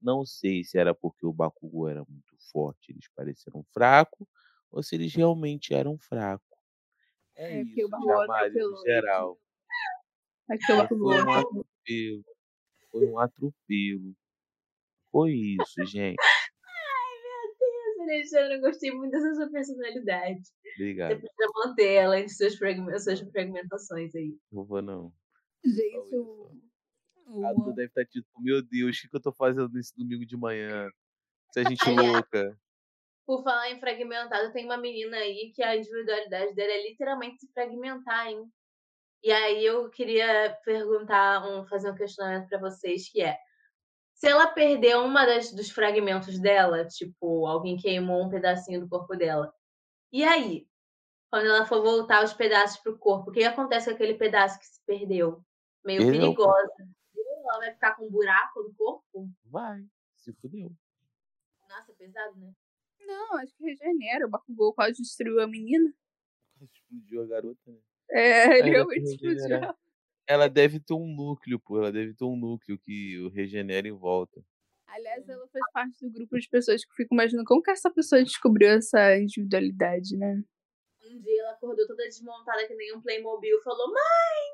[0.00, 4.26] Não sei se era porque o Bakugou era muito forte, eles pareceram fracos,
[4.70, 6.46] ou se eles realmente eram fracos.
[7.36, 9.38] É, É, porque o isso, Bakugou Jamari, no geral.
[10.48, 11.66] Mas que o Bakugou foi um atropelou.
[11.66, 12.24] atropelo.
[12.90, 14.14] Foi um atropelo.
[15.10, 16.16] Foi isso, gente.
[18.10, 20.40] Alexandre, eu gostei muito dessa sua personalidade.
[20.44, 21.08] Você Obrigado.
[21.20, 24.34] precisa manter ela em suas, fragmen- suas fragmentações aí.
[24.52, 25.12] Não vou, não.
[25.64, 26.50] Gente, o.
[27.44, 29.96] A o- Duda deve estar tipo, meu Deus, o que, que eu tô fazendo nesse
[29.96, 30.88] domingo de manhã?
[31.50, 32.58] Essa gente Aliás, louca.
[33.26, 37.52] Por falar em fragmentado, tem uma menina aí que a individualidade dela é literalmente se
[37.52, 38.44] fragmentar, hein?
[39.24, 43.36] E aí eu queria perguntar, um, fazer um questionamento pra vocês, que é
[44.16, 49.14] se ela perder uma das, dos fragmentos dela, tipo, alguém queimou um pedacinho do corpo
[49.14, 49.54] dela,
[50.10, 50.66] e aí?
[51.30, 54.66] Quando ela for voltar os pedaços pro corpo, o que acontece com aquele pedaço que
[54.66, 55.44] se perdeu?
[55.84, 56.72] Meio Ele perigosa.
[57.14, 59.30] Ela vai ficar com um buraco no corpo?
[59.44, 59.84] Vai,
[60.14, 60.72] se fudeu.
[61.68, 62.52] Nossa, é pesado, né?
[63.00, 64.26] Não, acho que regenera.
[64.26, 65.92] O Bakugou quase destruiu a menina.
[66.60, 67.78] Explodiu a garota, né?
[68.10, 69.74] É, ele realmente explodiu.
[70.26, 71.78] Ela deve ter um núcleo, pô.
[71.78, 74.42] Ela deve ter um núcleo que o regenera em volta.
[74.88, 77.90] Aliás, ela faz parte do grupo de pessoas que eu fico imaginando como que essa
[77.90, 80.42] pessoa descobriu essa individualidade, né?
[81.04, 83.60] Um dia ela acordou toda desmontada que nem um Playmobil.
[83.62, 83.96] Falou: Mãe,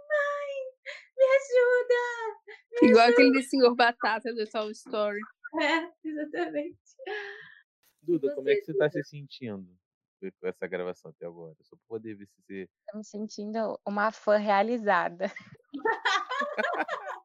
[0.09, 0.73] mãe,
[1.16, 2.90] me ajuda!
[2.90, 5.20] Igual aquele senhor batata do Toy Story.
[5.61, 6.78] É, exatamente.
[8.03, 9.69] Duda, como é que você, você tá se sentindo?
[10.31, 11.57] Com essa gravação até agora?
[11.62, 12.69] Só poder ver se você.
[12.90, 15.32] Tô me sentindo uma fã realizada.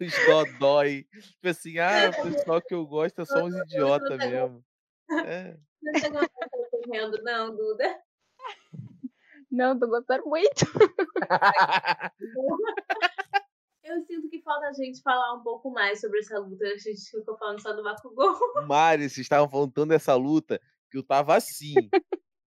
[0.00, 1.06] Os dodói.
[1.10, 4.64] Tipo assim, ah, o pessoal que eu gosto é só uns idiota mesmo.
[5.24, 5.56] É.
[6.10, 7.98] Não tá gostando, não, Duda.
[9.50, 10.64] Não, tô gostando muito.
[13.82, 16.66] Eu sinto que falta a gente falar um pouco mais sobre essa luta.
[16.66, 18.38] A gente ficou falando só do Bakugou.
[18.66, 21.90] Mari, vocês estavam falando tanto dessa luta que eu tava assim.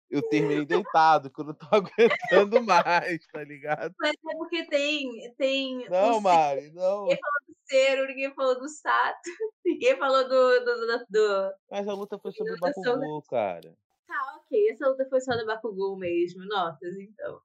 [0.08, 3.94] Eu terminei deitado, que eu não tô aguentando mais, tá ligado?
[3.98, 5.34] Mas é porque tem.
[5.36, 7.02] tem Não, Mari, não.
[7.06, 9.18] Ninguém falou do Cero, ninguém falou do Sato,
[9.64, 10.60] ninguém falou do.
[10.64, 13.76] do, do, do- Mas a luta foi sobre o Bakugou, cara.
[14.06, 14.70] Tá, ok.
[14.70, 16.44] Essa luta foi só do Bakugou mesmo.
[16.44, 17.42] Notas, então.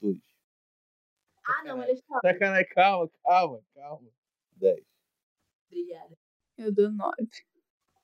[0.00, 0.20] Dois.
[1.48, 2.20] Ah, não, eles falam.
[2.22, 4.08] Sacanagem, calma, calma, calma.
[4.52, 4.84] Dez.
[5.66, 6.16] Obrigada.
[6.56, 7.28] Eu dou nove.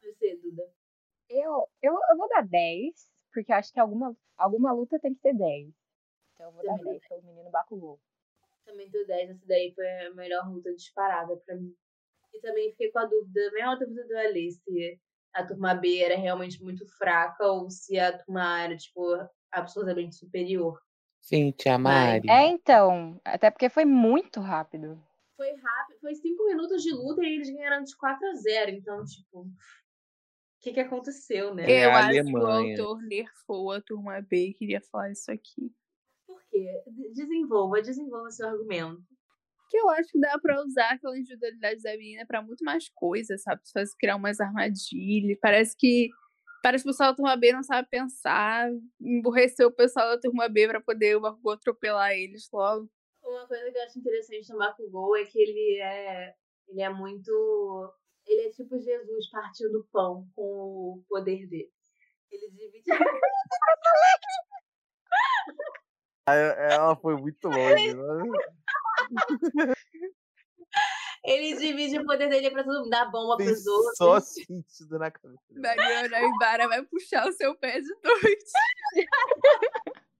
[0.03, 0.69] Você, Duda.
[1.33, 2.93] Eu, eu, eu vou dar 10,
[3.33, 5.73] porque acho que alguma, alguma luta tem que ter 10.
[6.35, 7.99] Então eu vou dar Também 10 pelo menino Bakugou.
[8.67, 9.31] Também dou 10.
[9.31, 11.75] Essa daí foi a melhor luta disparada pra mim.
[12.35, 15.01] E também fiquei com a dúvida, a mesma dúvida do Ali, se
[15.33, 19.03] a turma B era realmente muito fraca ou se a turma A era, tipo,
[19.51, 20.79] absurdamente superior.
[21.21, 22.29] Sim, tia Mari.
[22.29, 25.03] É, então, até porque foi muito rápido.
[25.37, 28.71] Foi rápido, foi 5 minutos de luta e eles ganharam de 4 a 0.
[28.73, 29.47] Então, tipo,
[30.63, 31.65] que que aconteceu, né?
[31.71, 35.73] É Eu acho que o autor nerfou a turma B e queria falar isso aqui.
[36.27, 36.83] Por quê?
[36.87, 39.03] De- Desenvolva, desenvolva seu argumento.
[39.69, 43.43] Que eu acho que dá pra usar aquela individualidade da menina pra muito mais coisas,
[43.43, 43.61] sabe?
[43.65, 45.39] Se faz criar umas armadilhas.
[45.41, 46.11] Parece que.
[46.63, 48.71] Parece que o pessoal da turma B não sabe pensar.
[49.01, 52.89] Emburreceu o pessoal da turma B pra poder o Bakugou atropelar eles logo.
[53.25, 56.35] Uma coisa que eu acho interessante no Bakugou é que ele é,
[56.69, 57.93] ele é muito.
[58.27, 61.73] Ele é tipo Jesus partindo pão com o poder dele.
[62.31, 62.85] Ele divide.
[66.29, 67.95] É, Ela foi muito longe.
[67.95, 69.75] né?
[71.25, 73.97] ele divide o poder dele pra todo mundo, dá bomba Tem pros outros.
[73.97, 75.43] só sentido na cabeça.
[75.51, 78.53] Mariana Ibara vai puxar o seu pé de noite.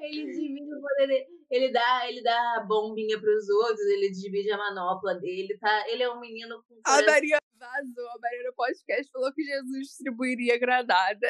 [0.00, 1.26] Ele divide o poder dele.
[1.50, 5.88] Ele dá, ele dá bombinha pros outros, ele divide a manopla dele, tá?
[5.88, 7.06] Ele é um menino com A coração.
[7.06, 8.08] Mariana vazou.
[8.10, 11.28] A Mariana Podcast falou que Jesus distribuiria granada.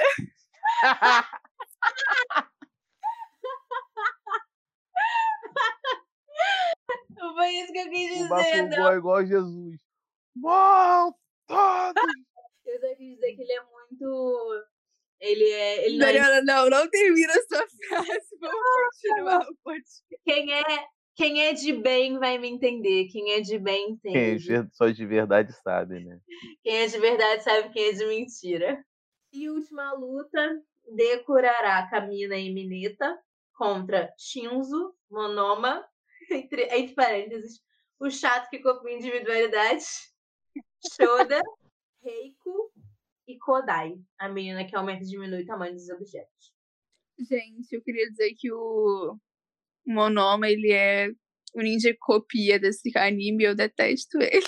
[7.17, 8.93] Não foi isso que eu quis O dizer, Bakugou não.
[8.93, 9.77] é igual a Jesus.
[10.37, 12.01] Maltado!
[12.67, 14.65] Eu só quis dizer que ele é muito.
[15.21, 15.87] Ele é.
[15.87, 18.37] Ele não é não, não termina a sua frase.
[18.41, 18.61] Vamos
[18.93, 20.05] continuar o podcast.
[20.25, 20.63] Quem é,
[21.17, 23.09] quem é de bem vai me entender.
[23.09, 24.69] Quem é de bem Quem é entende.
[24.73, 26.21] só de verdade sabe, né?
[26.63, 28.85] Quem é de verdade sabe quem é de mentira.
[29.33, 30.63] E última luta:
[30.95, 33.19] Dekurará, Kamina e Mineta
[33.55, 35.85] contra Shinzo, Monoma,
[36.31, 37.61] entre, entre parênteses,
[37.99, 39.85] o chato que copia individualidade,
[40.95, 41.43] Shoda,
[42.03, 42.68] Reiko
[43.29, 46.53] e Kodai, a menina que aumenta e diminui o tamanho dos objetos.
[47.21, 49.19] Gente, eu queria dizer que o
[49.87, 51.11] Monoma, ele é
[51.55, 54.47] o ninja copia desse anime e eu detesto ele.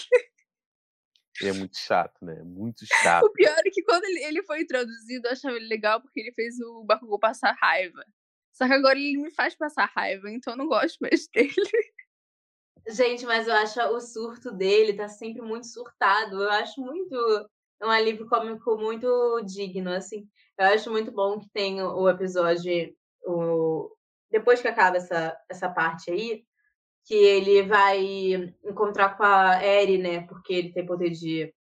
[1.41, 2.43] Ele é muito chato, né?
[2.43, 3.25] Muito chato.
[3.25, 6.33] O pior é que quando ele, ele foi introduzido, eu achava ele legal porque ele
[6.33, 8.05] fez o Bakugou passar raiva.
[8.53, 11.55] Só que agora ele me faz passar raiva, então eu não gosto mais dele.
[12.89, 16.43] Gente, mas eu acho o surto dele tá sempre muito surtado.
[16.43, 17.49] Eu acho muito
[17.87, 20.27] um alívio cômico muito digno, assim.
[20.59, 22.95] Eu acho muito bom que tem o, o episódio,
[23.25, 23.91] o,
[24.31, 26.45] depois que acaba essa, essa parte aí,
[27.05, 30.27] que ele vai encontrar com a Eri, né?
[30.27, 31.53] Porque ele tem poder de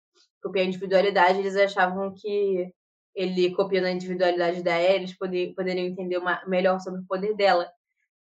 [0.41, 1.39] copiar a individualidade.
[1.39, 2.71] Eles achavam que
[3.15, 7.35] ele copiando a individualidade da Eri, eles poder, poderiam entender uma, melhor sobre o poder
[7.35, 7.69] dela.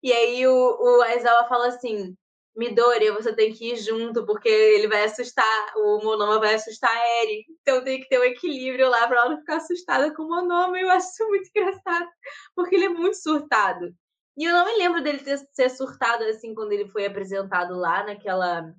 [0.01, 2.15] E aí o, o Aizawa fala assim,
[2.59, 7.23] Midori, você tem que ir junto, porque ele vai assustar, o Monoma vai assustar a
[7.23, 7.45] Eri.
[7.61, 10.77] Então tem que ter um equilíbrio lá pra ela não ficar assustada com o Monoma.
[10.77, 12.09] Eu acho isso muito engraçado,
[12.53, 13.95] porque ele é muito surtado.
[14.37, 18.03] E eu não me lembro dele ter, ser surtado assim quando ele foi apresentado lá
[18.03, 18.73] naquela,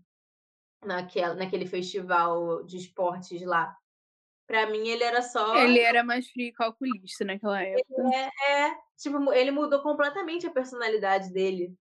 [0.85, 3.75] naquela, naquele festival de esportes lá.
[4.47, 5.57] Pra mim, ele era só.
[5.57, 8.03] Ele era mais frio e calculista naquela época.
[8.13, 11.75] É, é, tipo, ele mudou completamente a personalidade dele.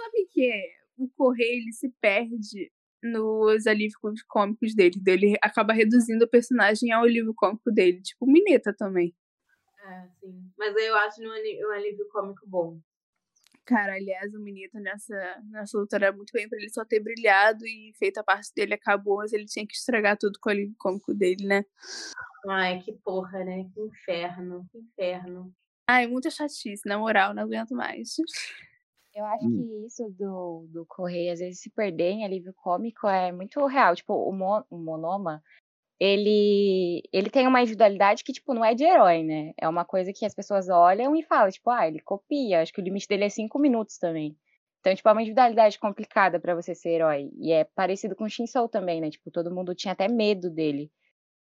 [0.00, 0.81] Sabe que é?
[0.96, 2.70] O Correio, ele se perde
[3.02, 3.96] nos alívios
[4.28, 4.94] cômicos dele.
[4.96, 8.00] então Ele acaba reduzindo o personagem ao alívio cômico dele.
[8.00, 9.14] Tipo, Mineta também.
[9.84, 10.50] É, sim.
[10.56, 12.80] Mas eu acho um um alívio cômico bom.
[13.64, 17.64] Cara, aliás, o Minito nessa, nessa luta era muito bem pra ele só ter brilhado
[17.64, 20.74] e feito a parte dele acabou, mas ele tinha que estragar tudo com o alívio
[20.76, 21.64] cômico dele, né?
[22.48, 23.64] Ai, que porra, né?
[23.72, 25.54] Que inferno, que inferno.
[25.88, 28.16] Ai, muita chatice, na moral, não aguento mais.
[29.14, 29.56] Eu acho Hum.
[29.56, 33.94] que isso do, do Correia, às vezes, se perder em alívio cômico é muito real.
[33.94, 34.30] Tipo, o,
[34.70, 35.42] o Monoma,
[36.00, 39.52] ele, ele tem uma individualidade que, tipo, não é de herói, né?
[39.58, 42.62] É uma coisa que as pessoas olham e falam, tipo, ah, ele copia.
[42.62, 44.36] Acho que o limite dele é cinco minutos também.
[44.80, 47.30] Então, tipo, é uma individualidade complicada pra você ser herói.
[47.38, 49.10] E é parecido com o Shinsou também, né?
[49.10, 50.90] Tipo, todo mundo tinha até medo dele,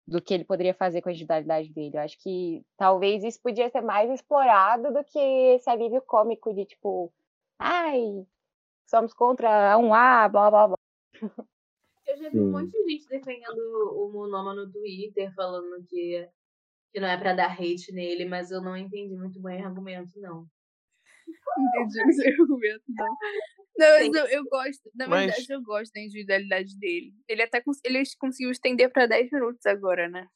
[0.07, 1.97] do que ele poderia fazer com a individualidade dele.
[1.97, 6.65] Eu acho que talvez isso podia ser mais explorado do que esse alívio cômico de,
[6.67, 7.13] tipo,
[7.65, 8.27] ai,
[8.87, 10.79] somos contra a 1A, blá blá blá.
[12.07, 13.59] Eu já vi um monte de gente defendendo
[13.95, 16.29] o Monoma no Twitter, falando que,
[16.93, 20.13] que não é pra dar hate nele, mas eu não entendi muito bem o argumento,
[20.21, 20.47] não.
[21.59, 23.17] Entendi o seu argumento, não.
[23.77, 27.13] Não, eu, eu gosto, na Mas- verdade, eu gosto da individualidade dele.
[27.27, 30.29] Ele até cons- ele conseguiu estender pra 10 minutos agora, né?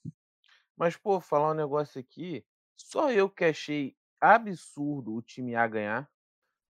[0.77, 2.45] Mas, pô, falar um negócio aqui,
[2.77, 6.11] só eu que achei absurdo o time A ganhar.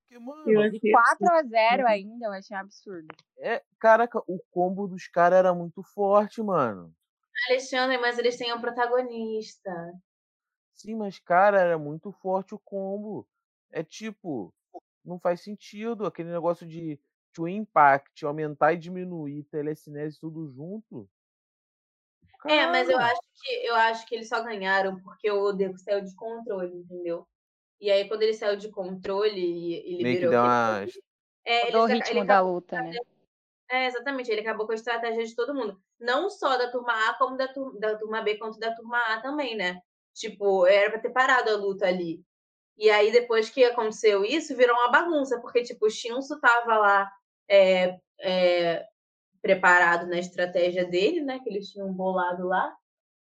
[0.08, 1.88] Porque, mano, achei 4 a 0 Uhum.
[1.88, 3.08] ainda, eu achei um absurdo.
[3.38, 6.94] é, caraca, o combo dos caras era muito forte, mano.
[7.48, 9.70] Alexandre, mas eles têm um protagonista.
[10.74, 13.28] Sim, mas, cara, era muito forte o combo.
[13.70, 14.52] É tipo,
[15.04, 16.98] não faz sentido aquele negócio de
[17.32, 21.08] Twin Impact, aumentar e diminuir telecinese tudo junto.
[22.46, 26.02] É, mas eu acho que eu acho que eles só ganharam porque o Deco saiu
[26.02, 27.26] de controle, entendeu?
[27.80, 30.98] E aí, quando ele saiu de controle e, e meio que liberou deu aquele umas.
[31.44, 32.98] É, Mudou o aca- ele ritmo da acabou, luta, né?
[33.70, 35.80] é, exatamente, ele acabou com a estratégia de todo mundo.
[35.98, 39.20] Não só da turma A, como da, tur- da turma B, quanto da turma A
[39.20, 39.80] também, né?
[40.14, 42.22] Tipo, era pra ter parado a luta ali.
[42.76, 47.10] E aí, depois que aconteceu isso, virou uma bagunça, porque, tipo, o Shinsu tava lá
[47.48, 48.86] é, é,
[49.40, 51.38] preparado na estratégia dele, né?
[51.40, 52.74] Que eles tinham bolado lá.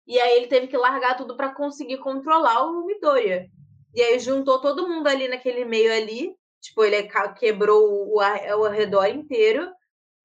[0.07, 3.47] E aí ele teve que largar tudo pra conseguir controlar o Midoriya.
[3.93, 6.35] E aí juntou todo mundo ali naquele meio ali.
[6.61, 9.71] Tipo, ele quebrou o, ar- o arredor inteiro.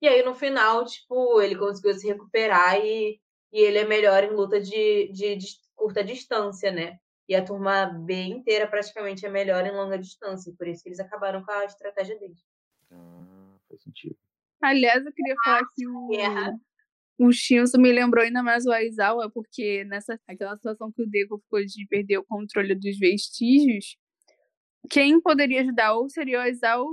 [0.03, 3.20] E aí, no final, tipo, ele conseguiu se recuperar e,
[3.53, 6.99] e ele é melhor em luta de, de, de curta distância, né?
[7.28, 10.53] E a turma B inteira praticamente é melhor em longa distância.
[10.59, 12.45] Por isso que eles acabaram com a estratégia deles.
[12.91, 14.16] Ah, faz sentido.
[14.61, 16.53] Aliás, eu queria falar que o, Guerra.
[17.19, 21.39] O Shinzo me lembrou ainda mais o Aizawa, porque nessa aquela situação que o Deco
[21.39, 23.97] ficou de perder o controle dos vestígios,
[24.91, 26.85] quem poderia ajudar ou seria o Aizawa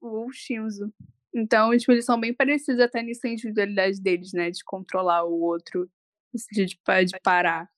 [0.00, 0.92] ou o Shinzo.
[1.34, 4.50] Então, tipo, eles são bem parecidos até nisso a individualidade deles, né?
[4.50, 5.88] De controlar o outro,
[6.34, 7.68] de, de, de parar.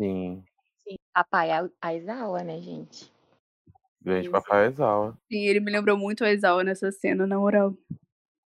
[0.00, 0.42] Sim.
[1.14, 3.12] Papai A- Aizawa, né, gente?
[4.00, 4.32] Grande Isso.
[4.32, 5.16] papai Exala.
[5.30, 7.76] E ele me lembrou muito o Aizawa nessa cena, na moral.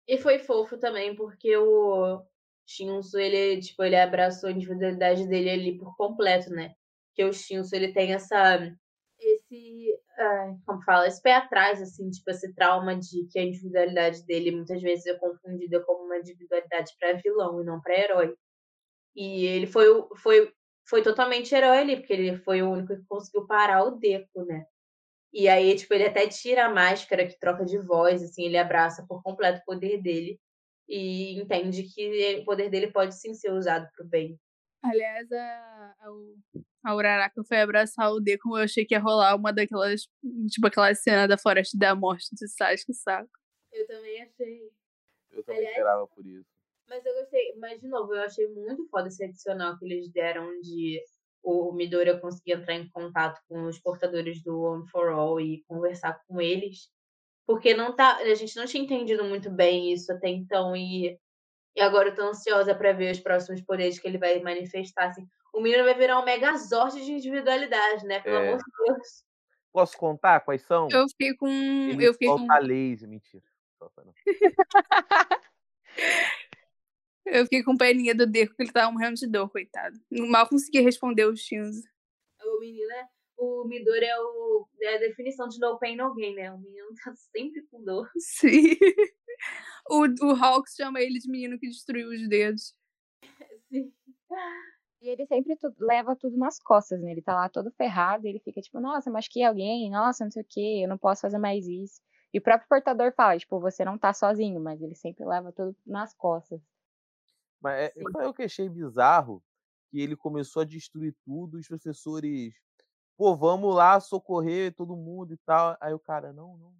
[0.08, 2.22] E foi fofo também, porque o
[2.66, 6.74] Shinsu, ele, tipo, ele abraçou a individualidade dele ali por completo, né?
[7.08, 8.56] Porque o Shinsu, ele tem essa...
[9.18, 9.98] Esse...
[10.18, 11.06] ai, como fala?
[11.06, 15.14] Esse pé atrás, assim, tipo, esse trauma de que a individualidade dele muitas vezes é
[15.18, 18.34] confundida como uma individualidade para vilão e não para herói.
[19.14, 19.86] E ele foi,
[20.16, 20.52] foi,
[20.88, 24.66] foi totalmente herói ali, porque ele foi o único que conseguiu parar o Deco, né?
[25.32, 29.04] E aí, tipo, ele até tira a máscara que troca de voz, assim, ele abraça
[29.08, 30.40] por completo o poder dele
[30.88, 34.38] e entende que o poder dele pode sim ser usado pro bem.
[34.82, 36.36] Aliás, a, a, o-
[36.84, 40.02] a Uraraka foi abraçar o Deku, eu achei que ia rolar uma daquelas,
[40.50, 43.30] tipo aquela cena da Floresta da Morte de Sasuke, saco?
[43.72, 44.70] Eu também achei.
[45.32, 46.44] Eu também Aliás- esperava por isso.
[46.86, 50.60] Mas eu gostei, mas de novo, eu achei muito foda esse adicional que eles deram
[50.60, 51.00] de
[51.42, 56.20] o Midoriya conseguir entrar em contato com os portadores do One for All e conversar
[56.28, 56.90] com eles.
[57.46, 61.18] Porque não tá, a gente não tinha entendido muito bem isso até então e,
[61.76, 65.28] e agora eu tô ansiosa pra ver os próximos poderes que ele vai manifestar assim.
[65.52, 68.20] O menino vai virar um megazord de individualidade, né?
[68.20, 68.48] Pelo É.
[68.48, 69.24] amor de Deus.
[69.72, 70.88] Posso contar quais são?
[70.90, 71.48] Eu fiquei com.
[71.48, 72.46] Ele eu fiquei com.
[72.60, 73.44] laser, mentira.
[73.78, 74.04] Solta.
[77.26, 79.98] Eu fiquei com peninha do Deco, porque ele tava morrendo de dor, coitado.
[80.10, 81.82] Mal consegui responder o Shinzo.
[82.42, 83.08] O menino é.
[83.36, 86.52] O Midori é, o, é a definição de no pain, no gain, né?
[86.52, 88.08] O menino tá sempre com dor.
[88.18, 88.76] Sim.
[89.90, 92.74] O, o Hawks chama ele de menino que destruiu os dedos.
[93.68, 93.92] Sim.
[95.02, 97.10] E ele sempre tu- leva tudo nas costas, né?
[97.12, 100.42] Ele tá lá todo ferrado, e ele fica tipo, nossa, machuquei alguém, nossa, não sei
[100.42, 102.00] o que, eu não posso fazer mais isso.
[102.32, 105.76] E o próprio portador fala, tipo, você não tá sozinho, mas ele sempre leva tudo
[105.86, 106.60] nas costas.
[107.60, 109.42] Mas é, foi o que eu achei bizarro,
[109.90, 112.54] que ele começou a destruir tudo, os professores,
[113.16, 115.76] pô, vamos lá socorrer todo mundo e tal.
[115.80, 116.72] Aí o cara, não, não,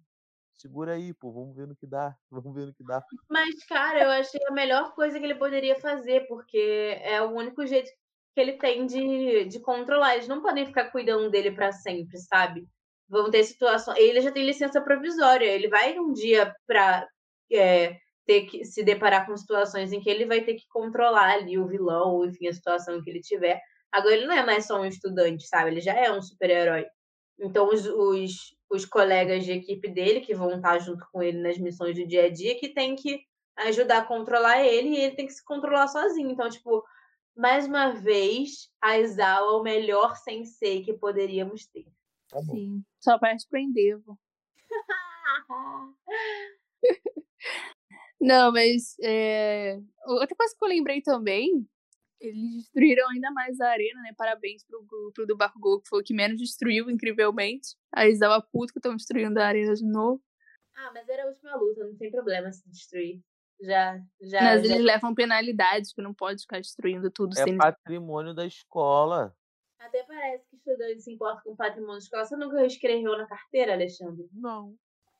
[0.57, 3.03] segura aí, pô, vamos ver no que dá, vamos ver no que dá.
[3.29, 7.65] Mas, cara, eu achei a melhor coisa que ele poderia fazer, porque é o único
[7.65, 7.89] jeito
[8.33, 10.15] que ele tem de, de controlar.
[10.15, 12.67] Eles não podem ficar cuidando dele para sempre, sabe?
[13.07, 13.97] Vão ter situações.
[13.97, 15.45] Ele já tem licença provisória.
[15.45, 17.07] Ele vai um dia para
[17.51, 17.95] é,
[18.25, 21.67] ter que se deparar com situações em que ele vai ter que controlar ali o
[21.67, 23.61] vilão, enfim, a situação que ele tiver.
[23.95, 25.71] Agora ele não é mais só um estudante, sabe?
[25.71, 26.85] Ele já é um super-herói.
[27.39, 31.57] Então os, os, os colegas de equipe dele, que vão estar junto com ele nas
[31.57, 33.21] missões do dia a dia, que tem que
[33.55, 36.29] ajudar a controlar ele e ele tem que se controlar sozinho.
[36.29, 36.83] Então, tipo,
[37.33, 41.85] mais uma vez, a Izawa é o melhor sensei que poderíamos ter.
[42.29, 42.41] Tá.
[42.41, 42.83] Sim.
[42.99, 44.17] Só pro Endeavor.
[48.19, 49.79] Não, mas é...
[50.05, 51.65] outra coisa que eu lembrei também,
[52.19, 54.13] eles destruíram ainda mais a arena, né?
[54.17, 57.75] Parabéns pro, pro do Bakugou, que foi o que menos destruiu, incrivelmente.
[57.93, 60.21] A Izawa puto que estão destruindo a arena de novo.
[60.75, 63.21] Ah, mas era a última luta, não tem problema se destruir.
[63.61, 64.41] Já, já.
[64.41, 64.73] Mas já...
[64.73, 67.57] eles levam penalidades, que não pode ficar destruindo tudo É sem.
[67.57, 69.33] patrimônio da escola.
[69.79, 72.25] Até parece que estudante se importa com patrimônio de escola.
[72.25, 74.27] Você nunca escreveu na carteira, Alexandre?
[74.33, 74.75] Não.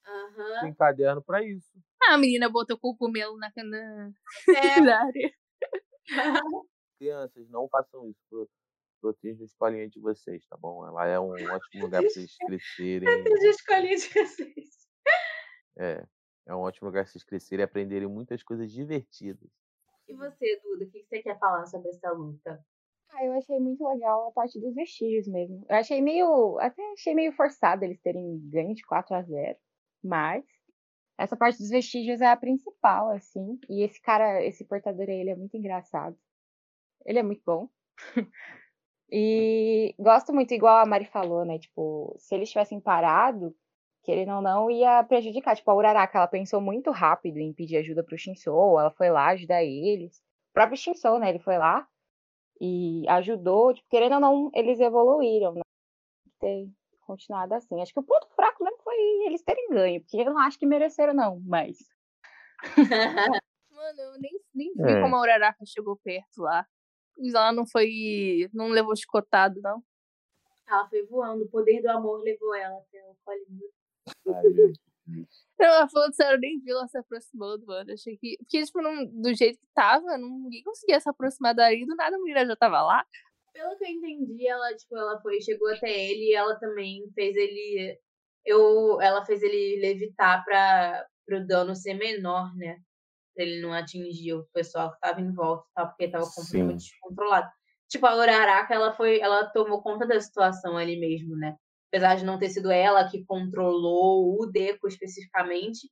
[0.05, 0.61] Aham.
[0.61, 1.72] Tem caderno pra isso.
[2.03, 4.11] Ah, a menina botou cogumelo na, na...
[4.49, 5.35] É.
[6.97, 8.19] Crianças, não façam isso.
[8.30, 8.49] Pro-
[9.01, 10.85] Protejam a escolinha de vocês, tá bom?
[10.88, 13.07] Ela é um ótimo lugar pra vocês crescerem.
[13.09, 14.69] Eu já escolhi de vocês.
[15.77, 16.03] É,
[16.47, 19.49] é um ótimo lugar pra vocês crescerem e aprenderem muitas coisas divertidas.
[20.07, 22.65] E você, Duda, o que que você quer falar sobre essa luta?
[23.11, 25.63] Ah, eu achei muito legal a parte dos vestígios mesmo.
[25.69, 26.57] Eu achei meio.
[26.59, 29.57] Até achei meio forçado eles terem ganho de 4 a 0
[30.03, 30.43] Mas
[31.17, 33.59] essa parte dos vestígios é a principal, assim.
[33.69, 36.17] E esse cara, esse portador aí, ele é muito engraçado.
[37.06, 37.69] Ele é muito bom.
[39.11, 41.60] e gosto muito, igual a Mari falou, né?
[41.60, 43.56] Tipo, se eles tivessem parado,
[44.03, 45.56] querendo ou não, ia prejudicar.
[45.56, 49.27] Tipo, a Uraraka, ela pensou muito rápido em pedir ajuda pro Shinsou, ela foi lá
[49.27, 50.18] ajudar eles.
[50.52, 51.30] O próprio Shinsou, né?
[51.30, 51.88] Ele foi lá
[52.60, 55.61] e ajudou, tipo, querendo ou não, eles evoluíram, né?
[56.40, 56.69] Ter
[57.02, 57.82] continuado assim.
[57.82, 58.95] Acho que o ponto fraco mesmo foi
[59.26, 61.77] eles terem ganho, porque eu não acho que mereceram, não, mas.
[63.72, 65.02] Mano, eu nem, nem vi É.
[65.02, 66.65] como a Uraraka chegou perto lá.
[67.17, 68.49] Ela não foi.
[68.53, 69.83] não levou chicotado, não.
[70.67, 73.69] Ela foi voando, o poder do amor levou ela até o colinho.
[75.07, 77.93] Não, ela falou sério, eu nem vi ela se aproximando, mano.
[77.93, 78.35] Achei que.
[78.39, 82.15] Porque, tipo, não- do jeito que tava, não- ninguém conseguia se aproximar dali, do nada
[82.15, 83.05] a menina já tava lá.
[83.53, 87.35] Pelo que eu entendi, ela, tipo, ela foi, chegou até ele e ela também fez
[87.35, 87.97] ele.
[88.43, 92.79] Eu, ela fez ele levitar para o dano ser menor, né?
[93.35, 97.49] Ele não atingir o pessoal que tava em volta tal, porque tava completamente descontrolado.
[97.87, 101.55] Tipo, a Uraraka, ela foi, ela tomou conta da situação ali mesmo, né?
[101.89, 105.89] Apesar de não ter sido ela que controlou o Deco especificamente,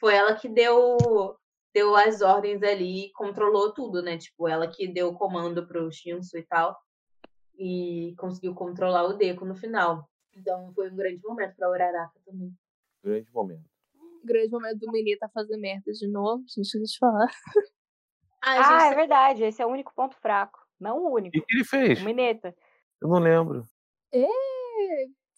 [0.00, 1.36] foi ela que deu
[1.72, 4.16] deu as ordens ali e controlou tudo, né?
[4.16, 6.74] Tipo, ela que deu o comando pro Shinsu e tal.
[7.58, 10.08] E conseguiu controlar o Deco no final.
[10.34, 12.54] Então foi um grande momento pra Uraraka também.
[13.04, 13.75] Grande momento.
[14.26, 17.30] Grande momento do menino tá fazendo merda de novo, gente, deixa eu te falar.
[18.42, 20.58] Ah, Ah, gente, é verdade, esse é o único ponto fraco.
[20.78, 21.32] Não o O único.
[21.32, 22.00] que, que ele fez?
[22.00, 22.54] O Mineta.
[23.00, 23.62] Eu não lembro.
[24.12, 24.26] É.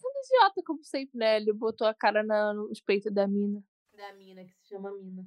[0.01, 1.37] Tão idiota como sempre, né?
[1.37, 3.63] Ele botou a cara na, nos peitos da mina.
[3.97, 5.25] da mina, que se chama Mina.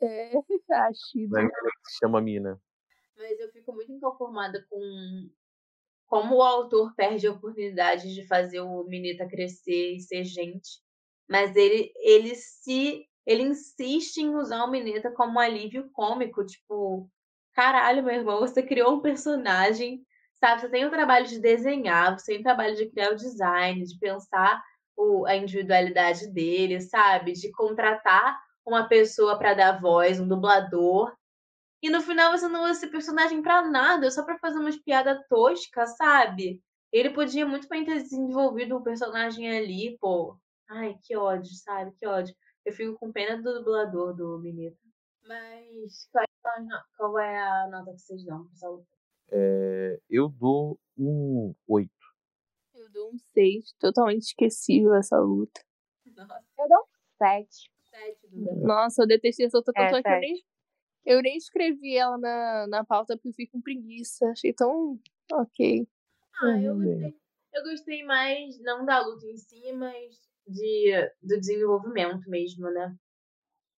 [0.00, 0.32] É,
[0.72, 1.40] a Shida.
[1.40, 2.60] Não é que se chama Mina.
[3.16, 5.30] Mas eu fico muito inconformada com
[6.06, 10.80] como o autor perde a oportunidade de fazer o Mineta crescer e ser gente.
[11.28, 13.04] Mas ele, ele se.
[13.26, 16.44] Ele insiste em usar o Mineta como um alívio cômico.
[16.46, 17.08] Tipo,
[17.54, 20.00] caralho, meu irmão, você criou um personagem,
[20.34, 20.60] sabe?
[20.60, 23.98] Você tem o trabalho de desenhar, você tem o trabalho de criar o design, de
[23.98, 24.62] pensar
[24.96, 27.32] o, a individualidade dele, sabe?
[27.32, 31.12] De contratar uma pessoa para dar voz, um dublador.
[31.82, 35.20] E no final você não usa esse personagem pra nada, só pra fazer umas piadas
[35.28, 36.60] toscas, sabe?
[36.92, 40.36] Ele podia muito bem ter desenvolvido um personagem ali, pô.
[40.68, 41.92] Ai, que ódio, sabe?
[41.98, 42.34] Que ódio.
[42.64, 44.78] Eu fico com pena do dublador do Benito.
[45.24, 48.86] Mas qual é qual é a nota que vocês dão pra essa luta?
[49.30, 51.90] É, eu dou um 8.
[52.74, 55.60] Eu dou um 6, totalmente esquecível essa luta.
[56.16, 57.70] Nossa, Eu dou um 7.
[57.90, 58.54] sete, Duda.
[58.66, 60.44] Nossa, eu detestei essa luta É, tanto é que eu nem,
[61.06, 64.26] eu nem escrevi ela na, na pauta porque eu fiquei com preguiça.
[64.30, 65.00] Achei tão
[65.32, 65.88] ok.
[66.42, 66.84] Ah, eu Uhum.
[66.84, 67.20] gostei.
[67.54, 72.94] Eu gostei mais, não da luta em si, mas de, do desenvolvimento mesmo, né?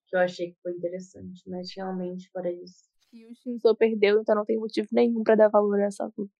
[0.06, 1.42] Que eu achei que foi interessante.
[1.48, 2.84] Mas realmente, fora isso.
[3.12, 6.32] E o Shinzo perdeu, então não tem motivo nenhum pra dar valor a essa luta.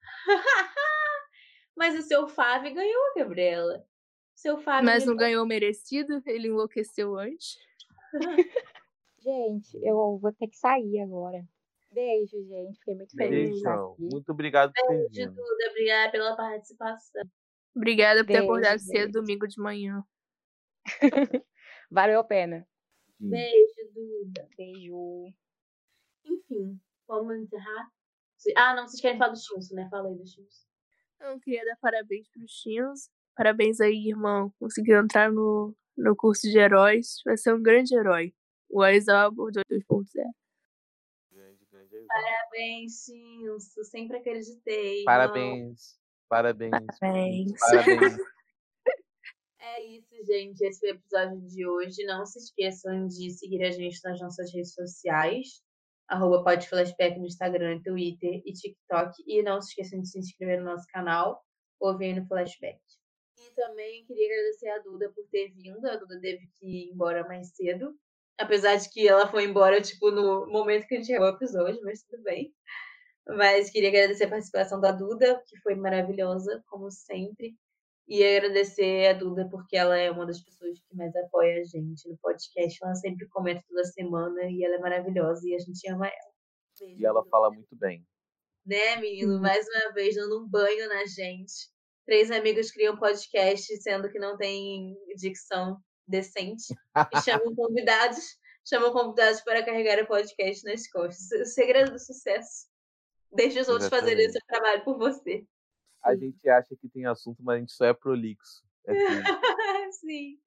[1.76, 3.84] Mas o seu Fave ganhou, Gabriela.
[4.34, 4.84] Seu Fábio.
[4.84, 7.56] Mas não ganhou merecido, ele enlouqueceu antes.
[9.20, 11.42] Gente, eu vou ter que sair agora.
[11.90, 12.78] Beijo, gente.
[12.78, 14.02] Fiquei muito feliz aqui.
[14.12, 15.34] Muito obrigado por ter Beijo, vindo.
[15.34, 15.70] Duda.
[15.70, 17.22] Obrigada pela participação.
[17.74, 18.84] Obrigada por ter Beijo, acordado beijo.
[18.84, 20.04] cedo domingo de manhã.
[21.90, 22.66] Valeu a pena.
[23.18, 23.30] Sim.
[23.30, 24.48] Beijo, Duda.
[24.56, 25.32] Beijo.
[26.24, 27.90] Enfim, vamos encerrar?
[28.56, 29.88] Ah, não, vocês querem falar do Chilson, né?
[29.90, 30.66] Fala aí do Chilson.
[31.20, 33.10] Eu queria dar parabéns pros Chinos.
[33.34, 34.52] Parabéns aí, irmão.
[34.58, 37.22] Conseguiu entrar no, no curso de heróis.
[37.24, 38.34] Vai ser um grande herói.
[38.68, 40.04] O Aisalbo 2.0.
[41.32, 42.06] Grande, grande aí.
[42.06, 43.84] Parabéns, Chilson.
[43.84, 45.00] Sempre acreditei.
[45.00, 45.04] irmão.
[45.06, 45.98] Parabéns.
[46.34, 46.70] Parabéns.
[46.98, 47.52] Parabéns.
[47.60, 48.16] Parabéns.
[49.66, 50.60] É isso, gente.
[50.60, 52.04] Esse foi o episódio de hoje.
[52.04, 55.62] Não se esqueçam de seguir a gente nas nossas redes sociais.
[56.06, 59.24] Arroba podflashback no Instagram, Twitter e TikTok.
[59.26, 61.42] E não se esqueçam de se inscrever no nosso canal,
[61.80, 62.78] ouvindo Flashback.
[63.38, 65.84] E também queria agradecer a Duda por ter vindo.
[65.86, 67.96] A Duda teve que ir embora mais cedo.
[68.38, 71.80] Apesar de que ela foi embora, tipo, no momento que a gente chegou o episódio,
[71.82, 72.52] mas tudo bem.
[73.26, 77.54] Mas queria agradecer a participação da Duda, que foi maravilhosa, como sempre.
[78.06, 82.06] E agradecer a Duda, porque ela é uma das pessoas que mais apoia a gente
[82.08, 82.78] no podcast.
[82.82, 86.32] Ela sempre comenta toda semana e ela é maravilhosa e a gente ama ela.
[86.78, 87.30] Beijo, E ela Duda.
[87.30, 88.04] fala muito bem.
[88.66, 89.34] Né, menino?
[89.36, 89.40] Sim.
[89.40, 91.70] Mais uma vez, dando um banho na gente.
[92.06, 96.74] Três amigos criam podcast, sendo que não tem dicção decente.
[97.14, 98.22] E chamam convidados,
[98.68, 101.30] chamam convidados para carregar o podcast nas costas.
[101.40, 102.66] O segredo do sucesso.
[103.34, 105.46] Deixe os outros fazerem o seu trabalho por você.
[106.02, 108.62] A gente acha que tem assunto, mas a gente só é prolixo.
[108.86, 108.92] É.
[109.92, 110.38] Sim.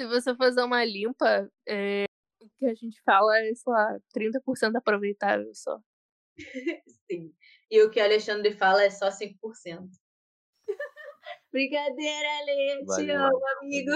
[0.00, 2.04] Se você fazer uma limpa, é,
[2.40, 5.80] o que a gente fala é, sei lá, 30% aproveitável só.
[7.10, 7.34] Sim.
[7.70, 9.36] E o que o Alexandre fala é só 5%.
[11.52, 12.84] Brincadeira, Ale.
[12.96, 13.92] Te amo, amigo.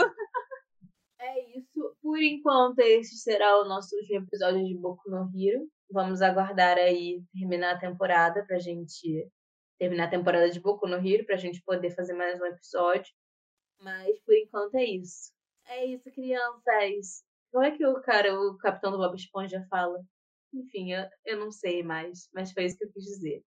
[1.21, 1.97] É isso.
[2.03, 5.71] Por enquanto, esse será o nosso último episódio de Boku no Hero.
[5.91, 9.29] Vamos aguardar aí terminar a temporada pra gente
[9.79, 13.13] terminar a temporada de Boku no Hero pra gente poder fazer mais um episódio.
[13.81, 15.33] Mas por enquanto é isso.
[15.67, 17.25] É isso, crianças.
[17.51, 19.99] Como é que o cara, o capitão do Bob Esponja fala?
[20.53, 23.43] Enfim, eu, eu não sei mais, mas foi isso que eu quis dizer.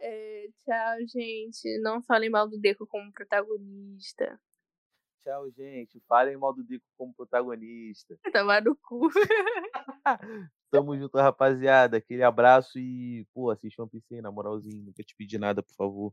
[0.00, 1.80] É, tchau, gente.
[1.80, 4.40] Não falem mal do Deco como protagonista.
[5.24, 5.98] Tchau, gente.
[6.06, 8.14] Falem mal do Dico como protagonista.
[8.44, 9.08] Tomar no cu.
[10.74, 11.96] Tamo junto, rapaziada.
[11.98, 14.82] Aquele abraço e, pô, assistam Piece aí, na moralzinho.
[14.82, 16.12] Nunca te pedi nada, por favor.